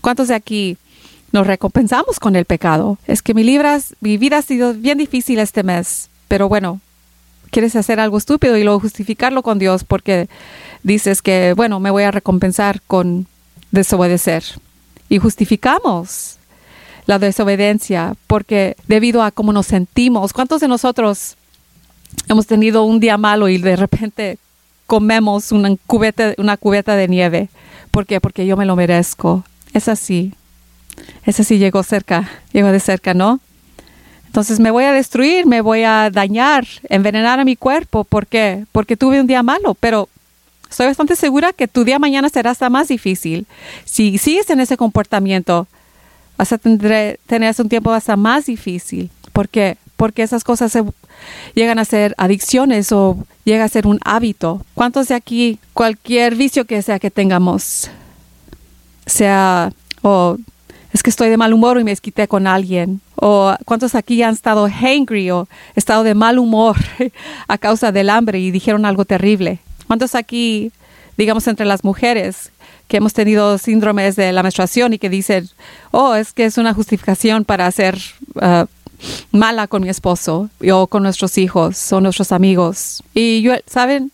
¿Cuántos 0.00 0.28
de 0.28 0.34
aquí 0.34 0.76
nos 1.32 1.46
recompensamos 1.46 2.20
con 2.20 2.36
el 2.36 2.44
pecado? 2.44 2.98
Es 3.06 3.22
que 3.22 3.32
mi, 3.34 3.42
libras, 3.42 3.96
mi 4.00 4.18
vida 4.18 4.38
ha 4.38 4.42
sido 4.42 4.74
bien 4.74 4.98
difícil 4.98 5.38
este 5.38 5.62
mes, 5.62 6.10
pero 6.28 6.48
bueno, 6.48 6.80
quieres 7.50 7.74
hacer 7.74 7.98
algo 7.98 8.18
estúpido 8.18 8.56
y 8.58 8.64
luego 8.64 8.80
justificarlo 8.80 9.42
con 9.42 9.58
Dios 9.58 9.84
porque 9.84 10.28
dices 10.82 11.22
que, 11.22 11.54
bueno, 11.56 11.80
me 11.80 11.90
voy 11.90 12.02
a 12.02 12.10
recompensar 12.10 12.82
con 12.86 13.26
desobedecer. 13.70 14.44
Y 15.14 15.18
justificamos 15.18 16.38
la 17.06 17.20
desobediencia, 17.20 18.16
porque 18.26 18.76
debido 18.88 19.22
a 19.22 19.30
cómo 19.30 19.52
nos 19.52 19.66
sentimos, 19.66 20.32
¿cuántos 20.32 20.60
de 20.60 20.66
nosotros 20.66 21.36
hemos 22.28 22.48
tenido 22.48 22.82
un 22.82 22.98
día 22.98 23.16
malo 23.16 23.48
y 23.48 23.58
de 23.58 23.76
repente 23.76 24.38
comemos 24.88 25.52
una 25.52 25.76
cubeta, 25.86 26.96
de 26.96 27.06
nieve? 27.06 27.48
¿Por 27.92 28.06
qué? 28.06 28.20
Porque 28.20 28.44
yo 28.44 28.56
me 28.56 28.66
lo 28.66 28.74
merezco. 28.74 29.44
Es 29.72 29.86
así. 29.86 30.34
Es 31.24 31.38
así, 31.38 31.58
llegó 31.58 31.84
cerca, 31.84 32.28
llegó 32.52 32.72
de 32.72 32.80
cerca, 32.80 33.14
¿no? 33.14 33.38
Entonces 34.26 34.58
me 34.58 34.72
voy 34.72 34.82
a 34.82 34.92
destruir, 34.92 35.46
me 35.46 35.60
voy 35.60 35.84
a 35.84 36.10
dañar, 36.10 36.66
envenenar 36.88 37.38
a 37.38 37.44
mi 37.44 37.54
cuerpo. 37.54 38.02
¿Por 38.02 38.26
qué? 38.26 38.64
Porque 38.72 38.96
tuve 38.96 39.20
un 39.20 39.28
día 39.28 39.44
malo, 39.44 39.74
pero 39.74 40.08
estoy 40.74 40.88
bastante 40.88 41.14
segura 41.14 41.52
que 41.52 41.68
tu 41.68 41.84
día 41.84 42.00
mañana 42.00 42.28
será 42.28 42.50
hasta 42.50 42.68
más 42.68 42.88
difícil. 42.88 43.46
Si 43.84 44.18
sigues 44.18 44.50
en 44.50 44.58
ese 44.58 44.76
comportamiento, 44.76 45.68
vas 46.36 46.52
a 46.52 46.58
tener, 46.58 47.20
un 47.58 47.68
tiempo 47.68 47.92
hasta 47.92 48.16
más 48.16 48.46
difícil. 48.46 49.08
¿Por 49.32 49.48
qué? 49.48 49.76
Porque 49.96 50.24
esas 50.24 50.42
cosas 50.42 50.76
llegan 51.54 51.78
a 51.78 51.84
ser 51.84 52.12
adicciones 52.18 52.90
o 52.90 53.24
llega 53.44 53.62
a 53.62 53.68
ser 53.68 53.86
un 53.86 54.00
hábito. 54.04 54.66
¿Cuántos 54.74 55.06
de 55.06 55.14
aquí, 55.14 55.60
cualquier 55.74 56.34
vicio 56.34 56.64
que 56.64 56.82
sea 56.82 56.98
que 56.98 57.12
tengamos, 57.12 57.88
sea, 59.06 59.72
o 60.02 60.38
es 60.92 61.04
que 61.04 61.10
estoy 61.10 61.28
de 61.28 61.36
mal 61.36 61.54
humor 61.54 61.78
y 61.78 61.84
me 61.84 61.92
esquité 61.92 62.26
con 62.26 62.48
alguien, 62.48 63.00
o 63.14 63.54
cuántos 63.64 63.94
aquí 63.94 64.24
han 64.24 64.34
estado 64.34 64.68
hangry 64.68 65.30
o 65.30 65.46
estado 65.76 66.02
de 66.02 66.14
mal 66.14 66.40
humor 66.40 66.76
a 67.46 67.58
causa 67.58 67.92
del 67.92 68.10
hambre 68.10 68.40
y 68.40 68.50
dijeron 68.50 68.84
algo 68.84 69.04
terrible? 69.04 69.60
¿Cuántos 69.86 70.14
aquí, 70.14 70.72
digamos, 71.16 71.46
entre 71.46 71.66
las 71.66 71.84
mujeres, 71.84 72.50
que 72.88 72.98
hemos 72.98 73.12
tenido 73.12 73.58
síndromes 73.58 74.16
de 74.16 74.32
la 74.32 74.42
menstruación 74.42 74.92
y 74.92 74.98
que 74.98 75.08
dicen, 75.08 75.48
oh, 75.90 76.14
es 76.14 76.32
que 76.32 76.44
es 76.44 76.58
una 76.58 76.74
justificación 76.74 77.44
para 77.44 77.70
ser 77.70 77.98
uh, 78.34 78.66
mala 79.30 79.66
con 79.66 79.82
mi 79.82 79.88
esposo 79.88 80.50
o 80.72 80.86
con 80.86 81.02
nuestros 81.02 81.38
hijos 81.38 81.92
o 81.92 82.00
nuestros 82.00 82.32
amigos. 82.32 83.02
Y 83.14 83.42
yo, 83.42 83.54
¿saben? 83.66 84.12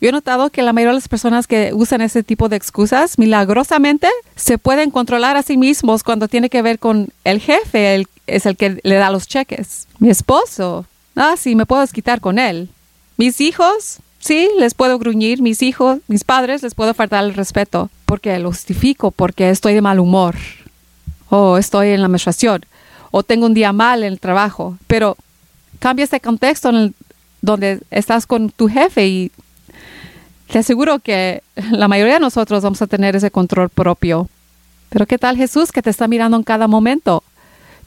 Yo 0.00 0.08
he 0.08 0.12
notado 0.12 0.50
que 0.50 0.62
la 0.62 0.72
mayoría 0.72 0.90
de 0.90 0.96
las 0.96 1.08
personas 1.08 1.46
que 1.46 1.70
usan 1.72 2.00
ese 2.00 2.24
tipo 2.24 2.48
de 2.48 2.56
excusas, 2.56 3.18
milagrosamente, 3.18 4.08
se 4.34 4.58
pueden 4.58 4.90
controlar 4.90 5.36
a 5.36 5.42
sí 5.42 5.56
mismos 5.56 6.02
cuando 6.02 6.26
tiene 6.26 6.50
que 6.50 6.60
ver 6.60 6.80
con 6.80 7.10
el 7.22 7.40
jefe, 7.40 7.94
el, 7.94 8.08
es 8.26 8.46
el 8.46 8.56
que 8.56 8.80
le 8.82 8.96
da 8.96 9.10
los 9.10 9.28
cheques. 9.28 9.86
Mi 10.00 10.10
esposo, 10.10 10.86
ah, 11.14 11.34
sí, 11.38 11.54
me 11.54 11.66
puedo 11.66 11.86
quitar 11.86 12.20
con 12.20 12.40
él. 12.40 12.68
Mis 13.16 13.40
hijos, 13.40 14.00
sí, 14.22 14.48
les 14.58 14.72
puedo 14.72 14.98
gruñir. 14.98 15.42
Mis 15.42 15.60
hijos, 15.62 15.98
mis 16.08 16.24
padres, 16.24 16.62
les 16.62 16.74
puedo 16.74 16.94
faltar 16.94 17.24
el 17.24 17.34
respeto 17.34 17.90
porque 18.06 18.38
lo 18.38 18.50
justifico, 18.50 19.10
porque 19.10 19.50
estoy 19.50 19.74
de 19.74 19.82
mal 19.82 19.98
humor, 19.98 20.36
o 21.28 21.58
estoy 21.58 21.88
en 21.88 22.02
la 22.02 22.08
menstruación, 22.08 22.64
o 23.10 23.22
tengo 23.22 23.46
un 23.46 23.54
día 23.54 23.72
mal 23.72 24.02
en 24.02 24.12
el 24.12 24.20
trabajo. 24.20 24.78
Pero 24.86 25.16
cambia 25.78 26.04
este 26.04 26.20
contexto 26.20 26.70
donde 27.40 27.80
estás 27.90 28.26
con 28.26 28.50
tu 28.50 28.68
jefe 28.68 29.06
y 29.06 29.32
te 30.48 30.58
aseguro 30.58 30.98
que 30.98 31.42
la 31.70 31.88
mayoría 31.88 32.14
de 32.14 32.20
nosotros 32.20 32.62
vamos 32.62 32.82
a 32.82 32.86
tener 32.86 33.16
ese 33.16 33.30
control 33.30 33.68
propio. 33.68 34.28
Pero 34.90 35.06
¿qué 35.06 35.16
tal 35.16 35.36
Jesús 35.36 35.72
que 35.72 35.80
te 35.80 35.88
está 35.88 36.06
mirando 36.06 36.36
en 36.36 36.42
cada 36.42 36.68
momento? 36.68 37.24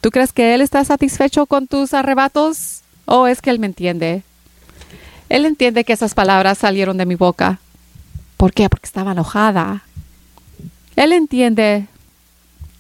¿Tú 0.02 0.10
crees 0.10 0.34
que 0.34 0.56
Él 0.56 0.62
está 0.62 0.84
satisfecho 0.84 1.46
con 1.46 1.68
tus 1.68 1.94
arrebatos? 1.94 2.82
¿O 3.06 3.28
es 3.28 3.42
que 3.42 3.52
Él 3.52 3.60
me 3.60 3.68
entiende? 3.68 4.24
Él 5.30 5.46
entiende 5.46 5.84
que 5.84 5.94
esas 5.94 6.14
palabras 6.14 6.58
salieron 6.58 6.98
de 6.98 7.06
mi 7.06 7.16
boca. 7.16 7.60
¿Por 8.38 8.54
qué? 8.54 8.70
Porque 8.70 8.86
estaba 8.86 9.14
enojada. 9.14 9.84
Él 10.96 11.14
entiende 11.14 11.88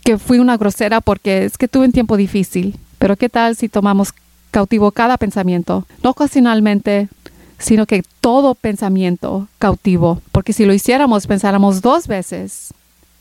que 0.03 0.17
fui 0.17 0.39
una 0.39 0.57
grosera 0.57 1.01
porque 1.01 1.45
es 1.45 1.57
que 1.57 1.67
tuve 1.67 1.85
un 1.85 1.91
tiempo 1.91 2.17
difícil. 2.17 2.77
Pero 2.99 3.17
¿qué 3.17 3.29
tal 3.29 3.55
si 3.55 3.69
tomamos 3.69 4.13
cautivo 4.51 4.91
cada 4.91 5.17
pensamiento? 5.17 5.85
No 6.03 6.11
ocasionalmente, 6.11 7.09
sino 7.57 7.85
que 7.85 8.03
todo 8.21 8.55
pensamiento 8.55 9.47
cautivo. 9.59 10.21
Porque 10.31 10.53
si 10.53 10.65
lo 10.65 10.73
hiciéramos, 10.73 11.27
pensáramos 11.27 11.81
dos 11.81 12.07
veces 12.07 12.73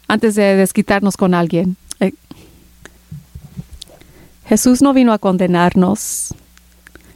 antes 0.08 0.34
de 0.34 0.56
desquitarnos 0.56 1.16
con 1.16 1.34
alguien. 1.34 1.76
Eh, 2.00 2.12
Jesús 4.46 4.82
no 4.82 4.92
vino 4.92 5.12
a 5.12 5.18
condenarnos, 5.18 6.34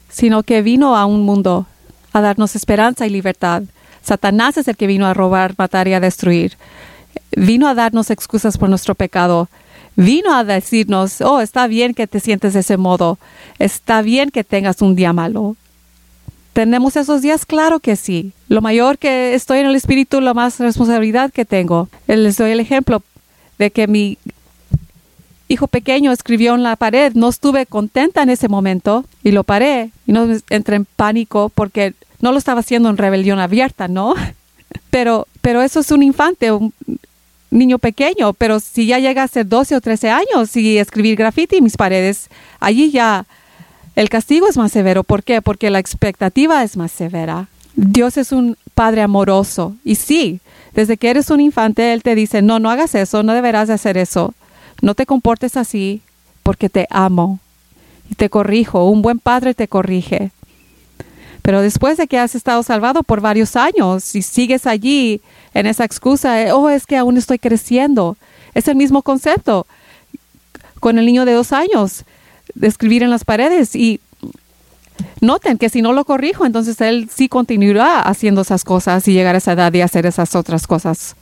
sino 0.09 0.43
que 0.43 0.63
vino 0.63 0.97
a 0.97 1.05
un 1.05 1.23
mundo 1.23 1.67
a 2.13 2.21
darnos 2.21 2.57
esperanza 2.57 3.07
y 3.07 3.11
libertad. 3.11 3.63
Satanás 4.03 4.57
es 4.57 4.69
el 4.69 4.77
que 4.77 4.87
vino 4.87 5.07
a 5.07 5.15
robar, 5.15 5.55
matar 5.59 5.89
y 5.89 5.95
a 5.95 6.01
destruir. 6.01 6.57
Vino 7.37 7.69
a 7.69 7.75
darnos 7.75 8.11
excusas 8.11 8.57
por 8.57 8.69
nuestro 8.69 8.95
pecado. 8.95 9.49
Vino 9.97 10.35
a 10.35 10.45
decirnos, 10.45 11.21
oh, 11.21 11.41
está 11.41 11.67
bien 11.67 11.93
que 11.95 12.07
te 12.07 12.21
sientes 12.21 12.55
de 12.55 12.61
ese 12.61 12.77
modo. 12.77 13.19
Está 13.59 14.01
bien 14.03 14.31
que 14.31 14.45
tengas 14.45 14.81
un 14.81 14.95
día 14.95 15.13
malo. 15.13 15.57
¿Tenemos 16.53 16.97
esos 16.97 17.23
días? 17.23 17.47
Claro 17.47 17.81
que 17.81 17.97
sí. 17.97 18.33
Lo 18.49 18.63
mayor 18.63 18.99
que 18.99 19.35
estoy 19.35 19.59
en 19.59 19.67
el 19.67 19.77
espíritu, 19.77 20.21
lo 20.21 20.35
más 20.35 20.59
responsabilidad 20.59 21.31
que 21.31 21.45
tengo. 21.45 21.89
Les 22.07 22.37
doy 22.37 22.51
el 22.51 22.61
ejemplo 22.61 23.03
de 23.59 23.71
que 23.71 23.87
mi 23.87 24.19
hijo 25.49 25.67
pequeño 25.67 26.13
escribió 26.13 26.55
en 26.55 26.63
la 26.63 26.77
pared. 26.77 27.13
No 27.15 27.29
estuve 27.29 27.67
contenta 27.67 28.23
en 28.23 28.31
ese 28.31 28.49
momento 28.49 29.05
y 29.25 29.33
lo 29.33 29.45
paré 29.45 29.91
y 30.07 30.13
no 30.13 30.29
entré 30.51 30.77
en 30.77 30.85
pánico 30.85 31.51
porque 31.55 31.95
no 32.21 32.33
lo 32.33 32.39
estaba 32.39 32.61
haciendo 32.61 32.89
en 32.91 32.97
rebelión 32.97 33.39
abierta, 33.39 33.89
¿no? 33.89 34.15
Pero, 34.91 35.27
pero 35.41 35.63
eso 35.63 35.81
es 35.81 35.91
un 35.91 36.03
infante, 36.03 36.51
un 36.51 36.73
niño 37.51 37.79
pequeño. 37.79 38.33
Pero 38.33 38.59
si 38.61 38.87
ya 38.87 38.99
llega 38.99 39.23
a 39.23 39.29
ser 39.29 39.47
12 39.47 39.77
o 39.77 39.81
13 39.81 40.11
años 40.11 40.57
y 40.57 40.79
escribir 40.79 41.17
graffiti 41.17 41.57
en 41.57 41.65
mis 41.65 41.77
paredes, 41.77 42.29
allí 42.59 42.91
ya 42.91 43.27
el 43.97 44.09
castigo 44.09 44.47
es 44.47 44.57
más 44.57 44.73
severo. 44.73 45.05
¿Por 45.05 45.23
qué? 45.25 45.43
Porque 45.43 45.71
la 45.71 45.79
expectativa 45.79 46.63
es 46.63 46.77
más 46.77 46.93
severa. 46.93 47.49
Dios 47.75 48.17
es 48.17 48.33
un 48.33 48.57
Padre 48.75 49.03
amoroso. 49.03 49.75
Y 49.85 49.97
sí, 49.97 50.41
desde 50.75 50.97
que 50.97 51.11
eres 51.11 51.31
un 51.31 51.41
infante, 51.41 51.93
Él 51.93 52.03
te 52.03 52.15
dice, 52.15 52.43
no, 52.43 52.61
no 52.61 52.71
hagas 52.71 52.95
eso, 52.95 53.23
no 53.23 53.35
deberás 53.35 53.69
de 53.69 53.75
hacer 53.75 53.97
eso. 53.99 54.35
No 54.81 54.95
te 54.95 55.07
comportes 55.07 55.57
así 55.57 56.03
porque 56.43 56.69
te 56.69 56.87
amo 56.91 57.41
y 58.11 58.15
te 58.15 58.31
corrijo. 58.31 58.89
Un 58.89 59.03
buen 59.03 59.19
padre 59.19 59.55
te 59.55 59.69
corrige. 59.69 60.31
Pero 61.43 61.63
después 61.63 61.97
de 61.97 62.07
que 62.07 62.19
has 62.19 62.35
estado 62.35 62.63
salvado 62.63 63.03
por 63.03 63.21
varios 63.21 63.57
años 63.57 64.15
y 64.15 64.23
sigues 64.23 64.67
allí 64.67 65.21
en 65.55 65.67
esa 65.67 65.85
excusa, 65.85 66.43
eh, 66.43 66.53
oh, 66.53 66.69
es 66.69 66.87
que 66.87 66.97
aún 66.97 67.17
estoy 67.17 67.39
creciendo. 67.39 68.17
Es 68.55 68.69
el 68.69 68.77
mismo 68.77 69.03
concepto 69.03 69.67
con 70.81 70.99
el 70.99 71.07
niño 71.07 71.25
de 71.25 71.33
dos 71.33 71.53
años, 71.53 72.05
escribir 72.61 73.03
en 73.03 73.11
las 73.11 73.25
paredes. 73.25 73.75
Y 73.75 74.01
noten 75.21 75.59
que 75.59 75.71
si 75.71 75.83
no 75.83 75.93
lo 75.93 76.05
corrijo, 76.05 76.47
entonces 76.47 76.81
él 76.81 77.09
sí 77.13 77.29
continuará 77.29 78.03
haciendo 78.03 78.43
esas 78.43 78.63
cosas 78.65 79.09
y 79.09 79.13
llegar 79.13 79.35
a 79.35 79.39
esa 79.39 79.53
edad 79.53 79.73
y 79.73 79.81
hacer 79.81 80.07
esas 80.07 80.35
otras 80.37 80.67
cosas 80.67 81.17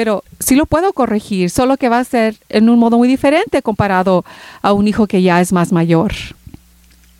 pero 0.00 0.24
sí 0.38 0.54
lo 0.54 0.64
puedo 0.64 0.94
corregir, 0.94 1.50
solo 1.50 1.76
que 1.76 1.90
va 1.90 1.98
a 1.98 2.04
ser 2.04 2.34
en 2.48 2.70
un 2.70 2.78
modo 2.78 2.96
muy 2.96 3.06
diferente 3.06 3.60
comparado 3.60 4.24
a 4.62 4.72
un 4.72 4.88
hijo 4.88 5.06
que 5.06 5.20
ya 5.20 5.42
es 5.42 5.52
más 5.52 5.72
mayor. 5.72 6.14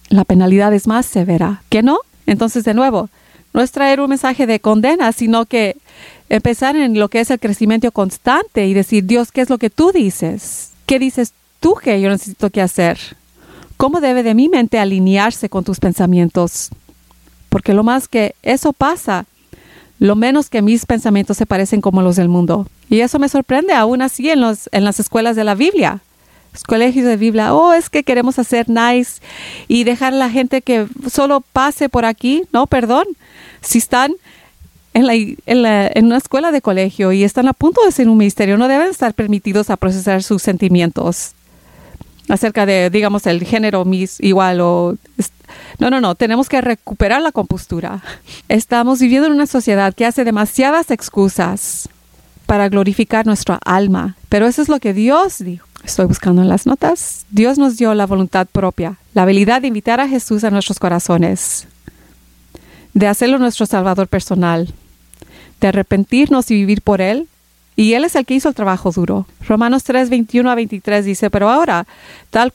La 0.09 0.25
penalidad 0.25 0.73
es 0.73 0.87
más 0.87 1.05
severa, 1.05 1.63
¿qué 1.69 1.83
no? 1.83 1.99
Entonces, 2.25 2.65
de 2.65 2.73
nuevo, 2.73 3.11
no 3.53 3.61
es 3.61 3.71
traer 3.71 4.01
un 4.01 4.09
mensaje 4.09 4.47
de 4.47 4.61
condena, 4.61 5.13
sino 5.13 5.45
que 5.45 5.77
empezar 6.31 6.75
en 6.75 6.99
lo 6.99 7.11
que 7.11 7.21
es 7.21 7.31
el 7.31 7.39
crecimiento 7.39 7.93
constante 7.93 8.67
y 8.67 8.73
decir, 8.73 9.05
Dios, 9.05 9.31
¿qué 9.31 9.43
es 9.43 9.51
lo 9.51 9.59
que 9.59 9.69
tú 9.69 9.93
dices? 9.93 10.71
¿Qué 10.87 10.99
dices 10.99 11.35
tú 11.61 11.75
que 11.75 12.01
yo 12.01 12.09
necesito 12.09 12.49
que 12.49 12.63
hacer? 12.63 12.99
¿Cómo 13.77 14.01
debe 14.01 14.23
de 14.23 14.35
mi 14.35 14.49
mente 14.49 14.79
alinearse 14.79 15.51
con 15.51 15.65
tus 15.65 15.81
pensamientos? 15.81 16.71
Porque 17.51 17.75
lo 17.75 17.85
más 17.85 18.09
que 18.09 18.35
eso 18.43 18.73
pasa 18.73 19.27
lo 20.01 20.17
menos 20.17 20.49
que 20.49 20.63
mis 20.63 20.87
pensamientos 20.87 21.37
se 21.37 21.47
parecen 21.47 21.83
como 21.83 22.03
los 22.03 22.17
del 22.17 22.29
mundo. 22.29 22.67
Y 22.89 23.01
eso 23.01 23.19
me 23.19 23.29
sorprende 23.29 23.75
aún 23.75 24.03
así 24.03 24.31
en, 24.31 24.41
los, 24.41 24.69
en 24.73 24.85
las 24.85 24.99
escuelas 24.99 25.37
de 25.37 25.45
la 25.45 25.55
Biblia. 25.55 26.01
Los 26.55 26.65
colegios 26.65 27.05
de 27.07 27.17
Biblia, 27.17 27.55
oh, 27.55 27.75
es 27.75 27.91
que 27.91 28.03
queremos 28.03 28.39
hacer 28.39 28.69
nice 28.69 29.21
y 29.69 29.85
dejar 29.85 30.15
a 30.15 30.17
la 30.17 30.31
gente 30.31 30.63
que 30.63 30.87
solo 31.09 31.43
pase 31.53 31.91
por 31.91 32.07
aquí. 32.07 32.45
No, 32.51 32.67
perdón. 32.67 33.05
Si 33.61 33.77
están 33.77 34.15
en, 34.95 35.07
la, 35.07 35.15
en, 35.15 35.63
la, 35.63 35.87
en, 35.87 36.07
una 36.07 36.17
escuela 36.17 36.51
de 36.51 36.63
colegio 36.63 37.13
y 37.13 37.23
están 37.23 37.47
a 37.47 37.53
punto 37.53 37.85
de 37.85 37.93
ser 37.93 38.09
un 38.09 38.17
ministerio, 38.17 38.57
no 38.57 38.69
deben 38.69 38.89
estar 38.89 39.13
permitidos 39.13 39.69
a 39.69 39.77
procesar 39.77 40.23
sus 40.23 40.43
sentimientos 40.43 41.35
acerca 42.33 42.67
de, 42.67 42.91
digamos, 42.91 43.27
el 43.27 43.45
género 43.45 43.85
mis 43.85 44.21
igual 44.21 44.61
o... 44.61 44.97
No, 45.79 45.91
no, 45.91 46.01
no, 46.01 46.15
tenemos 46.15 46.49
que 46.49 46.61
recuperar 46.61 47.23
la 47.23 47.33
compostura. 47.33 48.03
Estamos 48.49 49.01
viviendo 49.01 49.27
en 49.27 49.35
una 49.35 49.47
sociedad 49.47 49.95
que 49.95 50.07
hace 50.07 50.25
demasiadas 50.25 50.91
excusas 50.91 51.89
para 52.47 52.69
glorificar 52.69 53.27
nuestra 53.27 53.59
alma, 53.65 54.17
pero 54.29 54.47
eso 54.47 54.63
es 54.63 54.69
lo 54.69 54.79
que 54.79 54.93
Dios 54.93 55.39
dijo. 55.39 55.67
Estoy 55.85 56.07
buscando 56.07 56.43
en 56.43 56.49
las 56.49 56.67
notas. 56.67 57.25
Dios 57.31 57.59
nos 57.59 57.77
dio 57.77 57.95
la 57.95 58.07
voluntad 58.07 58.47
propia, 58.47 58.97
la 59.15 59.23
habilidad 59.23 59.63
de 59.63 59.69
invitar 59.69 60.01
a 60.01 60.09
Jesús 60.09 60.45
a 60.45 60.51
nuestros 60.51 60.79
corazones, 60.79 61.67
de 62.93 63.07
hacerlo 63.07 63.39
nuestro 63.39 63.67
Salvador 63.67 64.09
personal, 64.09 64.73
de 65.61 65.69
arrepentirnos 65.69 66.51
y 66.51 66.55
vivir 66.55 66.83
por 66.83 67.01
Él 67.01 67.29
y 67.77 67.95
Él 67.95 68.05
es 68.05 68.15
el 68.15 68.27
que 68.27 68.35
hizo 68.35 68.49
el 68.49 68.55
trabajo 68.55 68.91
duro. 68.91 69.27
Romanos 69.47 69.85
3, 69.85 70.11
21 70.11 70.51
a 70.51 70.55
23 70.55 71.05
dice, 71.05 71.31
pero 71.31 71.49
ahora, 71.49 71.87
tal, 72.31 72.53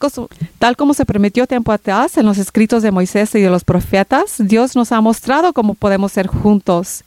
tal 0.58 0.76
como 0.76 0.94
se 0.94 1.06
prometió 1.06 1.46
tiempo 1.46 1.72
atrás 1.72 2.16
en 2.16 2.26
los 2.26 2.38
escritos 2.38 2.82
de 2.82 2.92
Moisés 2.92 3.34
y 3.34 3.40
de 3.40 3.50
los 3.50 3.64
profetas, 3.64 4.36
Dios 4.38 4.76
nos 4.76 4.92
ha 4.92 5.00
mostrado 5.00 5.52
cómo 5.52 5.74
podemos 5.74 6.12
ser 6.12 6.26
juntos. 6.26 7.02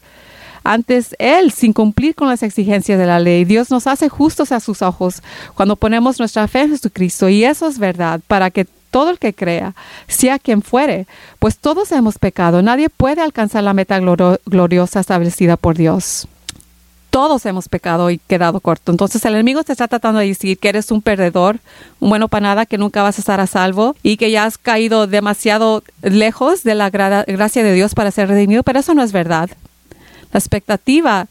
Antes 0.64 1.16
Él, 1.20 1.52
sin 1.52 1.72
cumplir 1.72 2.16
con 2.16 2.28
las 2.28 2.44
exigencias 2.44 3.00
de 3.00 3.06
la 3.06 3.20
ley, 3.20 3.46
Dios 3.46 3.72
nos 3.72 3.88
hace 3.88 4.10
justos 4.10 4.52
a 4.52 4.60
sus 4.60 4.82
ojos 4.82 5.24
cuando 5.56 5.78
ponemos 5.78 6.20
nuestra 6.20 6.48
fe 6.48 6.64
en 6.64 6.72
Jesucristo. 6.72 7.30
Y 7.30 7.46
eso 7.46 7.68
es 7.68 7.80
verdad, 7.80 8.20
para 8.28 8.52
que 8.52 8.68
todo 8.92 9.12
el 9.12 9.20
que 9.20 9.34
crea, 9.34 9.76
sea 10.08 10.40
quien 10.40 10.62
fuere, 10.62 11.08
pues 11.38 11.58
todos 11.58 11.92
hemos 11.92 12.18
pecado. 12.18 12.62
Nadie 12.62 12.90
puede 12.90 13.22
alcanzar 13.22 13.64
la 13.64 13.74
meta 13.74 14.00
gloriosa 14.00 15.00
establecida 15.00 15.56
por 15.56 15.78
Dios 15.78 16.28
todos 17.10 17.46
hemos 17.46 17.70
pecado 17.70 18.10
y 18.10 18.20
quedado 18.20 18.60
corto. 18.60 18.92
Entonces 18.92 19.24
el 19.26 19.34
enemigo 19.34 19.64
te 19.64 19.72
está 19.72 19.88
tratando 19.88 20.20
de 20.20 20.28
decir 20.28 20.58
que 20.58 20.70
eres 20.70 20.92
un 20.92 21.02
perdedor, 21.02 21.60
un 22.00 22.10
bueno 22.10 22.28
para 22.28 22.48
nada, 22.48 22.66
que 22.66 22.78
nunca 22.78 23.04
vas 23.04 23.18
a 23.18 23.22
estar 23.22 23.40
a 23.40 23.48
salvo 23.48 23.96
y 24.04 24.18
que 24.18 24.32
ya 24.32 24.46
has 24.46 24.58
caído 24.58 25.08
demasiado 25.08 25.84
lejos 26.02 26.64
de 26.64 26.76
la 26.76 26.90
gracia 26.90 27.64
de 27.64 27.74
Dios 27.74 27.96
para 27.96 28.12
ser 28.12 28.28
redimido, 28.30 28.64
pero 28.64 28.80
eso 28.80 28.94
no 28.94 29.04
es 29.04 29.12
verdad. 29.12 29.50
La 30.32 30.40
expectativa 30.40 31.28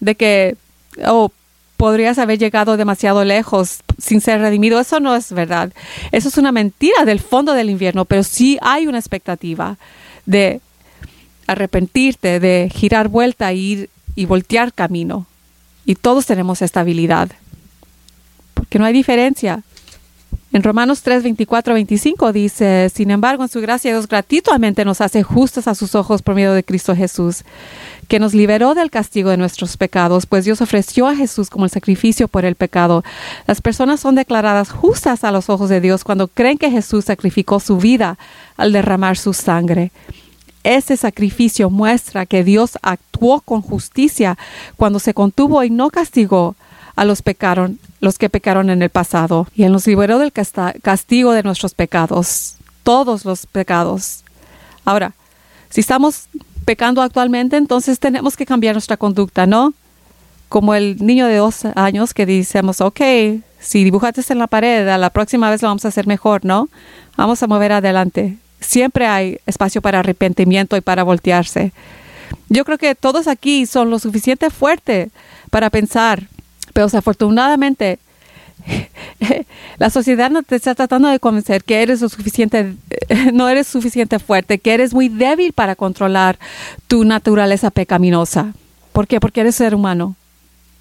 de 0.00 0.14
que, 0.14 0.56
oh, 1.06 1.30
podrías 1.76 2.18
haber 2.18 2.38
llegado 2.38 2.76
demasiado 2.76 3.24
lejos 3.24 3.80
sin 3.98 4.20
ser 4.20 4.40
redimido, 4.40 4.80
eso 4.80 5.00
no 5.00 5.14
es 5.14 5.32
verdad. 5.32 5.72
Eso 6.12 6.28
es 6.28 6.36
una 6.36 6.52
mentira 6.52 7.04
del 7.04 7.20
fondo 7.20 7.54
del 7.54 7.70
invierno, 7.70 8.04
pero 8.04 8.22
sí 8.22 8.58
hay 8.60 8.86
una 8.86 8.98
expectativa 8.98 9.78
de 10.26 10.60
arrepentirte, 11.46 12.38
de 12.38 12.70
girar 12.72 13.08
vuelta 13.08 13.50
e 13.50 13.56
ir 13.56 13.90
y 14.14 14.26
voltear 14.26 14.72
camino. 14.72 15.26
Y 15.84 15.94
todos 15.94 16.26
tenemos 16.26 16.62
esta 16.62 16.80
habilidad. 16.80 17.30
Porque 18.54 18.78
no 18.78 18.84
hay 18.84 18.92
diferencia. 18.92 19.62
En 20.52 20.64
Romanos 20.64 21.02
3, 21.02 21.22
24, 21.22 21.74
25 21.74 22.32
dice, 22.32 22.90
sin 22.92 23.12
embargo, 23.12 23.44
en 23.44 23.48
su 23.48 23.60
gracia 23.60 23.92
Dios 23.92 24.08
gratuitamente 24.08 24.84
nos 24.84 25.00
hace 25.00 25.22
justos 25.22 25.68
a 25.68 25.76
sus 25.76 25.94
ojos 25.94 26.22
por 26.22 26.34
medio 26.34 26.52
de 26.52 26.64
Cristo 26.64 26.96
Jesús, 26.96 27.44
que 28.08 28.18
nos 28.18 28.34
liberó 28.34 28.74
del 28.74 28.90
castigo 28.90 29.30
de 29.30 29.36
nuestros 29.36 29.76
pecados, 29.76 30.26
pues 30.26 30.44
Dios 30.44 30.60
ofreció 30.60 31.06
a 31.06 31.14
Jesús 31.14 31.50
como 31.50 31.66
el 31.66 31.70
sacrificio 31.70 32.26
por 32.26 32.44
el 32.44 32.56
pecado. 32.56 33.04
Las 33.46 33.60
personas 33.60 34.00
son 34.00 34.16
declaradas 34.16 34.72
justas 34.72 35.22
a 35.22 35.30
los 35.30 35.48
ojos 35.48 35.68
de 35.68 35.80
Dios 35.80 36.02
cuando 36.02 36.26
creen 36.26 36.58
que 36.58 36.70
Jesús 36.70 37.04
sacrificó 37.04 37.60
su 37.60 37.76
vida 37.76 38.18
al 38.56 38.72
derramar 38.72 39.16
su 39.16 39.32
sangre. 39.32 39.92
Ese 40.64 40.96
sacrificio 40.96 41.70
muestra 41.70 42.26
que 42.26 42.42
Dios 42.42 42.76
con 43.44 43.60
justicia 43.60 44.38
cuando 44.76 44.98
se 44.98 45.14
contuvo 45.14 45.62
y 45.62 45.70
no 45.70 45.90
castigó 45.90 46.56
a 46.96 47.04
los, 47.04 47.22
pecaron, 47.22 47.78
los 48.00 48.18
que 48.18 48.28
pecaron 48.28 48.70
en 48.70 48.82
el 48.82 48.90
pasado. 48.90 49.46
Y 49.54 49.64
Él 49.64 49.72
nos 49.72 49.86
liberó 49.86 50.18
del 50.18 50.32
castigo 50.32 51.32
de 51.32 51.42
nuestros 51.42 51.74
pecados, 51.74 52.56
todos 52.82 53.24
los 53.24 53.46
pecados. 53.46 54.24
Ahora, 54.84 55.12
si 55.68 55.80
estamos 55.80 56.28
pecando 56.64 57.02
actualmente, 57.02 57.56
entonces 57.56 57.98
tenemos 57.98 58.36
que 58.36 58.46
cambiar 58.46 58.74
nuestra 58.74 58.96
conducta, 58.96 59.46
¿no? 59.46 59.72
Como 60.48 60.74
el 60.74 61.04
niño 61.04 61.26
de 61.26 61.36
dos 61.36 61.64
años 61.76 62.12
que 62.14 62.26
decimos, 62.26 62.80
ok, 62.80 63.00
Si 63.62 63.84
dibujaste 63.84 64.22
en 64.32 64.38
la 64.38 64.46
pared, 64.46 64.88
a 64.88 64.96
la 64.96 65.10
próxima 65.10 65.50
vez 65.50 65.60
lo 65.60 65.68
vamos 65.68 65.84
a 65.84 65.88
hacer 65.88 66.06
mejor, 66.06 66.46
¿no? 66.46 66.70
Vamos 67.16 67.42
a 67.42 67.46
mover 67.46 67.72
adelante. 67.72 68.38
Siempre 68.58 69.06
hay 69.06 69.38
espacio 69.44 69.82
para 69.82 69.98
arrepentimiento 69.98 70.78
y 70.78 70.80
para 70.80 71.02
voltearse. 71.02 71.72
Yo 72.48 72.64
creo 72.64 72.78
que 72.78 72.94
todos 72.94 73.28
aquí 73.28 73.66
son 73.66 73.90
lo 73.90 73.98
suficiente 73.98 74.50
fuerte 74.50 75.10
para 75.50 75.70
pensar, 75.70 76.28
pero 76.72 76.86
desafortunadamente 76.86 77.98
la 79.78 79.90
sociedad 79.90 80.30
no 80.30 80.42
te 80.42 80.56
está 80.56 80.74
tratando 80.74 81.08
de 81.08 81.18
convencer 81.18 81.64
que 81.64 81.82
eres 81.82 82.00
lo 82.00 82.08
suficiente, 82.08 82.74
no 83.32 83.48
eres 83.48 83.66
suficiente 83.66 84.18
fuerte, 84.18 84.58
que 84.58 84.74
eres 84.74 84.92
muy 84.92 85.08
débil 85.08 85.52
para 85.52 85.76
controlar 85.76 86.38
tu 86.88 87.04
naturaleza 87.04 87.70
pecaminosa. 87.70 88.54
¿Por 88.92 89.06
qué? 89.06 89.20
Porque 89.20 89.40
eres 89.40 89.54
ser 89.54 89.74
humano. 89.74 90.16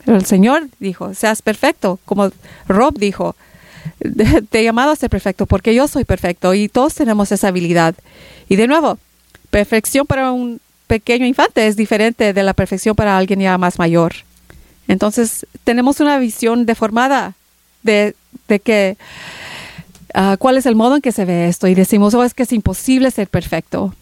Pero 0.06 0.18
el 0.18 0.26
Señor 0.26 0.70
dijo, 0.80 1.14
seas 1.14 1.42
perfecto, 1.42 2.00
como 2.06 2.32
Rob 2.68 2.98
dijo, 2.98 3.36
te 4.50 4.60
he 4.60 4.64
llamado 4.64 4.92
a 4.92 4.96
ser 4.96 5.10
perfecto 5.10 5.46
porque 5.46 5.76
yo 5.76 5.88
soy 5.88 6.06
perfecto 6.06 6.54
y 6.54 6.70
todos 6.70 6.96
tenemos 6.96 7.32
esa 7.32 7.50
habilidad. 7.50 7.96
Y 8.48 8.56
de 8.56 8.68
nuevo, 8.68 8.98
perfección 9.50 10.06
para 10.08 10.32
un 10.32 10.60
pequeño 10.90 11.28
infante 11.28 11.68
es 11.68 11.78
diferente 11.78 12.34
de 12.34 12.44
la 12.44 12.56
perfección 12.56 12.96
para 12.96 13.16
alguien 13.16 13.40
ya 13.40 13.60
más 13.60 13.78
mayor. 13.78 14.14
Entonces, 14.88 15.46
tenemos 15.64 16.00
una 16.00 16.18
visión 16.18 16.66
deformada 16.66 17.36
de, 17.84 18.16
de 18.48 18.60
que 18.60 18.98
ah, 20.16 20.36
cuál 20.40 20.58
es 20.58 20.66
el 20.66 20.76
modo 20.76 20.96
en 20.96 21.02
que 21.02 21.12
se 21.12 21.26
ve 21.26 21.48
esto 21.48 21.68
y 21.68 21.76
decimos, 21.76 22.16
oh, 22.16 22.24
es 22.24 22.34
que 22.34 22.42
es 22.42 22.52
imposible 22.52 23.12
ser 23.12 23.28
perfecto. 23.28 23.94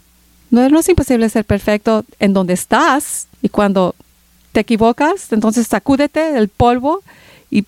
No, 0.50 0.68
no 0.70 0.80
es 0.80 0.88
imposible 0.88 1.28
ser 1.28 1.44
perfecto 1.44 2.06
en 2.20 2.32
donde 2.32 2.54
estás 2.54 3.28
y 3.42 3.50
cuando 3.50 3.94
te 4.54 4.62
equivocas, 4.62 5.34
entonces 5.34 5.68
sacúdete 5.68 6.38
el 6.38 6.48
polvo 6.48 7.04
y 7.52 7.66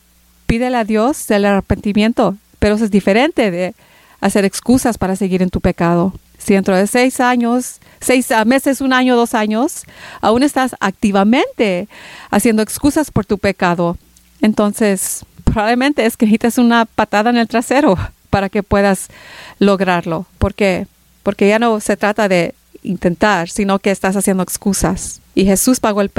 pídele 0.47 0.77
a 0.77 0.85
Dios 0.85 1.29
el 1.29 1.43
arrepentimiento. 1.43 2.37
Pero 2.57 2.75
eso 2.75 2.85
es 2.85 2.91
diferente 2.91 3.51
de 3.51 3.75
hacer 4.21 4.45
excusas 4.45 4.97
para 4.97 5.17
seguir 5.17 5.41
en 5.41 5.49
tu 5.49 5.59
pecado. 5.59 6.13
Dentro 6.55 6.75
de 6.75 6.87
seis 6.87 7.19
años, 7.19 7.79
seis 8.01 8.29
meses, 8.45 8.81
un 8.81 8.91
año, 8.91 9.15
dos 9.15 9.35
años, 9.35 9.83
aún 10.19 10.41
estás 10.41 10.75
activamente 10.79 11.87
haciendo 12.31 12.63
excusas 12.63 13.11
por 13.11 13.25
tu 13.25 13.37
pecado, 13.37 13.97
entonces 14.41 15.25
probablemente 15.43 16.05
es 16.05 16.17
que 16.17 16.25
necesitas 16.25 16.57
una 16.57 16.85
patada 16.85 17.29
en 17.29 17.37
el 17.37 17.47
trasero 17.47 17.97
para 18.31 18.49
que 18.49 18.63
puedas 18.63 19.09
lograrlo. 19.59 20.25
¿Por 20.39 20.55
qué? 20.55 20.87
Porque 21.21 21.47
ya 21.47 21.59
no 21.59 21.79
se 21.79 21.97
trata 21.97 22.27
de 22.27 22.55
intentar, 22.81 23.49
sino 23.49 23.77
que 23.77 23.91
estás 23.91 24.15
haciendo 24.15 24.41
excusas. 24.41 25.21
Y 25.35 25.45
Jesús 25.45 25.79
pagó 25.79 26.01
el 26.01 26.11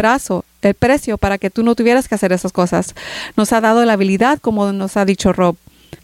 el 0.62 0.74
precio 0.74 1.18
para 1.18 1.38
que 1.38 1.50
tú 1.50 1.64
no 1.64 1.74
tuvieras 1.74 2.06
que 2.06 2.14
hacer 2.14 2.32
esas 2.32 2.52
cosas. 2.52 2.94
Nos 3.36 3.52
ha 3.52 3.60
dado 3.60 3.84
la 3.84 3.94
habilidad, 3.94 4.38
como 4.38 4.72
nos 4.72 4.96
ha 4.96 5.04
dicho 5.04 5.32
Rob, 5.32 5.56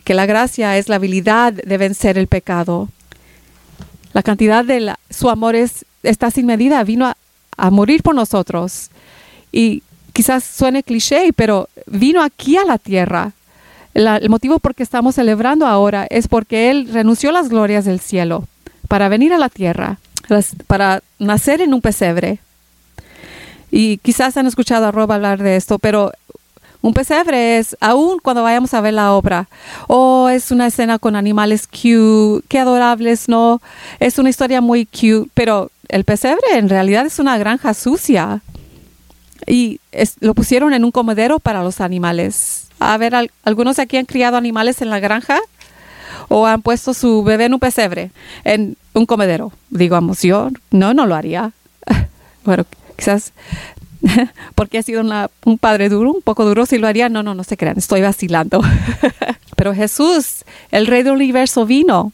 que 0.03 0.15
la 0.15 0.27
gracia 0.27 0.77
es 0.79 0.89
la 0.89 0.97
habilidad 0.97 1.53
de 1.53 1.79
vencer 1.79 2.19
el 2.19 2.27
pecado. 2.27 2.89
La 4.17 4.23
cantidad 4.23 4.65
de 4.65 4.95
su 5.11 5.29
amor 5.29 5.55
es, 5.57 5.85
está 6.03 6.31
sin 6.31 6.47
medida, 6.47 6.83
vino 6.85 7.13
a, 7.59 7.71
morir 7.71 8.03
por 8.03 8.15
nosotros. 8.15 8.89
Y 9.53 9.83
quizás 10.15 10.43
suene 10.43 10.83
cliché, 10.83 11.35
pero 11.37 11.69
vino 11.85 12.23
aquí 12.23 12.57
a 12.57 12.65
la 12.65 12.79
tierra. 12.79 13.33
el 13.93 14.31
motivo 14.31 14.59
por 14.59 14.75
que 14.75 14.83
estamos 14.83 15.17
celebrando 15.17 15.67
ahora 15.67 16.07
es 16.09 16.29
porque 16.29 16.71
Él 16.71 16.89
renunció 16.91 17.29
a 17.29 17.35
las 17.35 17.51
glorias 17.51 17.85
del 17.85 18.01
cielo 18.01 18.49
para 18.89 19.11
venir 19.11 19.35
a 19.35 19.39
la 19.39 19.51
tierra, 19.51 19.99
para 20.67 21.03
nacer 21.19 21.61
en 21.61 21.75
un 21.75 21.83
pesebre. 21.83 22.39
Y 23.71 23.99
quizás 23.99 24.39
han 24.39 24.47
escuchado 24.47 24.87
a 24.87 24.93
Rob 24.93 25.13
hablar 25.13 25.43
de 25.43 25.57
esto, 25.57 25.79
pero 25.79 26.13
un 26.87 26.95
pesebre 26.95 27.59
es, 27.59 27.77
aún 27.81 28.21
cuando 28.23 28.45
vayamos 28.45 28.73
a 28.73 28.81
ver 28.81 28.95
la 28.95 29.13
obra, 29.13 29.49
oh, 29.89 30.29
es 30.29 30.53
una 30.53 30.69
escena 30.69 31.01
con 31.01 31.17
animales 31.17 31.67
cute, 31.67 32.47
qué 32.47 32.61
adorables, 32.61 33.29
¿no? 33.29 33.61
Es 33.99 34.21
una 34.21 34.31
historia 34.31 34.61
muy 34.61 34.87
cute, 34.87 35.29
pero 35.35 35.73
el 35.89 36.05
pesebre 36.05 36.45
en 36.53 36.69
realidad 36.69 37.05
es 37.05 37.19
una 37.19 37.39
granja 37.39 37.75
sucia 37.75 38.41
y 39.49 39.81
lo 40.21 40.33
pusieron 40.35 40.75
en 40.75 40.85
un 40.85 40.93
comedero 40.93 41.41
para 41.41 41.65
los 41.65 41.81
animales. 41.81 42.69
A 42.79 42.97
ver, 42.99 43.17
¿algunos 43.43 43.81
aquí 43.81 43.97
han 43.97 44.07
criado 44.07 44.37
animales 44.37 44.81
en 44.81 44.91
la 44.91 45.01
granja? 45.01 45.41
¿O 46.29 46.47
han 46.47 46.63
puesto 46.63 46.95
su 46.95 47.25
bebé 47.25 47.47
en 47.47 47.55
un 47.55 47.61
pesebre, 47.61 48.13
en 48.45 48.77
un 48.95 49.07
comedero? 49.07 49.53
Digamos, 49.71 50.23
yo 50.23 50.51
no, 50.71 50.95
no 50.95 51.07
lo 51.07 51.17
haría. 51.17 51.51
bueno, 52.45 52.65
quizás 52.97 53.33
porque 54.55 54.79
ha 54.79 54.83
sido 54.83 55.03
un 55.45 55.59
padre 55.59 55.89
duro, 55.89 56.13
un 56.13 56.23
poco 56.23 56.45
duro, 56.45 56.67
si 56.67 56.79
lo 56.79 56.87
haría, 56.87 57.09
no, 57.09 57.23
no, 57.23 57.35
no 57.35 57.45
se 57.45 57.57
crean, 57.57 57.79
estoy 57.79 58.03
vacilando. 58.03 58.63
Pero 59.57 59.75
Jesús, 59.75 60.45
el 60.71 60.87
rey 60.87 61.03
del 61.03 61.15
universo, 61.15 61.67
vino, 61.67 62.13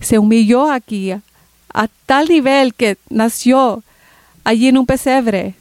se 0.00 0.18
humilló 0.18 0.70
aquí 0.70 1.12
a 1.12 1.88
tal 2.06 2.28
nivel 2.28 2.74
que 2.74 2.96
nació 3.10 3.82
allí 4.44 4.68
en 4.68 4.78
un 4.78 4.86
pesebre 4.86 5.54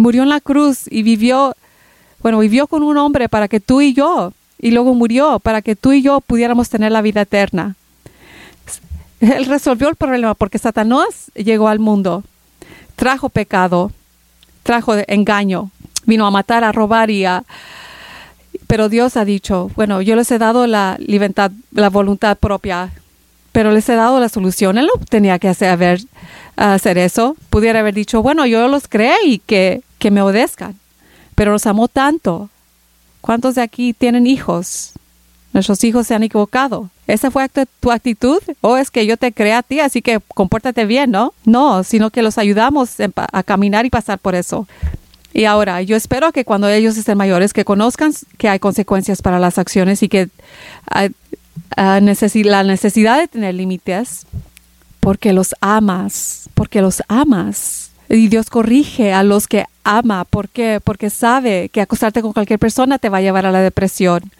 murió 0.00 0.22
en 0.22 0.28
la 0.28 0.40
cruz 0.40 0.84
y 0.90 1.02
vivió, 1.02 1.54
bueno, 2.22 2.38
vivió 2.40 2.66
con 2.66 2.82
un 2.82 2.96
hombre 2.96 3.28
para 3.28 3.46
que 3.46 3.60
tú 3.60 3.80
y 3.80 3.94
yo, 3.94 4.32
y 4.58 4.72
luego 4.72 4.94
murió 4.94 5.38
para 5.38 5.62
que 5.62 5.76
tú 5.76 5.92
y 5.92 6.02
yo 6.02 6.20
pudiéramos 6.20 6.68
tener 6.68 6.92
la 6.92 7.02
vida 7.02 7.22
eterna. 7.22 7.76
Él 9.20 9.44
resolvió 9.46 9.88
el 9.88 9.96
problema 9.96 10.34
porque 10.34 10.58
Satanás 10.58 11.30
llegó 11.34 11.68
al 11.68 11.78
mundo, 11.78 12.24
trajo 12.96 13.28
pecado, 13.28 13.92
trajo 14.70 14.94
engaño, 15.08 15.72
vino 16.06 16.24
a 16.28 16.30
matar, 16.30 16.62
a 16.62 16.70
robar 16.70 17.10
y 17.10 17.24
a... 17.24 17.42
Pero 18.68 18.88
Dios 18.88 19.16
ha 19.16 19.24
dicho, 19.24 19.68
bueno, 19.74 20.00
yo 20.00 20.14
les 20.14 20.30
he 20.30 20.38
dado 20.38 20.68
la 20.68 20.96
libertad, 21.00 21.50
la 21.72 21.90
voluntad 21.90 22.38
propia, 22.38 22.92
pero 23.50 23.72
les 23.72 23.88
he 23.88 23.96
dado 23.96 24.20
la 24.20 24.28
solución. 24.28 24.78
Él 24.78 24.86
no 24.86 25.04
tenía 25.06 25.40
que 25.40 25.48
hacer, 25.48 25.98
hacer 26.54 26.98
eso. 26.98 27.36
Pudiera 27.50 27.80
haber 27.80 27.94
dicho, 27.94 28.22
bueno, 28.22 28.46
yo 28.46 28.68
los 28.68 28.86
creé 28.86 29.16
y 29.24 29.38
que 29.40 29.82
que 29.98 30.12
me 30.12 30.22
obedezcan. 30.22 30.78
Pero 31.34 31.50
los 31.50 31.66
amó 31.66 31.88
tanto. 31.88 32.48
¿Cuántos 33.20 33.56
de 33.56 33.62
aquí 33.62 33.92
tienen 33.92 34.28
hijos? 34.28 34.92
Nuestros 35.52 35.82
hijos 35.82 36.06
se 36.06 36.14
han 36.14 36.22
equivocado. 36.22 36.90
¿Esa 37.06 37.30
fue 37.30 37.48
tu 37.80 37.90
actitud? 37.90 38.40
¿O 38.60 38.76
es 38.76 38.90
que 38.90 39.04
yo 39.04 39.16
te 39.16 39.32
creé 39.32 39.54
a 39.54 39.62
ti, 39.62 39.80
así 39.80 40.00
que 40.00 40.20
compórtate 40.34 40.84
bien, 40.86 41.10
no? 41.10 41.34
No, 41.44 41.82
sino 41.82 42.10
que 42.10 42.22
los 42.22 42.38
ayudamos 42.38 42.96
a 43.14 43.42
caminar 43.42 43.84
y 43.84 43.90
pasar 43.90 44.18
por 44.18 44.36
eso. 44.36 44.68
Y 45.32 45.44
ahora, 45.44 45.82
yo 45.82 45.96
espero 45.96 46.32
que 46.32 46.44
cuando 46.44 46.68
ellos 46.68 46.96
estén 46.96 47.18
mayores, 47.18 47.52
que 47.52 47.64
conozcan 47.64 48.12
que 48.38 48.48
hay 48.48 48.58
consecuencias 48.58 49.22
para 49.22 49.40
las 49.40 49.58
acciones 49.58 50.02
y 50.02 50.08
que 50.08 50.28
hay, 50.86 51.10
la 51.76 52.62
necesidad 52.62 53.18
de 53.18 53.28
tener 53.28 53.54
límites, 53.54 54.26
porque 55.00 55.32
los 55.32 55.54
amas, 55.60 56.48
porque 56.54 56.80
los 56.80 57.02
amas. 57.08 57.90
Y 58.08 58.28
Dios 58.28 58.50
corrige 58.50 59.12
a 59.12 59.22
los 59.22 59.46
que 59.46 59.66
ama. 59.82 60.24
¿Por 60.24 60.48
qué? 60.48 60.80
Porque 60.82 61.10
sabe 61.10 61.68
que 61.68 61.80
acostarte 61.80 62.22
con 62.22 62.32
cualquier 62.32 62.58
persona 62.58 62.98
te 62.98 63.08
va 63.08 63.18
a 63.18 63.22
llevar 63.22 63.46
a 63.46 63.52
la 63.52 63.60
depresión 63.60 64.32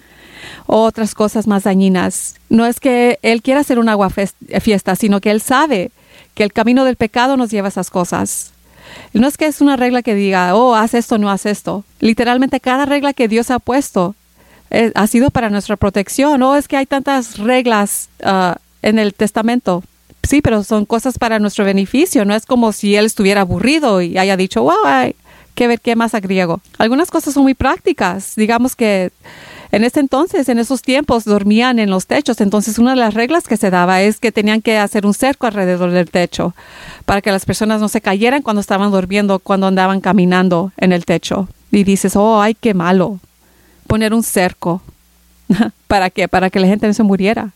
otras 0.67 1.15
cosas 1.15 1.47
más 1.47 1.65
dañinas. 1.65 2.37
No 2.49 2.67
es 2.67 2.81
que 2.81 3.19
Él 3.23 3.43
quiera 3.43 3.61
hacer 3.61 3.79
un 3.79 3.89
agua 3.89 4.11
fiesta, 4.11 4.97
sino 4.97 5.21
que 5.21 5.31
Él 5.31 5.41
sabe 5.41 5.91
que 6.35 6.45
el 6.45 6.53
camino 6.53 6.85
del 6.85 6.97
pecado 6.97 7.37
nos 7.37 7.51
lleva 7.51 7.69
a 7.69 7.71
esas 7.71 7.91
cosas. 7.91 8.53
No 9.13 9.27
es 9.29 9.37
que 9.37 9.47
es 9.47 9.61
una 9.61 9.77
regla 9.77 10.03
que 10.03 10.15
diga, 10.15 10.55
oh, 10.55 10.75
haz 10.75 10.95
esto, 10.95 11.19
no 11.19 11.31
haz 11.31 11.47
esto. 11.47 11.85
Literalmente 12.01 12.61
cada 12.61 12.87
regla 12.87 13.13
que 13.13 13.29
Dios 13.29 13.51
ha 13.51 13.59
puesto 13.59 14.15
eh, 14.71 14.93
ha 14.95 15.07
sido 15.07 15.31
para 15.31 15.51
nuestra 15.51 15.77
protección. 15.77 16.43
Oh, 16.43 16.57
es 16.57 16.69
que 16.69 16.77
hay 16.77 16.87
tantas 16.87 17.39
reglas 17.39 18.09
ah, 18.23 18.57
en 18.83 18.99
el 18.99 19.15
testamento. 19.15 19.83
Sí, 20.23 20.43
pero 20.43 20.63
son 20.65 20.87
cosas 20.87 21.19
para 21.19 21.39
nuestro 21.39 21.65
beneficio. 21.65 22.25
No 22.25 22.35
es 22.35 22.47
como 22.47 22.73
si 22.73 22.95
él 22.95 23.07
estuviera 23.07 23.41
aburrido 23.41 24.01
y 24.01 24.19
haya 24.19 24.37
dicho, 24.37 24.63
wow, 24.63 24.85
hay 24.85 25.17
que 25.55 25.67
ver 25.67 25.81
qué 25.81 25.97
más 25.97 26.15
agriego. 26.15 26.61
Algunas 26.79 27.11
cosas 27.11 27.35
son 27.35 27.43
muy 27.43 27.55
prácticas. 27.55 28.35
Digamos 28.37 28.77
que 28.77 29.11
en 29.73 29.85
ese 29.85 30.01
entonces, 30.01 30.49
en 30.49 30.59
esos 30.59 30.83
tiempos, 30.83 31.25
dormían 31.25 31.79
en 31.79 31.91
los 31.91 32.07
techos. 32.07 32.41
Entonces, 32.41 32.79
una 32.79 32.91
de 32.91 32.97
las 32.97 33.15
reglas 33.15 33.47
que 33.47 33.57
se 33.57 33.71
daba 33.71 34.03
es 34.03 34.19
que 34.19 34.33
tenían 34.33 34.63
que 34.63 34.79
hacer 34.79 35.07
un 35.07 35.15
cerco 35.15 35.47
alrededor 35.47 35.93
del 35.93 36.11
techo 36.11 36.55
para 37.05 37.23
que 37.23 37.31
las 37.31 37.45
personas 37.45 37.81
no 37.81 37.89
se 37.89 38.01
cayeran 38.01 38.43
cuando 38.43 38.61
estaban 38.61 38.91
durmiendo, 38.91 39.39
cuando 39.39 39.69
andaban 39.69 40.01
caminando 40.01 40.73
en 40.77 40.93
el 40.93 41.05
techo. 41.05 41.49
Y 41.71 41.85
dices, 41.85 42.17
oh, 42.17 42.43
ay, 42.43 42.55
qué 42.55 42.75
malo. 42.75 43.21
Poner 43.87 44.13
un 44.13 44.25
cerco. 44.25 44.83
¿Para 45.87 46.11
qué? 46.11 46.27
Para 46.27 46.51
que 46.51 46.59
la 46.59 46.67
gente 46.67 46.89
no 46.89 46.95
se 46.95 47.05
muriera. 47.05 47.51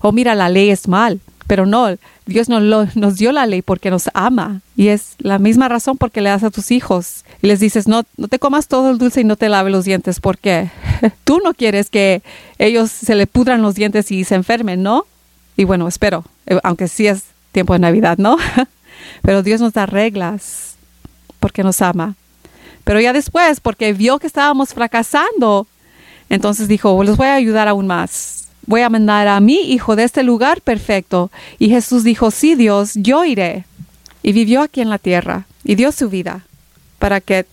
Oh, 0.00 0.10
mira, 0.10 0.34
la 0.34 0.48
ley 0.48 0.70
es 0.70 0.88
mal. 0.88 1.20
Pero 1.46 1.64
no, 1.64 1.96
Dios 2.26 2.48
nos, 2.48 2.96
nos 2.96 3.16
dio 3.16 3.32
la 3.32 3.46
ley 3.46 3.62
porque 3.62 3.90
nos 3.90 4.10
ama. 4.14 4.60
Y 4.76 4.88
es 4.88 5.14
la 5.18 5.38
misma 5.38 5.68
razón 5.68 5.96
porque 5.96 6.20
le 6.20 6.30
das 6.30 6.42
a 6.42 6.50
tus 6.50 6.70
hijos. 6.70 7.24
Y 7.40 7.46
les 7.46 7.60
dices, 7.60 7.86
no, 7.86 8.02
no 8.16 8.28
te 8.28 8.38
comas 8.38 8.66
todo 8.66 8.90
el 8.90 8.98
dulce 8.98 9.20
y 9.20 9.24
no 9.24 9.36
te 9.36 9.48
laves 9.48 9.72
los 9.72 9.84
dientes. 9.84 10.20
porque 10.20 10.70
Tú 11.24 11.40
no 11.44 11.54
quieres 11.54 11.90
que 11.90 12.22
ellos 12.58 12.90
se 12.90 13.14
le 13.14 13.26
pudran 13.26 13.62
los 13.62 13.74
dientes 13.74 14.10
y 14.10 14.24
se 14.24 14.34
enfermen, 14.34 14.82
¿no? 14.82 15.06
Y 15.56 15.64
bueno, 15.64 15.86
espero, 15.88 16.24
eh, 16.46 16.58
aunque 16.64 16.88
sí 16.88 17.06
es 17.06 17.24
tiempo 17.52 17.72
de 17.72 17.78
Navidad, 17.78 18.18
¿no? 18.18 18.36
Pero 19.22 19.42
Dios 19.42 19.60
nos 19.60 19.72
da 19.72 19.86
reglas 19.86 20.76
porque 21.38 21.62
nos 21.62 21.80
ama. 21.80 22.16
Pero 22.84 23.00
ya 23.00 23.12
después, 23.12 23.60
porque 23.60 23.92
vio 23.92 24.18
que 24.18 24.26
estábamos 24.26 24.74
fracasando, 24.74 25.66
Entonces 26.28 26.66
dijo, 26.66 27.02
les 27.04 27.16
voy 27.16 27.28
a 27.28 27.34
ayudar 27.34 27.68
aún 27.68 27.86
más. 27.86 28.45
Voy 28.66 28.82
a 28.82 28.90
mandar 28.90 29.28
a 29.28 29.40
mi 29.40 29.72
hijo 29.72 29.96
de 29.96 30.04
este 30.04 30.22
lugar 30.22 30.60
perfecto. 30.60 31.30
Y 31.58 31.68
Jesús 31.68 32.04
dijo, 32.04 32.30
sí, 32.30 32.54
Dios, 32.54 32.92
yo 32.94 33.24
iré. 33.24 33.64
Y 34.22 34.32
vivió 34.32 34.62
aquí 34.62 34.80
en 34.80 34.90
la 34.90 34.98
tierra 34.98 35.46
y 35.64 35.76
dio 35.76 35.92
su 35.92 36.08
vida 36.08 36.44
para 36.98 37.20
que 37.20 37.46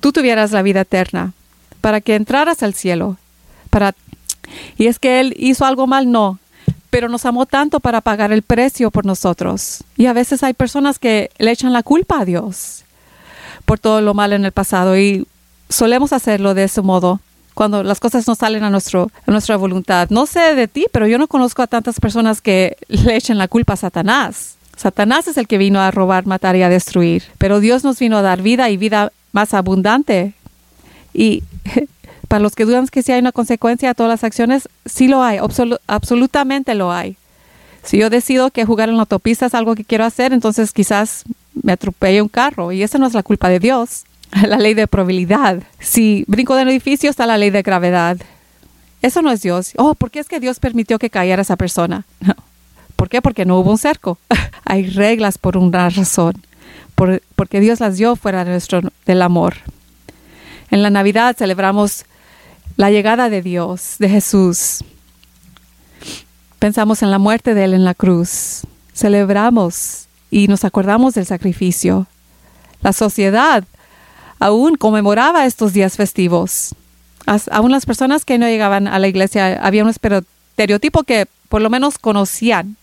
tú 0.00 0.12
tuvieras 0.12 0.50
la 0.50 0.62
vida 0.62 0.80
eterna, 0.80 1.32
para 1.80 2.00
que 2.00 2.16
entraras 2.16 2.62
al 2.62 2.74
cielo. 2.74 3.16
Para... 3.70 3.94
Y 4.76 4.86
es 4.86 4.98
que 4.98 5.20
Él 5.20 5.34
hizo 5.38 5.64
algo 5.64 5.86
mal, 5.86 6.10
no, 6.10 6.38
pero 6.90 7.08
nos 7.08 7.24
amó 7.24 7.46
tanto 7.46 7.80
para 7.80 8.00
pagar 8.00 8.32
el 8.32 8.42
precio 8.42 8.90
por 8.90 9.06
nosotros. 9.06 9.84
Y 9.96 10.06
a 10.06 10.12
veces 10.12 10.42
hay 10.42 10.54
personas 10.54 10.98
que 10.98 11.30
le 11.38 11.50
echan 11.50 11.72
la 11.72 11.82
culpa 11.82 12.20
a 12.20 12.24
Dios 12.24 12.84
por 13.64 13.78
todo 13.78 14.00
lo 14.00 14.14
malo 14.14 14.34
en 14.34 14.44
el 14.44 14.52
pasado 14.52 14.98
y 14.98 15.26
solemos 15.68 16.12
hacerlo 16.12 16.54
de 16.54 16.64
ese 16.64 16.82
modo 16.82 17.20
cuando 17.54 17.82
las 17.82 18.00
cosas 18.00 18.26
no 18.26 18.34
salen 18.34 18.64
a, 18.64 18.70
nuestro, 18.70 19.10
a 19.26 19.30
nuestra 19.30 19.56
voluntad. 19.56 20.08
No 20.10 20.26
sé 20.26 20.54
de 20.54 20.68
ti, 20.68 20.86
pero 20.92 21.06
yo 21.06 21.18
no 21.18 21.28
conozco 21.28 21.62
a 21.62 21.66
tantas 21.66 22.00
personas 22.00 22.40
que 22.40 22.76
le 22.88 23.16
echen 23.16 23.38
la 23.38 23.48
culpa 23.48 23.74
a 23.74 23.76
Satanás. 23.76 24.56
Satanás 24.76 25.28
es 25.28 25.36
el 25.36 25.46
que 25.46 25.58
vino 25.58 25.80
a 25.80 25.90
robar, 25.90 26.26
matar 26.26 26.56
y 26.56 26.62
a 26.62 26.68
destruir, 26.68 27.22
pero 27.38 27.60
Dios 27.60 27.84
nos 27.84 27.98
vino 27.98 28.18
a 28.18 28.22
dar 28.22 28.42
vida 28.42 28.70
y 28.70 28.76
vida 28.76 29.12
más 29.32 29.54
abundante. 29.54 30.34
Y 31.12 31.44
para 32.28 32.40
los 32.42 32.54
que 32.54 32.64
dudan 32.64 32.88
que 32.88 33.02
si 33.02 33.12
hay 33.12 33.20
una 33.20 33.32
consecuencia 33.32 33.90
a 33.90 33.94
todas 33.94 34.10
las 34.10 34.24
acciones, 34.24 34.68
sí 34.84 35.06
lo 35.06 35.22
hay, 35.22 35.38
absolutamente 35.86 36.74
lo 36.74 36.92
hay. 36.92 37.16
Si 37.84 37.98
yo 37.98 38.10
decido 38.10 38.50
que 38.50 38.64
jugar 38.64 38.88
en 38.88 38.96
la 38.96 39.02
autopista 39.02 39.46
es 39.46 39.54
algo 39.54 39.74
que 39.74 39.84
quiero 39.84 40.04
hacer, 40.04 40.32
entonces 40.32 40.72
quizás 40.72 41.24
me 41.62 41.72
atropelle 41.72 42.22
un 42.22 42.28
carro 42.28 42.72
y 42.72 42.82
esa 42.82 42.98
no 42.98 43.06
es 43.06 43.14
la 43.14 43.22
culpa 43.22 43.48
de 43.48 43.60
Dios. 43.60 44.04
la 44.46 44.56
ley 44.58 44.74
de 44.74 44.86
probabilidad. 44.86 45.62
Si 45.78 46.24
brinco 46.26 46.56
de 46.56 46.62
un 46.62 46.68
edificio 46.68 47.10
está 47.10 47.26
la 47.26 47.38
ley 47.38 47.50
de 47.50 47.62
gravedad. 47.62 48.18
Eso 49.02 49.22
no 49.22 49.30
es 49.30 49.42
Dios. 49.42 49.72
Oh, 49.76 49.94
¿por 49.94 50.10
qué 50.10 50.18
es 50.18 50.28
que 50.28 50.40
Dios 50.40 50.60
permitió 50.60 50.98
que 50.98 51.10
cayera 51.10 51.42
esa 51.42 51.56
persona? 51.56 52.04
No. 52.20 52.34
¿Por 52.96 53.08
qué? 53.08 53.20
Porque 53.20 53.44
no 53.44 53.58
hubo 53.58 53.72
un 53.72 53.78
cerco. 53.78 54.18
Hay 54.64 54.86
reglas 54.88 55.36
por 55.36 55.56
una 55.56 55.90
razón. 55.90 56.34
porque 56.94 57.60
Dios 57.60 57.80
las 57.80 57.96
dio 57.96 58.16
fuera 58.16 58.44
de 58.44 58.52
nuestro, 58.52 58.80
del 59.04 59.22
amor. 59.22 59.56
En 60.70 60.82
la 60.82 60.90
Navidad 60.90 61.36
celebramos 61.36 62.06
la 62.76 62.90
llegada 62.90 63.28
de 63.28 63.42
Dios, 63.42 63.96
de 63.98 64.08
Jesús. 64.08 64.84
Pensamos 66.58 67.02
en 67.02 67.10
la 67.10 67.18
muerte 67.18 67.54
de 67.54 67.64
Él 67.64 67.74
en 67.74 67.84
la 67.84 67.94
cruz. 67.94 68.62
Celebramos 68.94 70.06
y 70.30 70.48
nos 70.48 70.64
acordamos 70.64 71.14
del 71.14 71.26
sacrificio. 71.26 72.06
La 72.80 72.92
sociedad 72.92 73.64
aún 74.44 74.76
conmemoraba 74.76 75.46
estos 75.46 75.72
días 75.72 75.96
festivos. 75.96 76.74
Aún 77.50 77.70
las 77.70 77.86
personas 77.86 78.26
que 78.26 78.36
no 78.36 78.46
llegaban 78.46 78.86
a 78.86 78.98
la 78.98 79.08
iglesia, 79.08 79.58
había 79.64 79.82
un 79.82 79.88
estereotipo 79.88 81.02
que 81.04 81.26
por 81.48 81.62
lo 81.62 81.70
menos 81.70 81.96
conocían 81.96 82.76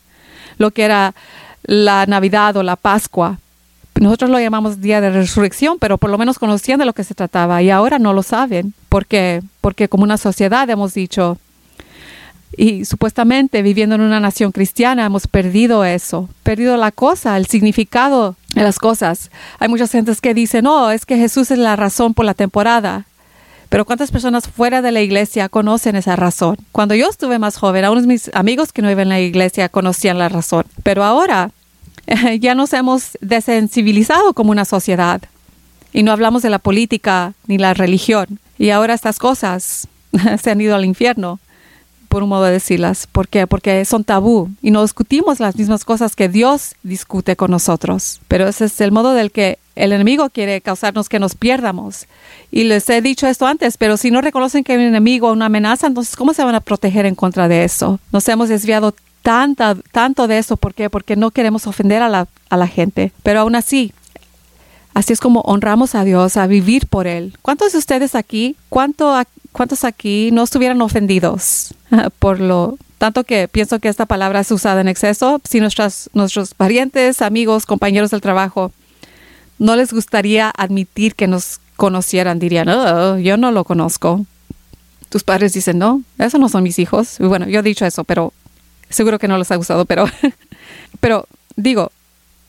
lo 0.57 0.71
que 0.71 0.85
era 0.85 1.13
la 1.61 2.07
Navidad 2.07 2.57
o 2.57 2.63
la 2.63 2.77
Pascua. 2.77 3.37
Nosotros 3.93 4.31
lo 4.31 4.39
llamamos 4.39 4.81
Día 4.81 5.01
de 5.01 5.11
Resurrección, 5.11 5.77
pero 5.77 5.99
por 5.99 6.09
lo 6.09 6.17
menos 6.17 6.39
conocían 6.39 6.79
de 6.79 6.85
lo 6.85 6.93
que 6.93 7.03
se 7.03 7.13
trataba 7.13 7.61
y 7.61 7.69
ahora 7.69 7.99
no 7.99 8.13
lo 8.13 8.23
saben. 8.23 8.73
¿Por 8.89 9.05
qué? 9.05 9.43
Porque 9.61 9.87
como 9.87 10.03
una 10.03 10.17
sociedad 10.17 10.67
hemos 10.67 10.95
dicho, 10.95 11.37
y 12.55 12.85
supuestamente 12.85 13.61
viviendo 13.61 13.95
en 13.95 14.01
una 14.01 14.19
nación 14.19 14.51
cristiana 14.51 15.05
hemos 15.05 15.27
perdido 15.27 15.85
eso, 15.85 16.29
perdido 16.43 16.75
la 16.77 16.91
cosa, 16.91 17.37
el 17.37 17.45
significado 17.45 18.35
de 18.53 18.63
las 18.63 18.77
cosas. 18.77 19.31
Hay 19.59 19.69
muchas 19.69 19.91
gentes 19.91 20.21
que 20.21 20.33
dicen, 20.33 20.65
no, 20.65 20.91
es 20.91 21.05
que 21.05 21.17
Jesús 21.17 21.51
es 21.51 21.57
la 21.57 21.75
razón 21.75 22.13
por 22.13 22.25
la 22.25 22.33
temporada. 22.33 23.05
Pero 23.69 23.85
¿cuántas 23.85 24.11
personas 24.11 24.49
fuera 24.49 24.81
de 24.81 24.91
la 24.91 25.01
iglesia 25.01 25.47
conocen 25.47 25.95
esa 25.95 26.17
razón? 26.17 26.57
Cuando 26.73 26.93
yo 26.93 27.09
estuve 27.09 27.39
más 27.39 27.55
joven, 27.55 27.85
aún 27.85 28.05
mis 28.05 28.29
amigos 28.33 28.73
que 28.73 28.81
no 28.81 28.89
viven 28.89 29.03
en 29.03 29.09
la 29.09 29.21
iglesia 29.21 29.69
conocían 29.69 30.19
la 30.19 30.27
razón. 30.27 30.65
Pero 30.83 31.05
ahora 31.05 31.51
ya 32.39 32.53
nos 32.53 32.73
hemos 32.73 33.17
desensibilizado 33.21 34.33
como 34.33 34.51
una 34.51 34.65
sociedad 34.65 35.21
y 35.93 36.03
no 36.03 36.11
hablamos 36.11 36.41
de 36.41 36.49
la 36.49 36.59
política 36.59 37.33
ni 37.47 37.57
la 37.57 37.73
religión. 37.73 38.39
Y 38.57 38.71
ahora 38.71 38.93
estas 38.93 39.19
cosas 39.19 39.87
se 40.41 40.51
han 40.51 40.59
ido 40.59 40.75
al 40.75 40.83
infierno 40.83 41.39
por 42.11 42.23
un 42.23 42.29
modo 42.29 42.43
de 42.43 42.51
decirlas. 42.51 43.07
¿Por 43.09 43.29
qué? 43.29 43.47
Porque 43.47 43.85
son 43.85 44.03
tabú 44.03 44.49
y 44.61 44.69
no 44.71 44.81
discutimos 44.81 45.39
las 45.39 45.55
mismas 45.55 45.85
cosas 45.85 46.13
que 46.13 46.27
Dios 46.27 46.75
discute 46.83 47.37
con 47.37 47.51
nosotros. 47.51 48.19
Pero 48.27 48.49
ese 48.49 48.65
es 48.65 48.81
el 48.81 48.91
modo 48.91 49.13
del 49.13 49.31
que 49.31 49.59
el 49.77 49.93
enemigo 49.93 50.29
quiere 50.29 50.59
causarnos 50.59 51.07
que 51.07 51.19
nos 51.19 51.35
pierdamos. 51.35 52.07
Y 52.51 52.65
les 52.65 52.89
he 52.89 53.01
dicho 53.01 53.27
esto 53.27 53.47
antes, 53.47 53.77
pero 53.77 53.95
si 53.95 54.11
no 54.11 54.19
reconocen 54.19 54.65
que 54.65 54.73
hay 54.73 54.79
un 54.79 54.83
enemigo 54.83 55.29
o 55.29 55.31
una 55.31 55.45
amenaza, 55.45 55.87
entonces 55.87 56.17
¿cómo 56.17 56.33
se 56.33 56.43
van 56.43 56.53
a 56.53 56.59
proteger 56.59 57.05
en 57.05 57.15
contra 57.15 57.47
de 57.47 57.63
eso? 57.63 57.97
Nos 58.11 58.27
hemos 58.27 58.49
desviado 58.49 58.93
tanta, 59.21 59.77
tanto 59.93 60.27
de 60.27 60.37
eso. 60.37 60.57
¿Por 60.57 60.73
qué? 60.73 60.89
Porque 60.89 61.15
no 61.15 61.31
queremos 61.31 61.65
ofender 61.65 62.01
a 62.01 62.09
la, 62.09 62.27
a 62.49 62.57
la 62.57 62.67
gente. 62.67 63.13
Pero 63.23 63.39
aún 63.39 63.55
así, 63.55 63.93
Así 64.93 65.13
es 65.13 65.21
como 65.21 65.39
honramos 65.45 65.95
a 65.95 66.03
Dios, 66.03 66.35
a 66.35 66.47
vivir 66.47 66.85
por 66.87 67.07
Él. 67.07 67.37
¿Cuántos 67.41 67.71
de 67.71 67.77
ustedes 67.77 68.13
aquí, 68.13 68.57
cuánto, 68.67 69.15
cuántos 69.51 69.83
aquí 69.83 70.29
no 70.31 70.43
estuvieran 70.43 70.81
ofendidos 70.81 71.73
por 72.19 72.39
lo 72.39 72.77
tanto 72.97 73.23
que 73.23 73.47
pienso 73.47 73.79
que 73.79 73.89
esta 73.89 74.05
palabra 74.05 74.41
es 74.41 74.51
usada 74.51 74.81
en 74.81 74.87
exceso? 74.87 75.41
Si 75.43 75.59
nuestras, 75.59 76.09
nuestros 76.13 76.53
parientes, 76.53 77.21
amigos, 77.21 77.65
compañeros 77.65 78.11
del 78.11 78.21
trabajo 78.21 78.71
no 79.57 79.75
les 79.75 79.91
gustaría 79.91 80.51
admitir 80.55 81.15
que 81.15 81.27
nos 81.27 81.59
conocieran, 81.77 82.37
dirían, 82.37 82.69
oh, 82.69 83.17
yo 83.17 83.37
no 83.37 83.51
lo 83.51 83.63
conozco. 83.63 84.25
Tus 85.09 85.23
padres 85.23 85.53
dicen, 85.53 85.79
no, 85.79 86.03
esos 86.19 86.39
no 86.39 86.47
son 86.47 86.61
mis 86.61 86.77
hijos. 86.77 87.17
Bueno, 87.19 87.47
yo 87.47 87.59
he 87.59 87.63
dicho 87.63 87.85
eso, 87.85 88.03
pero 88.03 88.33
seguro 88.89 89.17
que 89.17 89.27
no 89.27 89.37
los 89.37 89.49
ha 89.51 89.55
gustado, 89.55 89.85
pero, 89.85 90.05
pero 90.99 91.27
digo, 91.55 91.91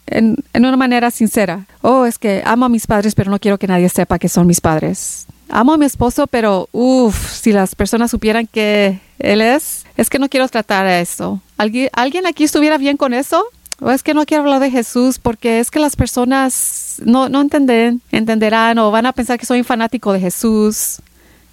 en, 0.07 0.37
una 0.55 0.77
manera 0.77 1.11
sincera. 1.11 1.67
Oh, 1.81 2.05
es 2.05 2.19
que 2.19 2.43
amo 2.45 2.67
a 2.67 2.69
mis 2.69 2.87
padres, 2.87 3.15
pero 3.15 3.31
no 3.31 3.39
quiero 3.39 3.59
que 3.59 3.67
nadie 3.67 3.89
sepa 3.89 4.19
que 4.19 4.29
son 4.29 4.47
mis 4.47 4.61
padres. 4.61 5.27
Amo 5.55 5.75
a 5.75 5.77
mi 5.77 5.85
esposo, 5.85 6.27
pero 6.27 6.71
uff, 6.73 7.31
si 7.31 7.53
las 7.53 7.75
personas 7.75 8.11
supieran 8.11 8.47
que 8.47 9.01
él 9.19 9.43
es, 9.43 9.85
es 9.99 10.09
que 10.09 10.19
no 10.19 10.31
quiero 10.31 10.49
tratar 10.49 10.87
a 10.87 10.99
eso. 10.99 11.43
¿Alguien, 11.59 11.91
¿Alguien 11.93 12.27
aquí 12.27 12.45
estuviera 12.45 12.79
bien 12.79 12.97
con 12.97 13.13
eso? 13.13 13.45
O 13.79 13.91
es 13.91 14.03
que 14.03 14.15
no 14.15 14.25
quiero 14.25 14.45
hablar 14.45 14.61
de 14.61 14.71
Jesús 14.71 15.19
porque 15.19 15.61
es 15.61 15.71
que 15.71 15.79
las 15.79 15.95
personas 15.95 17.03
no, 17.05 17.29
no 17.29 17.43
entenden, 17.43 18.01
entenderán 18.13 18.79
o 18.79 18.91
van 18.91 19.05
a 19.05 19.13
pensar 19.13 19.39
que 19.39 19.45
soy 19.45 19.59
un 19.59 19.67
fanático 19.67 20.15
de 20.15 20.21
Jesús. 20.21 21.03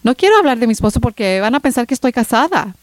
No 0.02 0.16
quiero 0.16 0.38
hablar 0.38 0.60
de 0.60 0.68
mi 0.68 0.72
esposo 0.72 1.02
porque 1.02 1.42
van 1.42 1.56
a 1.56 1.60
pensar 1.60 1.86
que 1.86 1.94
estoy 1.94 2.14
casada. 2.14 2.74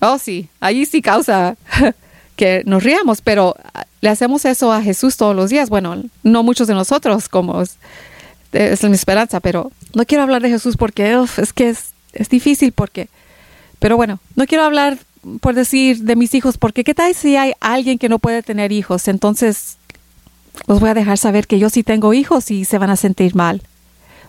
Oh, 0.00 0.16
sí, 0.18 0.48
allí 0.58 0.86
sí 0.86 1.02
causa 1.02 1.58
que 2.36 2.62
nos 2.64 2.82
riamos, 2.82 3.20
pero 3.20 3.56
le 4.00 4.08
hacemos 4.08 4.46
eso 4.46 4.72
a 4.72 4.80
Jesús 4.80 5.18
todos 5.18 5.36
los 5.36 5.50
días. 5.50 5.68
Bueno, 5.68 6.02
no 6.22 6.42
muchos 6.42 6.66
de 6.66 6.72
nosotros, 6.72 7.28
como 7.28 7.62
es, 8.56 8.82
mi 8.84 8.94
esperanza, 8.94 9.40
pero 9.40 9.70
no 9.94 10.04
quiero 10.04 10.22
hablar 10.22 10.42
de 10.42 10.50
Jesús 10.50 10.76
porque 10.76 11.18
es 11.38 11.52
que 11.52 11.70
es, 11.70 11.92
es 12.12 12.28
difícil 12.28 12.72
porque, 12.72 13.08
pero 13.78 13.96
bueno, 13.96 14.20
no 14.34 14.46
quiero 14.46 14.64
hablar 14.64 14.98
por 15.40 15.54
decir 15.54 15.98
de 16.02 16.16
mis 16.16 16.34
hijos 16.34 16.58
porque 16.58 16.84
qué 16.84 16.94
tal 16.94 17.14
si 17.14 17.36
hay 17.36 17.52
alguien 17.60 17.98
que 17.98 18.08
no 18.08 18.18
puede 18.18 18.42
tener 18.42 18.72
hijos, 18.72 19.08
entonces 19.08 19.76
los 20.66 20.80
voy 20.80 20.90
a 20.90 20.94
dejar 20.94 21.18
saber 21.18 21.46
que 21.46 21.58
yo 21.58 21.70
sí 21.70 21.82
tengo 21.82 22.14
hijos 22.14 22.50
y 22.50 22.64
se 22.64 22.78
van 22.78 22.90
a 22.90 22.96
sentir 22.96 23.34
mal. 23.34 23.62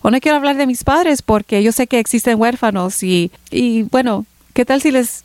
O 0.01 0.11
no 0.11 0.19
quiero 0.19 0.37
hablar 0.37 0.57
de 0.57 0.67
mis 0.67 0.83
padres 0.83 1.21
porque 1.21 1.63
yo 1.63 1.71
sé 1.71 1.87
que 1.87 1.99
existen 1.99 2.39
huérfanos 2.39 3.01
y, 3.03 3.31
y 3.49 3.83
bueno, 3.83 4.25
¿qué 4.53 4.63
tal 4.63 4.81
si 4.81 4.91
les 4.91 5.23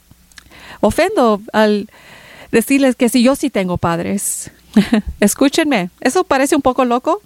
ofendo 0.80 1.40
al 1.53 1.88
decirles 2.53 2.94
que 2.94 3.09
si 3.09 3.22
yo 3.22 3.34
sí 3.34 3.50
tengo 3.50 3.78
padres. 3.78 4.50
Escúchenme, 5.20 5.90
eso 6.00 6.22
parece 6.24 6.55
un 6.55 6.62
poco 6.62 6.84
loco, 6.84 7.22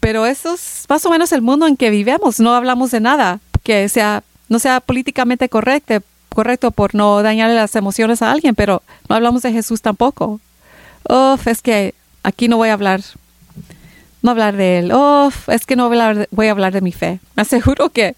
pero 0.00 0.26
eso 0.26 0.54
es 0.54 0.84
más 0.88 1.04
o 1.06 1.10
menos 1.10 1.32
el 1.32 1.42
mundo 1.42 1.66
en 1.66 1.76
que 1.76 1.90
vivimos. 1.90 2.40
No 2.40 2.54
hablamos 2.54 2.90
de 2.90 3.00
nada 3.00 3.40
que 3.62 3.88
sea, 3.88 4.22
no 4.48 4.58
sea 4.58 4.80
políticamente 4.80 5.48
correcto, 5.48 6.02
correcto 6.28 6.70
por 6.70 6.94
no 6.94 7.22
dañarle 7.22 7.56
las 7.56 7.74
emociones 7.76 8.22
a 8.22 8.30
alguien, 8.30 8.54
pero 8.54 8.82
no 9.08 9.16
hablamos 9.16 9.42
de 9.42 9.52
Jesús 9.52 9.82
tampoco. 9.82 10.40
Uf, 11.08 11.46
es 11.46 11.62
que 11.62 11.94
aquí 12.22 12.48
no 12.48 12.56
voy 12.56 12.68
a 12.68 12.74
hablar, 12.74 13.00
no 14.22 14.30
hablar 14.30 14.56
de 14.56 14.78
él. 14.78 14.92
Uf, 14.92 15.48
es 15.48 15.66
que 15.66 15.76
no 15.76 15.88
voy 15.88 15.98
a 15.98 16.08
hablar 16.08 16.18
de, 16.18 16.28
voy 16.30 16.46
a 16.48 16.50
hablar 16.50 16.72
de 16.72 16.80
mi 16.80 16.92
fe. 16.92 17.20
Me 17.34 17.42
aseguro 17.42 17.90
que 17.90 18.16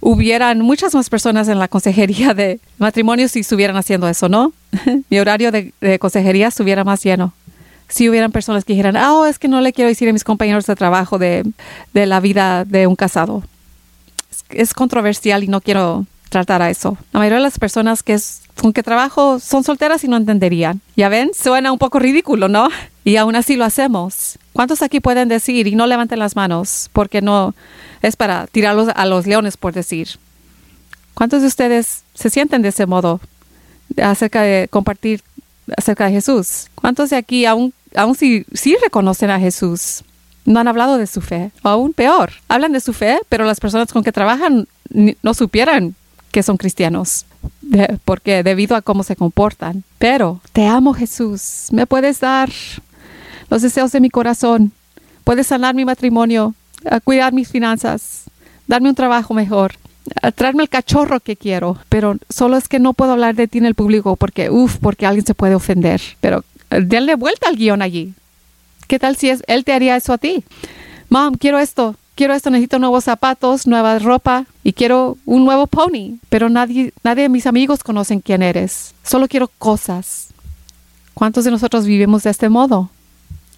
hubieran 0.00 0.60
muchas 0.60 0.94
más 0.94 1.10
personas 1.10 1.48
en 1.48 1.58
la 1.58 1.68
consejería 1.68 2.34
de 2.34 2.58
matrimonio 2.78 3.28
si 3.28 3.40
estuvieran 3.40 3.76
haciendo 3.76 4.08
eso, 4.08 4.28
¿no? 4.28 4.52
Mi 5.10 5.18
horario 5.18 5.52
de, 5.52 5.72
consejería 5.98 6.48
estuviera 6.48 6.84
más 6.84 7.02
lleno. 7.02 7.32
Si 7.90 8.08
hubieran 8.08 8.32
personas 8.32 8.64
que 8.64 8.72
dijeran, 8.72 8.96
ah, 8.96 9.12
oh, 9.12 9.26
es 9.26 9.38
que 9.38 9.48
no 9.48 9.60
le 9.60 9.72
quiero 9.72 9.88
decir 9.88 10.08
a 10.08 10.12
mis 10.12 10.24
compañeros 10.24 10.64
de 10.66 10.76
trabajo 10.76 11.18
de, 11.18 11.44
la 11.92 12.20
vida 12.20 12.64
de 12.64 12.86
un 12.86 12.96
casado. 12.96 13.42
Es, 14.48 14.72
controversial 14.72 15.44
y 15.44 15.48
no 15.48 15.60
quiero 15.60 16.06
tratar 16.30 16.62
a 16.62 16.70
eso. 16.70 16.96
La 17.12 17.18
mayoría 17.18 17.38
de 17.38 17.42
las 17.42 17.58
personas 17.58 18.02
que 18.02 18.14
es, 18.14 18.42
con 18.58 18.72
que 18.72 18.82
trabajo 18.82 19.38
son 19.40 19.64
solteras 19.64 20.04
y 20.04 20.08
no 20.08 20.16
entenderían. 20.16 20.80
Ya 20.96 21.08
ven, 21.08 21.32
suena 21.34 21.72
un 21.72 21.78
poco 21.78 21.98
ridículo, 21.98 22.48
¿no? 22.48 22.68
Y 23.04 23.16
aún 23.16 23.34
así 23.34 23.56
lo 23.56 23.64
hacemos. 23.64 24.38
¿Cuántos 24.52 24.82
aquí 24.82 25.00
pueden 25.00 25.28
decir 25.28 25.66
y 25.66 25.74
no 25.74 25.86
levanten 25.86 26.18
las 26.18 26.36
manos 26.36 26.90
porque 26.92 27.20
no, 27.20 27.54
es 28.02 28.16
para 28.16 28.46
tirarlos 28.46 28.88
a 28.94 29.06
los 29.06 29.26
leones, 29.26 29.56
por 29.56 29.72
decir. 29.72 30.08
¿Cuántos 31.14 31.42
de 31.42 31.48
ustedes 31.48 32.02
se 32.14 32.30
sienten 32.30 32.62
de 32.62 32.68
ese 32.68 32.86
modo 32.86 33.20
acerca 34.02 34.42
de 34.42 34.68
compartir 34.68 35.22
acerca 35.76 36.06
de 36.06 36.12
Jesús? 36.12 36.68
¿Cuántos 36.74 37.10
de 37.10 37.16
aquí 37.16 37.44
aún, 37.44 37.74
aún 37.94 38.14
si, 38.14 38.44
si 38.52 38.76
reconocen 38.76 39.30
a 39.30 39.40
Jesús? 39.40 40.04
No 40.44 40.58
han 40.58 40.68
hablado 40.68 40.96
de 40.96 41.06
su 41.06 41.20
fe, 41.20 41.50
o 41.62 41.68
aún 41.68 41.92
peor, 41.92 42.32
hablan 42.48 42.72
de 42.72 42.80
su 42.80 42.92
fe, 42.92 43.18
pero 43.28 43.44
las 43.44 43.60
personas 43.60 43.92
con 43.92 44.02
que 44.02 44.12
trabajan 44.12 44.66
no 45.22 45.34
supieran 45.34 45.94
que 46.32 46.42
son 46.42 46.56
cristianos, 46.56 47.26
porque 48.04 48.42
debido 48.42 48.76
a 48.76 48.82
cómo 48.82 49.02
se 49.02 49.16
comportan. 49.16 49.84
Pero 49.98 50.40
te 50.52 50.66
amo 50.66 50.94
Jesús, 50.94 51.68
me 51.72 51.86
puedes 51.86 52.20
dar 52.20 52.50
los 53.50 53.62
deseos 53.62 53.92
de 53.92 54.00
mi 54.00 54.10
corazón, 54.10 54.72
puedes 55.24 55.48
sanar 55.48 55.74
mi 55.74 55.84
matrimonio, 55.84 56.54
cuidar 57.04 57.32
mis 57.32 57.48
finanzas, 57.48 58.24
darme 58.66 58.88
un 58.88 58.94
trabajo 58.94 59.34
mejor, 59.34 59.74
traerme 60.34 60.62
el 60.62 60.68
cachorro 60.68 61.20
que 61.20 61.36
quiero, 61.36 61.76
pero 61.88 62.16
solo 62.28 62.56
es 62.56 62.68
que 62.68 62.78
no 62.78 62.94
puedo 62.94 63.12
hablar 63.12 63.34
de 63.34 63.48
ti 63.48 63.58
en 63.58 63.66
el 63.66 63.74
público 63.74 64.16
porque, 64.16 64.50
uff, 64.50 64.78
porque 64.78 65.06
alguien 65.06 65.26
se 65.26 65.34
puede 65.34 65.54
ofender. 65.54 66.00
Pero 66.20 66.44
denle 66.70 67.14
vuelta 67.14 67.48
al 67.48 67.56
guion 67.56 67.82
allí. 67.82 68.14
¿Qué 68.88 68.98
tal 68.98 69.16
si 69.16 69.28
es, 69.28 69.42
él 69.46 69.64
te 69.64 69.72
haría 69.72 69.96
eso 69.96 70.12
a 70.12 70.18
ti? 70.18 70.44
Mom, 71.08 71.34
quiero 71.34 71.58
esto, 71.58 71.96
quiero 72.14 72.34
esto, 72.34 72.50
necesito 72.50 72.78
nuevos 72.78 73.04
zapatos, 73.04 73.66
nueva 73.66 73.98
ropa 73.98 74.46
y 74.62 74.72
quiero 74.72 75.16
un 75.26 75.44
nuevo 75.44 75.66
pony, 75.66 76.18
pero 76.28 76.48
nadie, 76.48 76.92
nadie 77.02 77.24
de 77.24 77.28
mis 77.28 77.46
amigos 77.46 77.82
conocen 77.82 78.20
quién 78.20 78.42
eres. 78.42 78.94
Solo 79.04 79.28
quiero 79.28 79.48
cosas. 79.48 80.28
¿Cuántos 81.14 81.44
de 81.44 81.50
nosotros 81.50 81.86
vivimos 81.86 82.22
de 82.22 82.30
este 82.30 82.48
modo? 82.48 82.90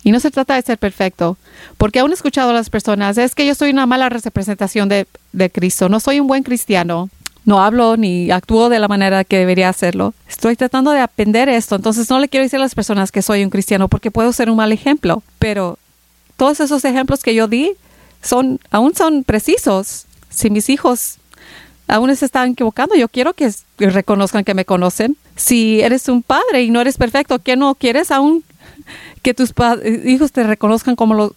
Y 0.04 0.10
no 0.10 0.20
se 0.20 0.30
trata 0.30 0.56
de 0.56 0.62
ser 0.62 0.78
perfecto, 0.78 1.36
porque 1.78 2.00
aún 2.00 2.10
he 2.10 2.14
escuchado 2.14 2.50
a 2.50 2.54
las 2.54 2.70
personas, 2.70 3.18
es 3.18 3.34
que 3.34 3.46
yo 3.46 3.54
soy 3.54 3.70
una 3.70 3.86
mala 3.86 4.08
representación 4.08 4.88
de, 4.88 5.06
de 5.32 5.50
Cristo, 5.50 5.88
no 5.88 6.00
soy 6.00 6.18
un 6.18 6.26
buen 6.26 6.42
cristiano, 6.42 7.08
no 7.44 7.62
hablo 7.62 7.96
ni 7.96 8.30
actúo 8.30 8.68
de 8.68 8.78
la 8.78 8.88
manera 8.88 9.24
que 9.24 9.38
debería 9.38 9.68
hacerlo. 9.68 10.14
Estoy 10.28 10.56
tratando 10.56 10.92
de 10.92 11.00
aprender 11.00 11.48
esto, 11.48 11.76
entonces 11.76 12.08
no 12.10 12.18
le 12.18 12.28
quiero 12.28 12.44
decir 12.44 12.58
a 12.58 12.62
las 12.62 12.74
personas 12.74 13.10
que 13.10 13.22
soy 13.22 13.42
un 13.44 13.50
cristiano 13.50 13.88
porque 13.88 14.10
puedo 14.10 14.32
ser 14.32 14.50
un 14.50 14.56
mal 14.56 14.72
ejemplo, 14.72 15.22
pero 15.38 15.78
todos 16.36 16.60
esos 16.60 16.84
ejemplos 16.84 17.22
que 17.22 17.34
yo 17.34 17.48
di 17.48 17.72
son 18.22 18.60
aún 18.70 18.94
son 18.94 19.24
precisos. 19.24 20.06
Si 20.30 20.50
mis 20.50 20.68
hijos 20.70 21.18
aún 21.88 22.14
se 22.16 22.24
están 22.24 22.52
equivocando, 22.52 22.94
yo 22.94 23.08
quiero 23.08 23.34
que 23.34 23.52
reconozcan 23.78 24.44
que 24.44 24.54
me 24.54 24.64
conocen. 24.64 25.16
Si 25.36 25.80
eres 25.80 26.08
un 26.08 26.22
padre 26.22 26.62
y 26.62 26.70
no 26.70 26.80
eres 26.80 26.96
perfecto, 26.96 27.40
¿qué 27.40 27.56
no 27.56 27.74
quieres 27.74 28.10
aún 28.10 28.44
que 29.22 29.34
tus 29.34 29.52
hijos 30.04 30.32
te 30.32 30.44
reconozcan 30.44 30.96
como 30.96 31.32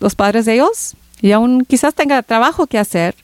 los 0.00 0.14
padres 0.14 0.44
de 0.44 0.54
ellos 0.54 0.94
y 1.20 1.32
aún 1.32 1.64
quizás 1.64 1.94
tenga 1.94 2.22
trabajo 2.22 2.66
que 2.66 2.78
hacer, 2.78 3.14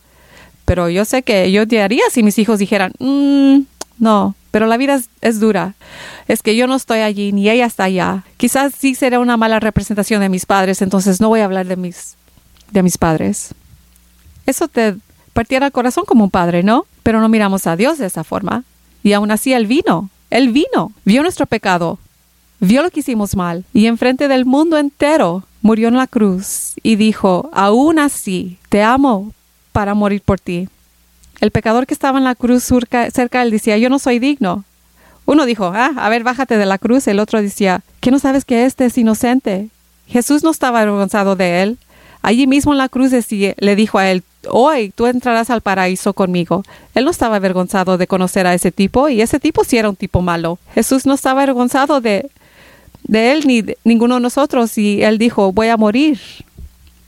pero 0.71 0.89
yo 0.89 1.05
sé 1.05 1.25
que 1.25 1.51
yo 1.51 1.67
te 1.67 1.83
haría 1.83 2.05
si 2.13 2.23
mis 2.23 2.39
hijos 2.39 2.61
dijeran, 2.61 2.93
mm, 3.01 3.63
no, 3.99 4.37
pero 4.53 4.69
la 4.69 4.77
vida 4.77 5.01
es, 5.21 5.41
dura. 5.41 5.75
Es 6.29 6.45
que 6.45 6.55
yo 6.55 6.69
no 6.69 6.77
estoy 6.77 7.01
allí 7.01 7.33
ni 7.33 7.51
ella 7.51 7.67
está 7.67 7.83
allá. 7.83 8.23
Quizás 8.37 8.73
sí 8.79 8.95
será 8.95 9.19
una 9.19 9.37
mala 9.37 9.59
representación 9.59 10.21
de 10.21 10.29
mis 10.29 10.47
padres, 10.47 10.81
entonces 10.81 11.21
no 11.21 11.29
voy 11.29 11.41
a 11.41 11.47
hablar 11.47 11.67
de 11.67 11.75
mis, 11.75 12.15
de 12.71 12.85
mis 12.85 12.99
padres. 12.99 13.53
Eso 14.47 14.69
te 14.69 14.95
partiera 15.33 15.67
el 15.67 15.73
corazón 15.73 16.05
como 16.07 16.23
un 16.23 16.31
padre, 16.31 16.63
¿no? 16.63 16.87
Pero 17.03 17.21
no 17.21 17.29
miramos 17.29 17.67
a 17.67 17.75
Dios 17.75 17.99
de 17.99 18.07
esa 18.07 18.23
forma. 18.23 18.63
Y 19.03 19.13
aún 19.13 19.33
así 19.33 19.53
Él 19.53 19.67
vino. 19.67 20.09
Él 20.31 20.51
vino, 20.51 20.93
vio 21.05 21.23
nuestro 21.23 21.47
pecado, 21.47 21.99
vio 22.61 22.85
lo 22.85 22.93
que 22.93 23.01
hicimos 23.01 23.35
mal 23.35 23.65
y 23.73 23.87
enfrente 23.87 24.29
del 24.29 24.45
mundo 24.47 24.79
entero 24.79 25.43
murió 25.63 25.89
en 25.89 25.97
la 25.97 26.07
cruz 26.07 26.75
y 26.85 26.95
dijo, 26.95 27.51
aún 27.53 27.99
así, 27.99 28.59
te 28.69 28.85
amo 28.85 29.33
para 29.73 29.95
morir 29.95 30.23
por 30.23 30.41
ti. 30.41 30.69
El 31.41 31.51
pecador 31.51 31.87
que 31.87 31.95
estaba 31.95 32.19
en 32.19 32.25
la 32.25 32.35
cruz 32.35 32.65
cerca, 32.65 33.43
él 33.43 33.51
decía, 33.51 33.79
yo 33.79 33.89
no 33.89 33.99
soy 33.99 34.19
digno. 34.19 34.65
Uno 35.27 35.47
dijo, 35.47 35.73
ah, 35.75 35.93
a 35.97 36.09
ver, 36.09 36.23
bájate 36.23 36.59
de 36.59 36.67
la 36.67 36.79
cruz. 36.79 37.07
El 37.07 37.19
otro 37.19 37.41
decía, 37.41 37.83
¿qué 38.01 38.11
no 38.11 38.19
sabes 38.19 38.45
que 38.45 38.67
este 38.67 38.87
es 38.87 38.99
inocente? 38.99 39.69
Jesús 40.07 40.43
no 40.43 40.51
estaba 40.51 40.81
avergonzado 40.81 41.37
de 41.37 41.63
él. 41.63 41.79
Allí 42.23 42.47
mismo 42.47 42.73
en 42.73 42.79
la 42.79 42.89
cruz 42.89 43.13
le 43.13 43.77
dijo 43.77 43.99
a 43.99 44.11
él, 44.11 44.23
hoy 44.49 44.91
tú 44.91 45.07
entrarás 45.07 45.49
al 45.49 45.63
paraíso 45.63 46.13
conmigo. 46.13 46.63
Él 46.95 47.05
no 47.05 47.11
estaba 47.11 47.37
avergonzado 47.37 47.97
de 47.97 48.07
conocer 48.07 48.47
a 48.47 48.55
ese 48.55 48.73
tipo 48.73 49.09
y 49.09 49.23
ese 49.23 49.41
tipo 49.41 49.65
sí 49.65 49.79
era 49.79 49.89
un 49.89 49.97
tipo 49.97 50.21
malo. 50.21 50.59
Jesús 50.75 51.07
no 51.07 51.15
estaba 51.15 51.43
avergonzado 51.43 52.01
de 52.01 52.31
de 53.05 53.33
él 53.33 53.43
ni 53.47 53.65
ninguno 53.85 54.17
de 54.17 54.21
nosotros 54.21 54.77
y 54.79 55.03
él 55.03 55.19
dijo, 55.19 55.53
voy 55.53 55.69
a 55.69 55.77
morir. 55.77 56.21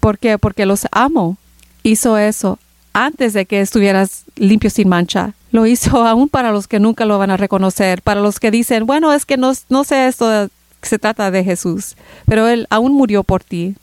¿Por 0.00 0.18
qué? 0.18 0.38
Porque 0.38 0.66
los 0.66 0.86
amo. 0.90 1.36
Hizo 1.82 2.18
eso 2.18 2.58
antes 2.92 3.32
de 3.32 3.46
que 3.46 3.60
estuvieras 3.60 4.24
limpio 4.36 4.70
sin 4.70 4.88
mancha. 4.88 5.34
Lo 5.50 5.66
hizo 5.66 6.02
aún 6.06 6.28
para 6.28 6.52
los 6.52 6.68
que 6.68 6.80
nunca 6.80 7.04
lo 7.04 7.18
van 7.18 7.30
a 7.30 7.36
reconocer, 7.36 8.02
para 8.02 8.20
los 8.20 8.40
que 8.40 8.50
dicen, 8.50 8.86
bueno, 8.86 9.12
es 9.12 9.26
que 9.26 9.36
no, 9.36 9.54
sé 9.54 10.06
esto, 10.06 10.48
se 10.82 10.98
trata 10.98 11.30
de 11.30 11.44
Jesús, 11.44 11.96
pero 12.26 12.48
Él 12.48 12.66
aún 12.70 12.92
murió 12.92 13.22
por 13.22 13.42
ti. 13.42 13.74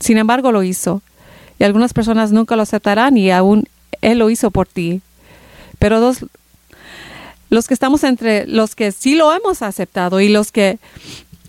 Sin 0.00 0.18
embargo, 0.18 0.50
lo 0.50 0.62
hizo. 0.62 1.00
Y 1.58 1.64
algunas 1.64 1.92
personas 1.92 2.32
nunca 2.32 2.56
lo 2.56 2.62
aceptarán 2.62 3.16
y 3.16 3.30
aún 3.30 3.68
Él 4.00 4.18
lo 4.18 4.30
hizo 4.30 4.50
por 4.50 4.66
ti. 4.66 5.00
Pero 5.78 6.12
los 7.50 7.68
que 7.68 7.74
estamos 7.74 8.02
entre 8.02 8.46
los 8.46 8.74
que 8.74 8.90
sí 8.90 9.14
lo 9.14 9.32
hemos 9.32 9.62
aceptado 9.62 10.20
y 10.20 10.28
los 10.28 10.50
que 10.50 10.78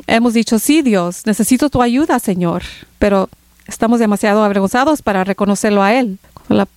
hemos 0.05 0.33
dicho, 0.33 0.59
sí, 0.59 0.81
Dios, 0.81 1.25
necesito 1.25 1.69
tu 1.69 1.81
ayuda, 1.81 2.19
Señor, 2.19 2.63
pero 2.99 3.29
estamos 3.67 3.99
demasiado 3.99 4.43
avergonzados 4.43 5.01
para 5.01 5.23
reconocerlo 5.23 5.83
a 5.83 5.93
Él. 5.93 6.19
La 6.49 6.67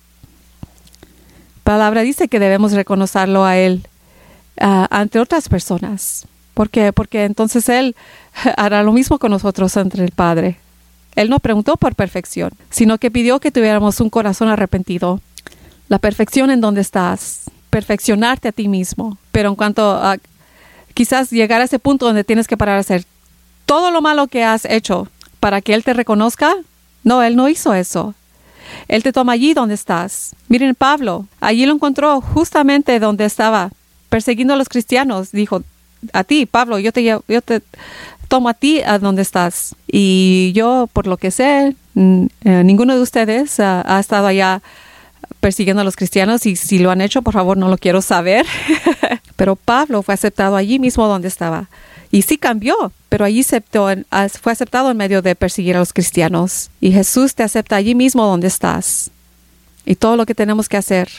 palabra 1.63 2.01
dice 2.01 2.27
que 2.27 2.39
debemos 2.39 2.71
reconocerlo 2.71 3.43
a 3.43 3.57
Él 3.57 3.85
ah, 4.59 4.87
ante 4.89 5.19
otras 5.19 5.49
personas. 5.49 6.27
¿Por 6.53 6.69
qué? 6.69 6.91
Porque 6.93 7.25
entonces 7.25 7.69
Él 7.69 7.95
hará 8.57 8.83
lo 8.83 8.93
mismo 8.93 9.19
con 9.19 9.31
nosotros 9.31 9.75
ante 9.77 10.03
el 10.03 10.11
Padre. 10.11 10.59
Él 11.15 11.29
no 11.29 11.39
preguntó 11.39 11.77
por 11.77 11.95
perfección, 11.95 12.51
sino 12.69 12.99
que 12.99 13.11
pidió 13.11 13.39
que 13.39 13.51
tuviéramos 13.51 13.99
un 13.99 14.09
corazón 14.09 14.49
arrepentido. 14.49 15.19
La 15.89 15.99
perfección 15.99 16.51
en 16.51 16.61
donde 16.61 16.81
estás, 16.81 17.49
perfeccionarte 17.69 18.49
a 18.49 18.51
ti 18.51 18.67
mismo. 18.67 19.17
Pero 19.31 19.49
en 19.49 19.55
cuanto 19.55 19.91
a 19.91 20.17
quizás 20.93 21.31
llegar 21.31 21.61
a 21.61 21.65
ese 21.65 21.79
punto 21.79 22.05
donde 22.05 22.23
tienes 22.23 22.47
que 22.47 22.57
parar 22.57 22.77
a 22.77 22.81
hacer 22.81 23.03
todo 23.65 23.91
lo 23.91 24.01
malo 24.01 24.27
que 24.27 24.43
has 24.43 24.65
hecho 24.65 25.07
para 25.39 25.61
que 25.61 25.73
Él 25.73 25.83
te 25.83 25.93
reconozca, 25.93 26.55
no, 27.07 27.23
Él 27.23 27.37
no 27.37 27.47
hizo 27.47 27.73
eso. 27.73 28.13
Él 28.89 29.01
te 29.01 29.13
toma 29.13 29.31
allí 29.31 29.53
donde 29.53 29.75
estás. 29.75 30.35
Miren, 30.49 30.75
Pablo, 30.75 31.25
allí 31.39 31.65
lo 31.65 31.73
encontró 31.73 32.19
justamente 32.19 32.99
donde 32.99 33.23
estaba, 33.23 33.71
persiguiendo 34.09 34.53
a 34.53 34.57
los 34.57 34.67
cristianos. 34.67 35.31
Dijo, 35.31 35.63
a 36.11 36.25
ti, 36.25 36.45
Pablo, 36.45 36.79
yo 36.79 36.91
te, 36.91 37.03
yo 37.03 37.41
te 37.41 37.61
tomo 38.27 38.49
a 38.49 38.53
ti 38.53 38.81
a 38.81 38.99
donde 38.99 39.21
estás. 39.21 39.73
Y 39.89 40.51
yo, 40.53 40.89
por 40.91 41.07
lo 41.07 41.15
que 41.15 41.31
sé, 41.31 41.77
eh, 41.95 42.63
ninguno 42.65 42.93
de 42.93 43.01
ustedes 43.01 43.57
ha 43.61 43.99
estado 44.01 44.27
allá 44.27 44.61
persiguiendo 45.39 45.79
a 45.79 45.85
los 45.85 45.95
cristianos 45.95 46.45
y 46.45 46.57
si 46.57 46.77
lo 46.77 46.91
han 46.91 46.99
hecho, 46.99 47.21
por 47.21 47.35
favor, 47.35 47.57
no 47.57 47.69
lo 47.69 47.77
quiero 47.77 48.01
saber. 48.01 48.45
pero 49.37 49.55
Pablo 49.55 50.01
fue 50.01 50.13
aceptado 50.13 50.57
allí 50.57 50.77
mismo 50.77 51.07
donde 51.07 51.29
estaba. 51.29 51.69
Y 52.11 52.21
sí 52.21 52.37
cambió, 52.37 52.91
pero 53.09 53.25
allí 53.25 53.43
fue 53.43 54.51
aceptado 54.51 54.91
en 54.91 54.97
medio 54.97 55.21
de 55.21 55.35
perseguir 55.35 55.75
a 55.75 55.79
los 55.79 55.93
cristianos. 55.93 56.69
Y 56.79 56.91
Jesús 56.91 57.35
te 57.35 57.43
acepta 57.43 57.75
allí 57.75 57.95
mismo 57.95 58.25
donde 58.25 58.47
estás. 58.47 59.11
Y 59.85 59.95
todo 59.95 60.17
lo 60.17 60.25
que 60.25 60.35
tenemos 60.35 60.69
que 60.69 60.77
hacer 60.77 61.09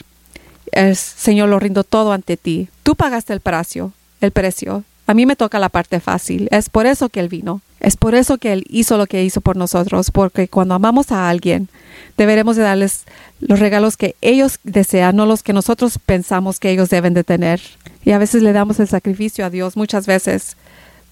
es, 0.73 0.99
Señor, 0.99 1.49
lo 1.49 1.59
rindo 1.59 1.85
todo 1.85 2.13
ante 2.13 2.37
ti. 2.37 2.69
Tú 2.83 2.95
pagaste 2.95 3.33
el 3.33 3.41
precio, 3.41 3.93
el 4.21 4.31
precio. 4.31 4.85
A 5.07 5.15
mí 5.15 5.25
me 5.25 5.37
toca 5.37 5.59
la 5.59 5.71
parte 5.71 6.01
fácil. 6.01 6.49
Es 6.51 6.69
por 6.69 6.87
eso 6.87 7.09
que 7.09 7.21
Él 7.21 7.29
vino. 7.29 7.63
Es 7.81 7.97
por 7.97 8.15
eso 8.15 8.37
que 8.37 8.53
Él 8.53 8.67
hizo 8.69 8.99
lo 8.99 9.07
que 9.07 9.25
hizo 9.25 9.41
por 9.41 9.57
nosotros. 9.57 10.11
Porque 10.11 10.49
cuando 10.49 10.75
amamos 10.75 11.13
a 11.13 11.31
alguien, 11.31 11.71
deberemos 12.19 12.57
de 12.57 12.63
darles 12.63 13.05
los 13.41 13.59
regalos 13.59 13.97
que 13.97 14.17
ellos 14.21 14.61
desean, 14.65 15.17
no 15.17 15.25
los 15.25 15.43
que 15.43 15.55
nosotros 15.55 15.99
pensamos 16.05 16.59
que 16.59 16.71
ellos 16.71 16.91
deben 16.91 17.15
de 17.15 17.25
tener. 17.25 17.63
Y 18.05 18.11
a 18.11 18.19
veces 18.19 18.43
le 18.43 18.53
damos 18.53 18.81
el 18.81 18.89
sacrificio 18.89 19.47
a 19.47 19.51
Dios, 19.51 19.79
muchas 19.79 20.07
veces, 20.07 20.58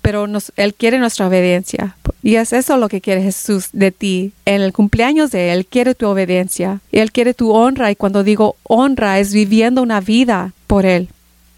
pero 0.06 0.28
Él 0.54 0.74
quiere 0.74 1.00
nuestra 1.00 1.26
obediencia. 1.26 1.96
Y 2.22 2.36
es 2.36 2.52
eso 2.52 2.76
lo 2.76 2.88
que 2.88 3.00
quiere 3.00 3.22
Jesús 3.22 3.70
de 3.72 3.90
ti. 3.90 4.30
En 4.44 4.62
el 4.62 4.72
cumpleaños 4.72 5.32
de 5.32 5.52
Él 5.52 5.66
quiere 5.66 5.96
tu 5.96 6.06
obediencia. 6.06 6.78
Él 6.92 7.10
quiere 7.10 7.34
tu 7.34 7.50
honra. 7.50 7.90
Y 7.90 7.96
cuando 7.96 8.22
digo 8.22 8.54
honra 8.62 9.18
es 9.18 9.32
viviendo 9.32 9.82
una 9.82 10.00
vida 10.00 10.52
por 10.68 10.86
Él, 10.86 11.08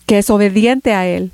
que 0.07 0.17
es 0.17 0.31
obediente 0.31 0.95
a 0.95 1.07
Él, 1.07 1.31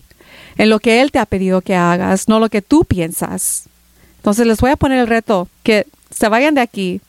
en 0.59 0.71
lo 0.71 0.81
que 0.81 1.03
Él 1.03 1.13
te 1.13 1.21
ha 1.21 1.27
pedido 1.27 1.61
que 1.61 1.77
hagas, 1.77 2.27
no 2.27 2.41
lo 2.41 2.49
que 2.49 2.63
tú 2.63 2.85
piensas. 2.85 3.69
Entonces 4.17 4.45
les 4.49 4.61
voy 4.61 4.73
a 4.73 4.77
poner 4.77 4.99
el 4.99 5.07
reto, 5.07 5.47
que 5.63 5.87
se 6.11 6.29
vayan 6.29 6.57
de 6.57 6.63
aquí 6.63 7.01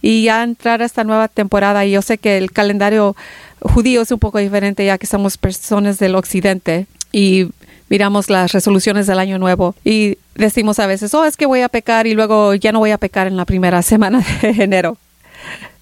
y 0.00 0.22
ya 0.22 0.44
entrar 0.44 0.80
a 0.80 0.84
esta 0.84 1.02
nueva 1.02 1.26
temporada. 1.26 1.84
Y 1.84 1.90
yo 1.90 2.02
sé 2.02 2.18
que 2.18 2.38
el 2.38 2.52
calendario 2.52 3.16
judío 3.60 4.02
es 4.02 4.12
un 4.12 4.20
poco 4.20 4.38
diferente 4.38 4.86
ya 4.86 4.96
que 4.96 5.08
somos 5.08 5.38
personas 5.38 5.98
del 5.98 6.14
occidente 6.14 6.86
y 7.10 7.48
miramos 7.88 8.30
las 8.30 8.52
resoluciones 8.52 9.06
del 9.06 9.18
año 9.18 9.38
nuevo 9.38 9.74
y 9.84 10.18
decimos 10.34 10.78
a 10.78 10.86
veces, 10.86 11.14
oh, 11.14 11.24
es 11.24 11.36
que 11.36 11.46
voy 11.46 11.60
a 11.60 11.68
pecar 11.68 12.06
y 12.06 12.14
luego 12.14 12.54
ya 12.54 12.72
no 12.72 12.78
voy 12.78 12.90
a 12.90 12.98
pecar 12.98 13.26
en 13.26 13.36
la 13.36 13.44
primera 13.44 13.82
semana 13.82 14.24
de 14.42 14.50
enero. 14.62 14.96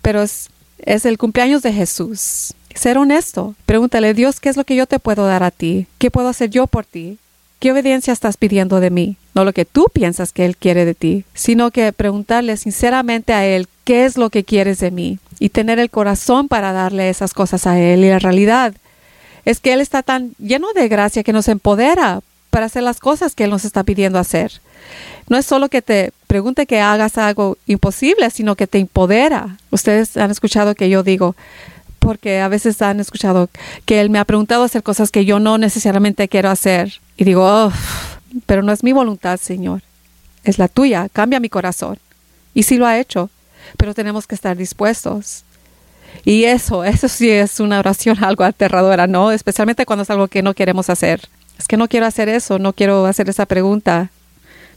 Pero 0.01 0.23
es, 0.23 0.51
es 0.79 1.07
el 1.07 1.19
cumpleaños 1.19 1.63
de 1.63 1.73
Jesús 1.73 2.55
Ser 2.75 2.99
honesto. 2.99 3.55
Pregúntale, 3.67 4.15
Dios, 4.15 4.41
¿qué 4.41 4.49
es 4.49 4.57
lo 4.57 4.65
que 4.65 4.77
yo 4.77 4.87
te 4.87 4.99
puedo 4.99 5.27
dar 5.27 5.43
a 5.43 5.51
ti? 5.51 5.87
¿Qué 5.99 6.11
puedo 6.11 6.29
hacer 6.29 6.51
yo 6.51 6.67
por 6.67 6.85
ti? 6.85 7.19
¿Qué 7.59 7.71
obediencia 7.73 8.13
estás 8.13 8.37
pidiendo 8.37 8.81
de 8.81 8.91
mí? 8.91 9.17
No 9.35 9.45
lo 9.45 9.53
que 9.53 9.65
tú 9.65 9.87
piensas 9.93 10.33
que 10.33 10.45
Él 10.45 10.57
quiere 10.57 10.85
de 10.85 10.95
ti, 10.95 11.25
sino 11.35 11.71
que 11.71 11.93
preguntarle 11.93 12.57
sinceramente 12.57 13.33
a 13.33 13.47
Él 13.47 13.69
qué 13.85 14.05
es 14.05 14.17
lo 14.17 14.31
que 14.31 14.45
quieres 14.45 14.81
de 14.81 14.91
mí 14.91 15.19
y 15.39 15.51
tener 15.51 15.79
el 15.79 15.91
corazón 15.91 16.49
para 16.49 16.73
darle 16.73 17.09
esas 17.09 17.35
cosas 17.35 17.67
a 17.67 17.79
Él. 17.79 18.05
Y 18.05 18.09
la 18.09 18.19
realidad 18.19 18.75
es 19.45 19.61
que 19.61 19.73
Él 19.73 19.81
está 19.81 20.03
tan 20.03 20.35
lleno 20.39 20.73
de 20.73 20.89
gracia 20.89 21.23
que 21.23 21.33
nos 21.33 21.49
empodera 21.49 22.21
para 22.51 22.67
hacer 22.67 22.83
las 22.83 23.01
cosas 23.01 23.35
que 23.35 23.45
Él 23.45 23.51
nos 23.51 23.65
está 23.65 23.83
pidiendo 23.83 24.19
hacer. 24.19 24.61
No 25.29 25.37
es 25.37 25.47
solo 25.47 25.69
que 25.69 25.83
te 25.83 26.13
pregunte 26.27 26.67
que 26.67 26.81
hagas 26.81 27.19
algo 27.19 27.57
imposible, 27.67 28.31
sino 28.31 28.57
que 28.57 28.67
te 28.67 28.79
empodera. 28.79 29.57
Ustedes 29.71 30.17
han 30.17 30.31
escuchado 30.31 30.75
que 30.75 30.91
yo 30.91 31.03
digo, 31.03 31.35
porque 31.99 32.41
a 32.41 32.49
veces 32.49 32.83
han 32.83 33.01
escuchado 33.01 33.49
que 33.87 34.01
Él 34.01 34.11
me 34.11 34.19
ha 34.19 34.25
preguntado 34.25 34.65
hacer 34.65 34.83
cosas 34.83 35.11
que 35.11 35.25
yo 35.25 35.39
no 35.39 35.57
necesariamente 35.57 36.29
quiero 36.29 36.51
hacer. 36.51 37.01
Y 37.17 37.25
digo, 37.25 37.73
pero 38.47 38.63
no 38.63 38.73
es 38.73 38.83
mi 38.83 38.93
voluntad, 38.93 39.39
Señor. 39.39 39.83
Es 40.45 40.59
la 40.59 40.69
tuya. 40.69 41.09
Cambia 41.13 41.41
mi 41.41 41.49
corazón. 41.49 41.99
Y 42.55 42.65
sí 42.65 42.77
lo 42.77 42.87
ha 42.87 42.99
hecho, 42.99 43.31
pero 43.77 43.95
tenemos 43.95 44.27
que 44.27 44.35
estar 44.35 44.57
dispuestos. 44.57 45.45
Y 46.25 46.45
eso, 46.45 46.85
eso 46.85 47.09
sí 47.09 47.31
es 47.31 47.61
una 47.61 47.79
oración 47.79 48.17
algo 48.25 48.45
aterradora, 48.45 49.07
¿no? 49.07 49.33
Especialmente 49.33 49.87
cuando 49.87 50.03
es 50.05 50.11
algo 50.11 50.29
que 50.29 50.43
no 50.43 50.55
queremos 50.55 50.91
hacer. 50.91 51.21
Es 51.59 51.67
que 51.69 51.77
no 51.77 51.89
quiero 51.89 52.07
hacer 52.07 52.29
eso, 52.29 52.59
no 52.59 52.73
quiero 52.73 53.07
hacer 53.07 53.29
esa 53.29 53.47
pregunta. 53.47 54.11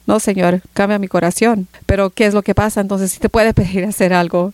No, 0.07 0.19
Señor, 0.19 0.61
cambia 0.73 0.99
mi 0.99 1.07
corazón. 1.07 1.67
Pero 1.85 2.09
¿qué 2.09 2.25
es 2.25 2.33
lo 2.33 2.43
que 2.43 2.53
pasa? 2.53 2.81
Entonces, 2.81 3.11
si 3.11 3.19
te 3.19 3.29
puede 3.29 3.53
pedir 3.55 3.85
hacer 3.85 4.13
algo. 4.13 4.53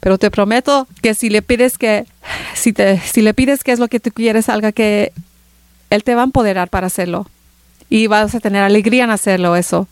Pero 0.00 0.18
te 0.18 0.30
prometo 0.30 0.88
que 1.00 1.14
si 1.14 1.30
le 1.30 1.42
pides 1.42 1.78
que, 1.78 2.06
si, 2.54 2.72
te, 2.72 2.98
si 2.98 3.22
le 3.22 3.34
pides 3.34 3.62
qué 3.62 3.72
es 3.72 3.78
lo 3.78 3.88
que 3.88 4.00
tú 4.00 4.10
quieres, 4.10 4.48
algo 4.48 4.72
que 4.72 5.12
él 5.90 6.02
te 6.02 6.14
va 6.14 6.22
a 6.22 6.24
empoderar 6.24 6.68
para 6.70 6.88
hacerlo. 6.88 7.28
Y 7.88 8.06
vas 8.06 8.34
a 8.34 8.40
tener 8.40 8.62
alegría 8.62 9.04
en 9.04 9.10
hacerlo 9.10 9.54
eso. 9.54 9.86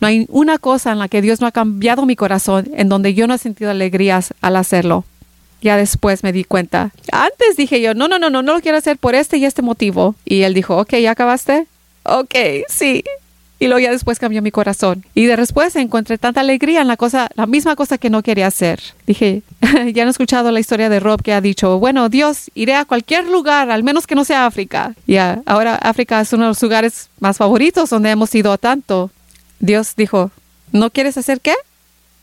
No 0.00 0.06
hay 0.06 0.24
una 0.28 0.58
cosa 0.58 0.92
en 0.92 0.98
la 0.98 1.08
que 1.08 1.20
Dios 1.20 1.40
no 1.40 1.46
ha 1.46 1.52
cambiado 1.52 2.06
mi 2.06 2.16
corazón 2.16 2.68
en 2.74 2.88
donde 2.88 3.12
yo 3.12 3.26
no 3.26 3.34
he 3.34 3.38
sentido 3.38 3.70
alegrías 3.70 4.32
al 4.40 4.56
hacerlo. 4.56 5.04
Ya 5.60 5.76
después 5.76 6.22
me 6.22 6.32
di 6.32 6.44
cuenta. 6.44 6.92
Antes 7.12 7.56
dije 7.56 7.80
yo, 7.80 7.94
no, 7.94 8.08
no, 8.08 8.18
no, 8.18 8.30
no, 8.30 8.42
no 8.42 8.54
lo 8.54 8.60
quiero 8.60 8.78
hacer 8.78 8.96
por 8.96 9.14
este 9.14 9.36
y 9.36 9.44
este 9.44 9.62
motivo. 9.62 10.14
Y 10.24 10.42
él 10.42 10.54
dijo, 10.54 10.76
ok, 10.76 10.94
¿ya 10.96 11.12
acabaste? 11.12 11.66
Ok, 12.04 12.34
sí. 12.68 13.04
Y 13.58 13.66
luego 13.66 13.78
ya 13.78 13.90
después 13.90 14.18
cambió 14.18 14.40
mi 14.40 14.50
corazón. 14.50 15.04
Y 15.14 15.26
de 15.26 15.36
después 15.36 15.76
encontré 15.76 16.16
tanta 16.16 16.40
alegría 16.40 16.80
en 16.80 16.88
la 16.88 16.96
cosa, 16.96 17.28
la 17.34 17.46
misma 17.46 17.76
cosa 17.76 17.98
que 17.98 18.08
no 18.08 18.22
quería 18.22 18.46
hacer. 18.46 18.80
Dije, 19.06 19.42
ya 19.92 20.02
han 20.02 20.08
escuchado 20.08 20.50
la 20.50 20.60
historia 20.60 20.88
de 20.88 20.98
Rob 20.98 21.22
que 21.22 21.34
ha 21.34 21.42
dicho, 21.42 21.78
bueno, 21.78 22.08
Dios, 22.08 22.50
iré 22.54 22.74
a 22.74 22.86
cualquier 22.86 23.26
lugar, 23.26 23.70
al 23.70 23.82
menos 23.82 24.06
que 24.06 24.14
no 24.14 24.24
sea 24.24 24.46
África. 24.46 24.94
Ya, 25.06 25.42
ahora 25.44 25.74
África 25.74 26.22
es 26.22 26.32
uno 26.32 26.44
de 26.44 26.48
los 26.48 26.62
lugares 26.62 27.10
más 27.20 27.36
favoritos 27.36 27.90
donde 27.90 28.10
hemos 28.10 28.34
ido 28.34 28.56
tanto. 28.56 29.10
Dios 29.58 29.94
dijo, 29.94 30.30
¿no 30.72 30.88
quieres 30.88 31.18
hacer 31.18 31.42
qué? 31.42 31.54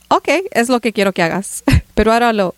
Ok, 0.10 0.30
es 0.52 0.70
lo 0.70 0.80
que 0.80 0.92
quiero 0.92 1.14
que 1.14 1.22
hagas. 1.22 1.64
Pero 1.94 2.14
ahora 2.14 2.34
lo 2.34 2.56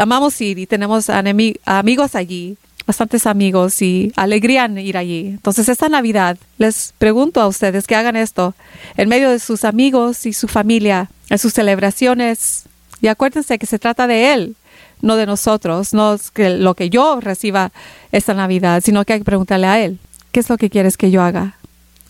amamos 0.00 0.40
ir 0.40 0.58
y 0.58 0.66
tenemos 0.66 1.08
amigos 1.10 2.14
allí 2.14 2.56
bastantes 2.86 3.26
amigos 3.26 3.80
y 3.82 4.12
alegría 4.16 4.64
en 4.64 4.78
ir 4.78 4.96
allí. 4.96 5.28
Entonces 5.28 5.68
esta 5.68 5.88
Navidad 5.88 6.36
les 6.58 6.94
pregunto 6.98 7.40
a 7.40 7.46
ustedes 7.46 7.86
que 7.86 7.96
hagan 7.96 8.16
esto 8.16 8.54
en 8.96 9.08
medio 9.08 9.30
de 9.30 9.38
sus 9.38 9.64
amigos 9.64 10.26
y 10.26 10.32
su 10.32 10.48
familia, 10.48 11.10
en 11.30 11.38
sus 11.38 11.52
celebraciones. 11.52 12.64
Y 13.00 13.08
acuérdense 13.08 13.58
que 13.58 13.66
se 13.66 13.78
trata 13.78 14.06
de 14.06 14.32
Él, 14.32 14.56
no 15.00 15.16
de 15.16 15.26
nosotros, 15.26 15.92
no 15.92 16.14
es 16.14 16.32
lo 16.36 16.74
que 16.74 16.90
yo 16.90 17.20
reciba 17.20 17.72
esta 18.12 18.34
Navidad, 18.34 18.82
sino 18.84 19.04
que 19.04 19.14
hay 19.14 19.20
que 19.20 19.24
preguntarle 19.24 19.66
a 19.66 19.80
Él, 19.80 19.98
¿qué 20.30 20.40
es 20.40 20.48
lo 20.48 20.56
que 20.56 20.70
quieres 20.70 20.96
que 20.96 21.10
yo 21.10 21.22
haga? 21.22 21.56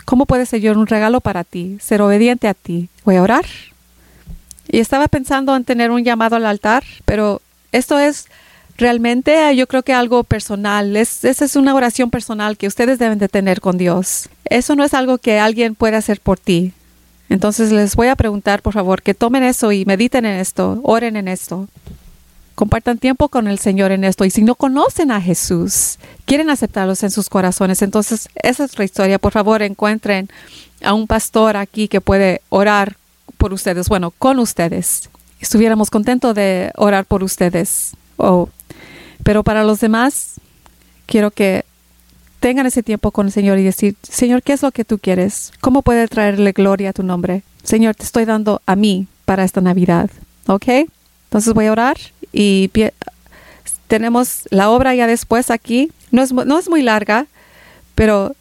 ¿Cómo 0.04 0.26
puede 0.26 0.46
ser 0.46 0.60
yo 0.60 0.72
un 0.72 0.86
regalo 0.86 1.20
para 1.20 1.44
ti, 1.44 1.78
ser 1.80 2.02
obediente 2.02 2.48
a 2.48 2.54
ti? 2.54 2.88
Voy 3.04 3.16
a 3.16 3.22
orar. 3.22 3.46
Y 4.68 4.80
estaba 4.80 5.08
pensando 5.08 5.54
en 5.54 5.64
tener 5.64 5.90
un 5.90 6.02
llamado 6.02 6.36
al 6.36 6.46
altar, 6.46 6.82
pero 7.04 7.40
esto 7.72 7.98
es 7.98 8.26
realmente 8.76 9.50
eh, 9.50 9.56
yo 9.56 9.66
creo 9.66 9.82
que 9.82 9.92
algo 9.92 10.24
personal, 10.24 10.96
es, 10.96 11.24
esa 11.24 11.44
es 11.44 11.56
una 11.56 11.74
oración 11.74 12.10
personal 12.10 12.56
que 12.56 12.66
ustedes 12.66 12.98
deben 12.98 13.18
de 13.18 13.28
tener 13.28 13.60
con 13.60 13.78
Dios. 13.78 14.28
Eso 14.44 14.76
no 14.76 14.84
es 14.84 14.94
algo 14.94 15.18
que 15.18 15.38
alguien 15.38 15.74
puede 15.74 15.96
hacer 15.96 16.20
por 16.20 16.38
ti. 16.38 16.72
Entonces 17.28 17.72
les 17.72 17.96
voy 17.96 18.08
a 18.08 18.16
preguntar, 18.16 18.60
por 18.60 18.74
favor, 18.74 19.02
que 19.02 19.14
tomen 19.14 19.42
eso 19.42 19.72
y 19.72 19.84
mediten 19.86 20.26
en 20.26 20.38
esto, 20.38 20.80
oren 20.82 21.16
en 21.16 21.28
esto. 21.28 21.68
Compartan 22.54 22.98
tiempo 22.98 23.28
con 23.28 23.48
el 23.48 23.58
Señor 23.58 23.90
en 23.92 24.04
esto. 24.04 24.26
Y 24.26 24.30
si 24.30 24.42
no 24.42 24.54
conocen 24.54 25.10
a 25.10 25.20
Jesús, 25.20 25.98
quieren 26.26 26.50
aceptarlos 26.50 27.02
en 27.02 27.10
sus 27.10 27.30
corazones, 27.30 27.80
entonces 27.80 28.28
esa 28.34 28.64
es 28.64 28.72
otra 28.72 28.84
historia. 28.84 29.18
Por 29.18 29.32
favor, 29.32 29.62
encuentren 29.62 30.28
a 30.82 30.92
un 30.92 31.06
pastor 31.06 31.56
aquí 31.56 31.88
que 31.88 32.02
puede 32.02 32.42
orar 32.50 32.96
por 33.38 33.54
ustedes, 33.54 33.88
bueno, 33.88 34.10
con 34.10 34.38
ustedes. 34.38 35.08
Estuviéramos 35.42 35.90
contentos 35.90 36.34
de 36.34 36.70
orar 36.76 37.04
por 37.04 37.22
ustedes. 37.22 37.92
O 38.16 38.48
pero 39.24 39.42
para 39.42 39.64
los 39.64 39.80
demás, 39.80 40.34
quiero 41.06 41.30
que 41.30 41.64
tengan 42.40 42.66
ese 42.66 42.82
tiempo 42.82 43.10
con 43.10 43.26
el 43.26 43.32
Señor 43.32 43.58
y 43.58 43.64
decir, 43.64 43.96
Señor, 44.02 44.42
¿qué 44.42 44.52
es 44.52 44.62
lo 44.62 44.72
que 44.72 44.84
tú 44.84 44.98
quieres? 44.98 45.52
¿Cómo 45.60 45.82
puede 45.82 46.08
traerle 46.08 46.52
gloria 46.52 46.90
a 46.90 46.92
tu 46.92 47.02
nombre? 47.02 47.42
Señor, 47.62 47.94
te 47.94 48.04
estoy 48.04 48.24
dando 48.24 48.62
a 48.66 48.74
mí 48.76 49.06
para 49.24 49.44
esta 49.44 49.60
Navidad. 49.60 50.10
¿Ok? 50.46 50.68
Entonces 51.24 51.54
voy 51.54 51.66
a 51.66 51.72
orar 51.72 51.96
y 52.32 52.70
tenemos 53.86 54.42
la 54.50 54.70
obra 54.70 54.94
ya 54.94 55.06
después 55.06 55.50
aquí. 55.50 55.92
No 56.10 56.22
es, 56.22 56.32
no 56.32 56.58
es 56.58 56.68
muy 56.68 56.82
larga, 56.82 57.26
pero 57.94 58.34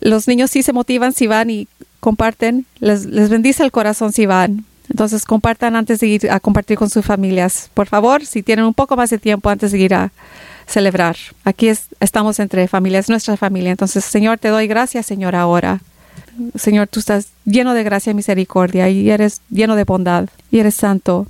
los 0.00 0.28
niños 0.28 0.50
sí 0.50 0.62
se 0.62 0.72
motivan 0.72 1.12
si 1.12 1.26
van 1.26 1.50
y 1.50 1.68
comparten. 2.00 2.66
Les, 2.80 3.04
les 3.06 3.28
bendice 3.28 3.62
el 3.62 3.72
corazón 3.72 4.12
si 4.12 4.26
van. 4.26 4.64
Entonces 4.90 5.24
compartan 5.24 5.76
antes 5.76 6.00
de 6.00 6.06
ir 6.06 6.30
a 6.30 6.40
compartir 6.40 6.78
con 6.78 6.90
sus 6.90 7.04
familias. 7.04 7.70
Por 7.74 7.86
favor, 7.86 8.24
si 8.24 8.42
tienen 8.42 8.64
un 8.64 8.74
poco 8.74 8.96
más 8.96 9.10
de 9.10 9.18
tiempo 9.18 9.50
antes 9.50 9.72
de 9.72 9.78
ir 9.78 9.94
a 9.94 10.12
celebrar. 10.66 11.16
Aquí 11.44 11.68
estamos 12.00 12.38
entre 12.38 12.68
familias, 12.68 13.08
nuestra 13.08 13.36
familia. 13.36 13.70
Entonces, 13.70 14.04
Señor, 14.04 14.38
te 14.38 14.48
doy 14.48 14.66
gracias, 14.66 15.06
Señor, 15.06 15.34
ahora. 15.34 15.80
Señor, 16.54 16.88
tú 16.88 17.00
estás 17.00 17.28
lleno 17.44 17.74
de 17.74 17.82
gracia 17.82 18.10
y 18.10 18.14
misericordia 18.14 18.88
y 18.88 19.10
eres 19.10 19.40
lleno 19.50 19.76
de 19.76 19.84
bondad 19.84 20.28
y 20.50 20.58
eres 20.58 20.74
santo. 20.74 21.26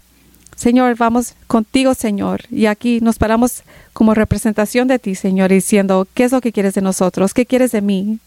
Señor, 0.57 0.97
vamos 0.97 1.35
contigo, 1.47 1.95
Señor. 1.95 2.43
Y 2.51 2.67
aquí 2.67 3.01
nos 3.01 3.17
paramos 3.17 3.63
como 3.93 4.15
representación 4.15 4.89
de 4.89 4.99
ti, 4.99 5.15
Señor, 5.15 5.51
diciendo, 5.51 6.07
¿qué 6.15 6.25
es 6.25 6.33
lo 6.33 6.41
que 6.41 6.53
quieres 6.53 6.75
de 6.75 6.83
nosotros? 6.83 7.33
¿Qué 7.33 7.47
quieres 7.47 7.73
de 7.73 7.81
mí 7.81 8.19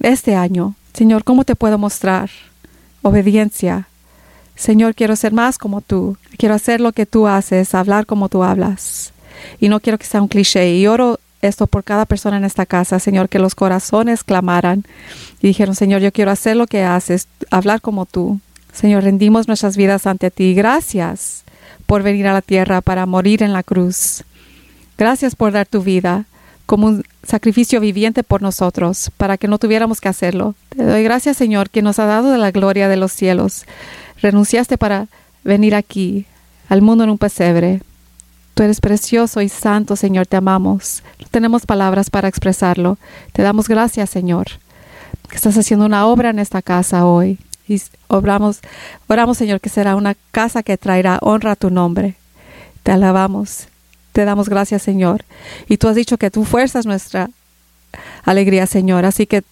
este 0.00 0.36
año? 0.36 0.76
Señor, 0.92 1.24
¿cómo 1.24 1.44
te 1.44 1.56
puedo 1.56 1.76
mostrar? 1.76 2.30
Obediencia, 3.02 3.88
Señor, 4.56 4.94
quiero 4.94 5.16
ser 5.16 5.32
más 5.32 5.58
como 5.58 5.80
tú. 5.80 6.16
Quiero 6.36 6.54
hacer 6.54 6.80
lo 6.80 6.92
que 6.92 7.06
tú 7.06 7.26
haces, 7.26 7.74
hablar 7.74 8.06
como 8.06 8.28
tú 8.28 8.42
hablas. 8.42 9.12
Y 9.60 9.68
no 9.68 9.80
quiero 9.80 9.98
que 9.98 10.06
sea 10.06 10.22
un 10.22 10.28
cliché. 10.28 10.74
Y 10.76 10.86
oro 10.86 11.18
esto 11.42 11.66
por 11.66 11.84
cada 11.84 12.06
persona 12.06 12.36
en 12.36 12.44
esta 12.44 12.66
casa, 12.66 12.98
Señor, 12.98 13.28
que 13.28 13.38
los 13.38 13.54
corazones 13.54 14.24
clamaran 14.24 14.84
y 15.40 15.48
dijeron, 15.48 15.74
Señor, 15.74 16.00
yo 16.00 16.12
quiero 16.12 16.30
hacer 16.30 16.56
lo 16.56 16.66
que 16.66 16.82
haces, 16.82 17.28
hablar 17.50 17.80
como 17.80 18.06
tú. 18.06 18.40
Señor, 18.72 19.04
rendimos 19.04 19.46
nuestras 19.46 19.76
vidas 19.76 20.06
ante 20.06 20.30
ti. 20.30 20.54
Gracias 20.54 21.44
por 21.86 22.02
venir 22.02 22.26
a 22.26 22.32
la 22.32 22.42
tierra 22.42 22.80
para 22.80 23.06
morir 23.06 23.42
en 23.42 23.52
la 23.52 23.62
cruz. 23.62 24.24
Gracias 24.96 25.36
por 25.36 25.52
dar 25.52 25.66
tu 25.66 25.82
vida 25.82 26.24
como 26.66 26.86
un 26.86 27.04
sacrificio 27.22 27.78
viviente 27.78 28.22
por 28.22 28.40
nosotros, 28.40 29.10
para 29.18 29.36
que 29.36 29.48
no 29.48 29.58
tuviéramos 29.58 30.00
que 30.00 30.08
hacerlo. 30.08 30.54
Te 30.70 30.82
doy 30.82 31.02
gracias, 31.02 31.36
Señor, 31.36 31.68
que 31.68 31.82
nos 31.82 31.98
ha 31.98 32.06
dado 32.06 32.32
de 32.32 32.38
la 32.38 32.52
gloria 32.52 32.88
de 32.88 32.96
los 32.96 33.12
cielos 33.12 33.66
renunciaste 34.24 34.78
para 34.78 35.06
venir 35.44 35.74
aquí, 35.74 36.24
al 36.70 36.80
mundo 36.80 37.04
en 37.04 37.10
un 37.10 37.18
pesebre. 37.18 37.82
Tú 38.54 38.62
eres 38.62 38.80
precioso 38.80 39.42
y 39.42 39.50
santo, 39.50 39.96
Señor, 39.96 40.26
te 40.26 40.36
amamos. 40.36 41.02
No 41.20 41.26
tenemos 41.30 41.66
palabras 41.66 42.08
para 42.08 42.28
expresarlo. 42.28 42.96
Te 43.32 43.42
damos 43.42 43.68
gracias, 43.68 44.08
Señor, 44.08 44.46
que 45.28 45.36
estás 45.36 45.58
haciendo 45.58 45.84
una 45.84 46.06
obra 46.06 46.30
en 46.30 46.38
esta 46.38 46.62
casa 46.62 47.04
hoy. 47.04 47.38
Y 47.68 47.82
obramos, 48.08 48.60
oramos, 49.08 49.36
Señor, 49.36 49.60
que 49.60 49.68
será 49.68 49.94
una 49.94 50.14
casa 50.30 50.62
que 50.62 50.78
traerá 50.78 51.18
honra 51.20 51.52
a 51.52 51.56
tu 51.56 51.70
nombre. 51.70 52.14
Te 52.82 52.92
alabamos. 52.92 53.68
Te 54.12 54.24
damos 54.24 54.48
gracias, 54.48 54.82
Señor. 54.82 55.24
Y 55.68 55.76
tú 55.76 55.88
has 55.88 55.96
dicho 55.96 56.16
que 56.16 56.30
tu 56.30 56.44
fuerza 56.44 56.78
es 56.78 56.86
nuestra 56.86 57.28
alegría, 58.24 58.66
Señor. 58.66 59.04
Así 59.04 59.26
que 59.26 59.42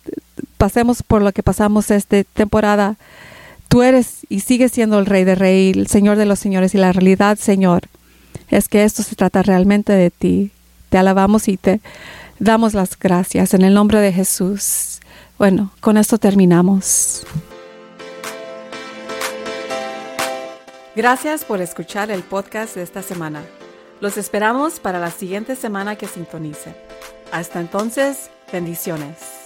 pasemos 0.56 1.02
por 1.02 1.20
lo 1.20 1.32
que 1.32 1.42
pasamos 1.42 1.90
esta 1.90 2.22
temporada 2.24 2.96
Tú 3.72 3.80
eres 3.80 4.26
y 4.28 4.40
sigues 4.40 4.70
siendo 4.70 4.98
el 4.98 5.06
Rey 5.06 5.24
de 5.24 5.34
Rey, 5.34 5.70
el 5.70 5.86
Señor 5.86 6.18
de 6.18 6.26
los 6.26 6.38
Señores 6.38 6.74
y 6.74 6.76
la 6.76 6.92
realidad, 6.92 7.38
Señor, 7.38 7.80
es 8.50 8.68
que 8.68 8.84
esto 8.84 9.02
se 9.02 9.16
trata 9.16 9.42
realmente 9.42 9.94
de 9.94 10.10
ti. 10.10 10.50
Te 10.90 10.98
alabamos 10.98 11.48
y 11.48 11.56
te 11.56 11.80
damos 12.38 12.74
las 12.74 12.98
gracias 12.98 13.54
en 13.54 13.62
el 13.62 13.72
nombre 13.72 14.00
de 14.00 14.12
Jesús. 14.12 15.00
Bueno, 15.38 15.70
con 15.80 15.96
esto 15.96 16.18
terminamos. 16.18 17.24
Gracias 20.94 21.46
por 21.46 21.62
escuchar 21.62 22.10
el 22.10 22.22
podcast 22.22 22.74
de 22.74 22.82
esta 22.82 23.00
semana. 23.00 23.40
Los 24.02 24.18
esperamos 24.18 24.80
para 24.80 24.98
la 24.98 25.10
siguiente 25.10 25.56
semana 25.56 25.96
que 25.96 26.08
sintonice. 26.08 26.74
Hasta 27.32 27.58
entonces, 27.58 28.28
bendiciones. 28.52 29.41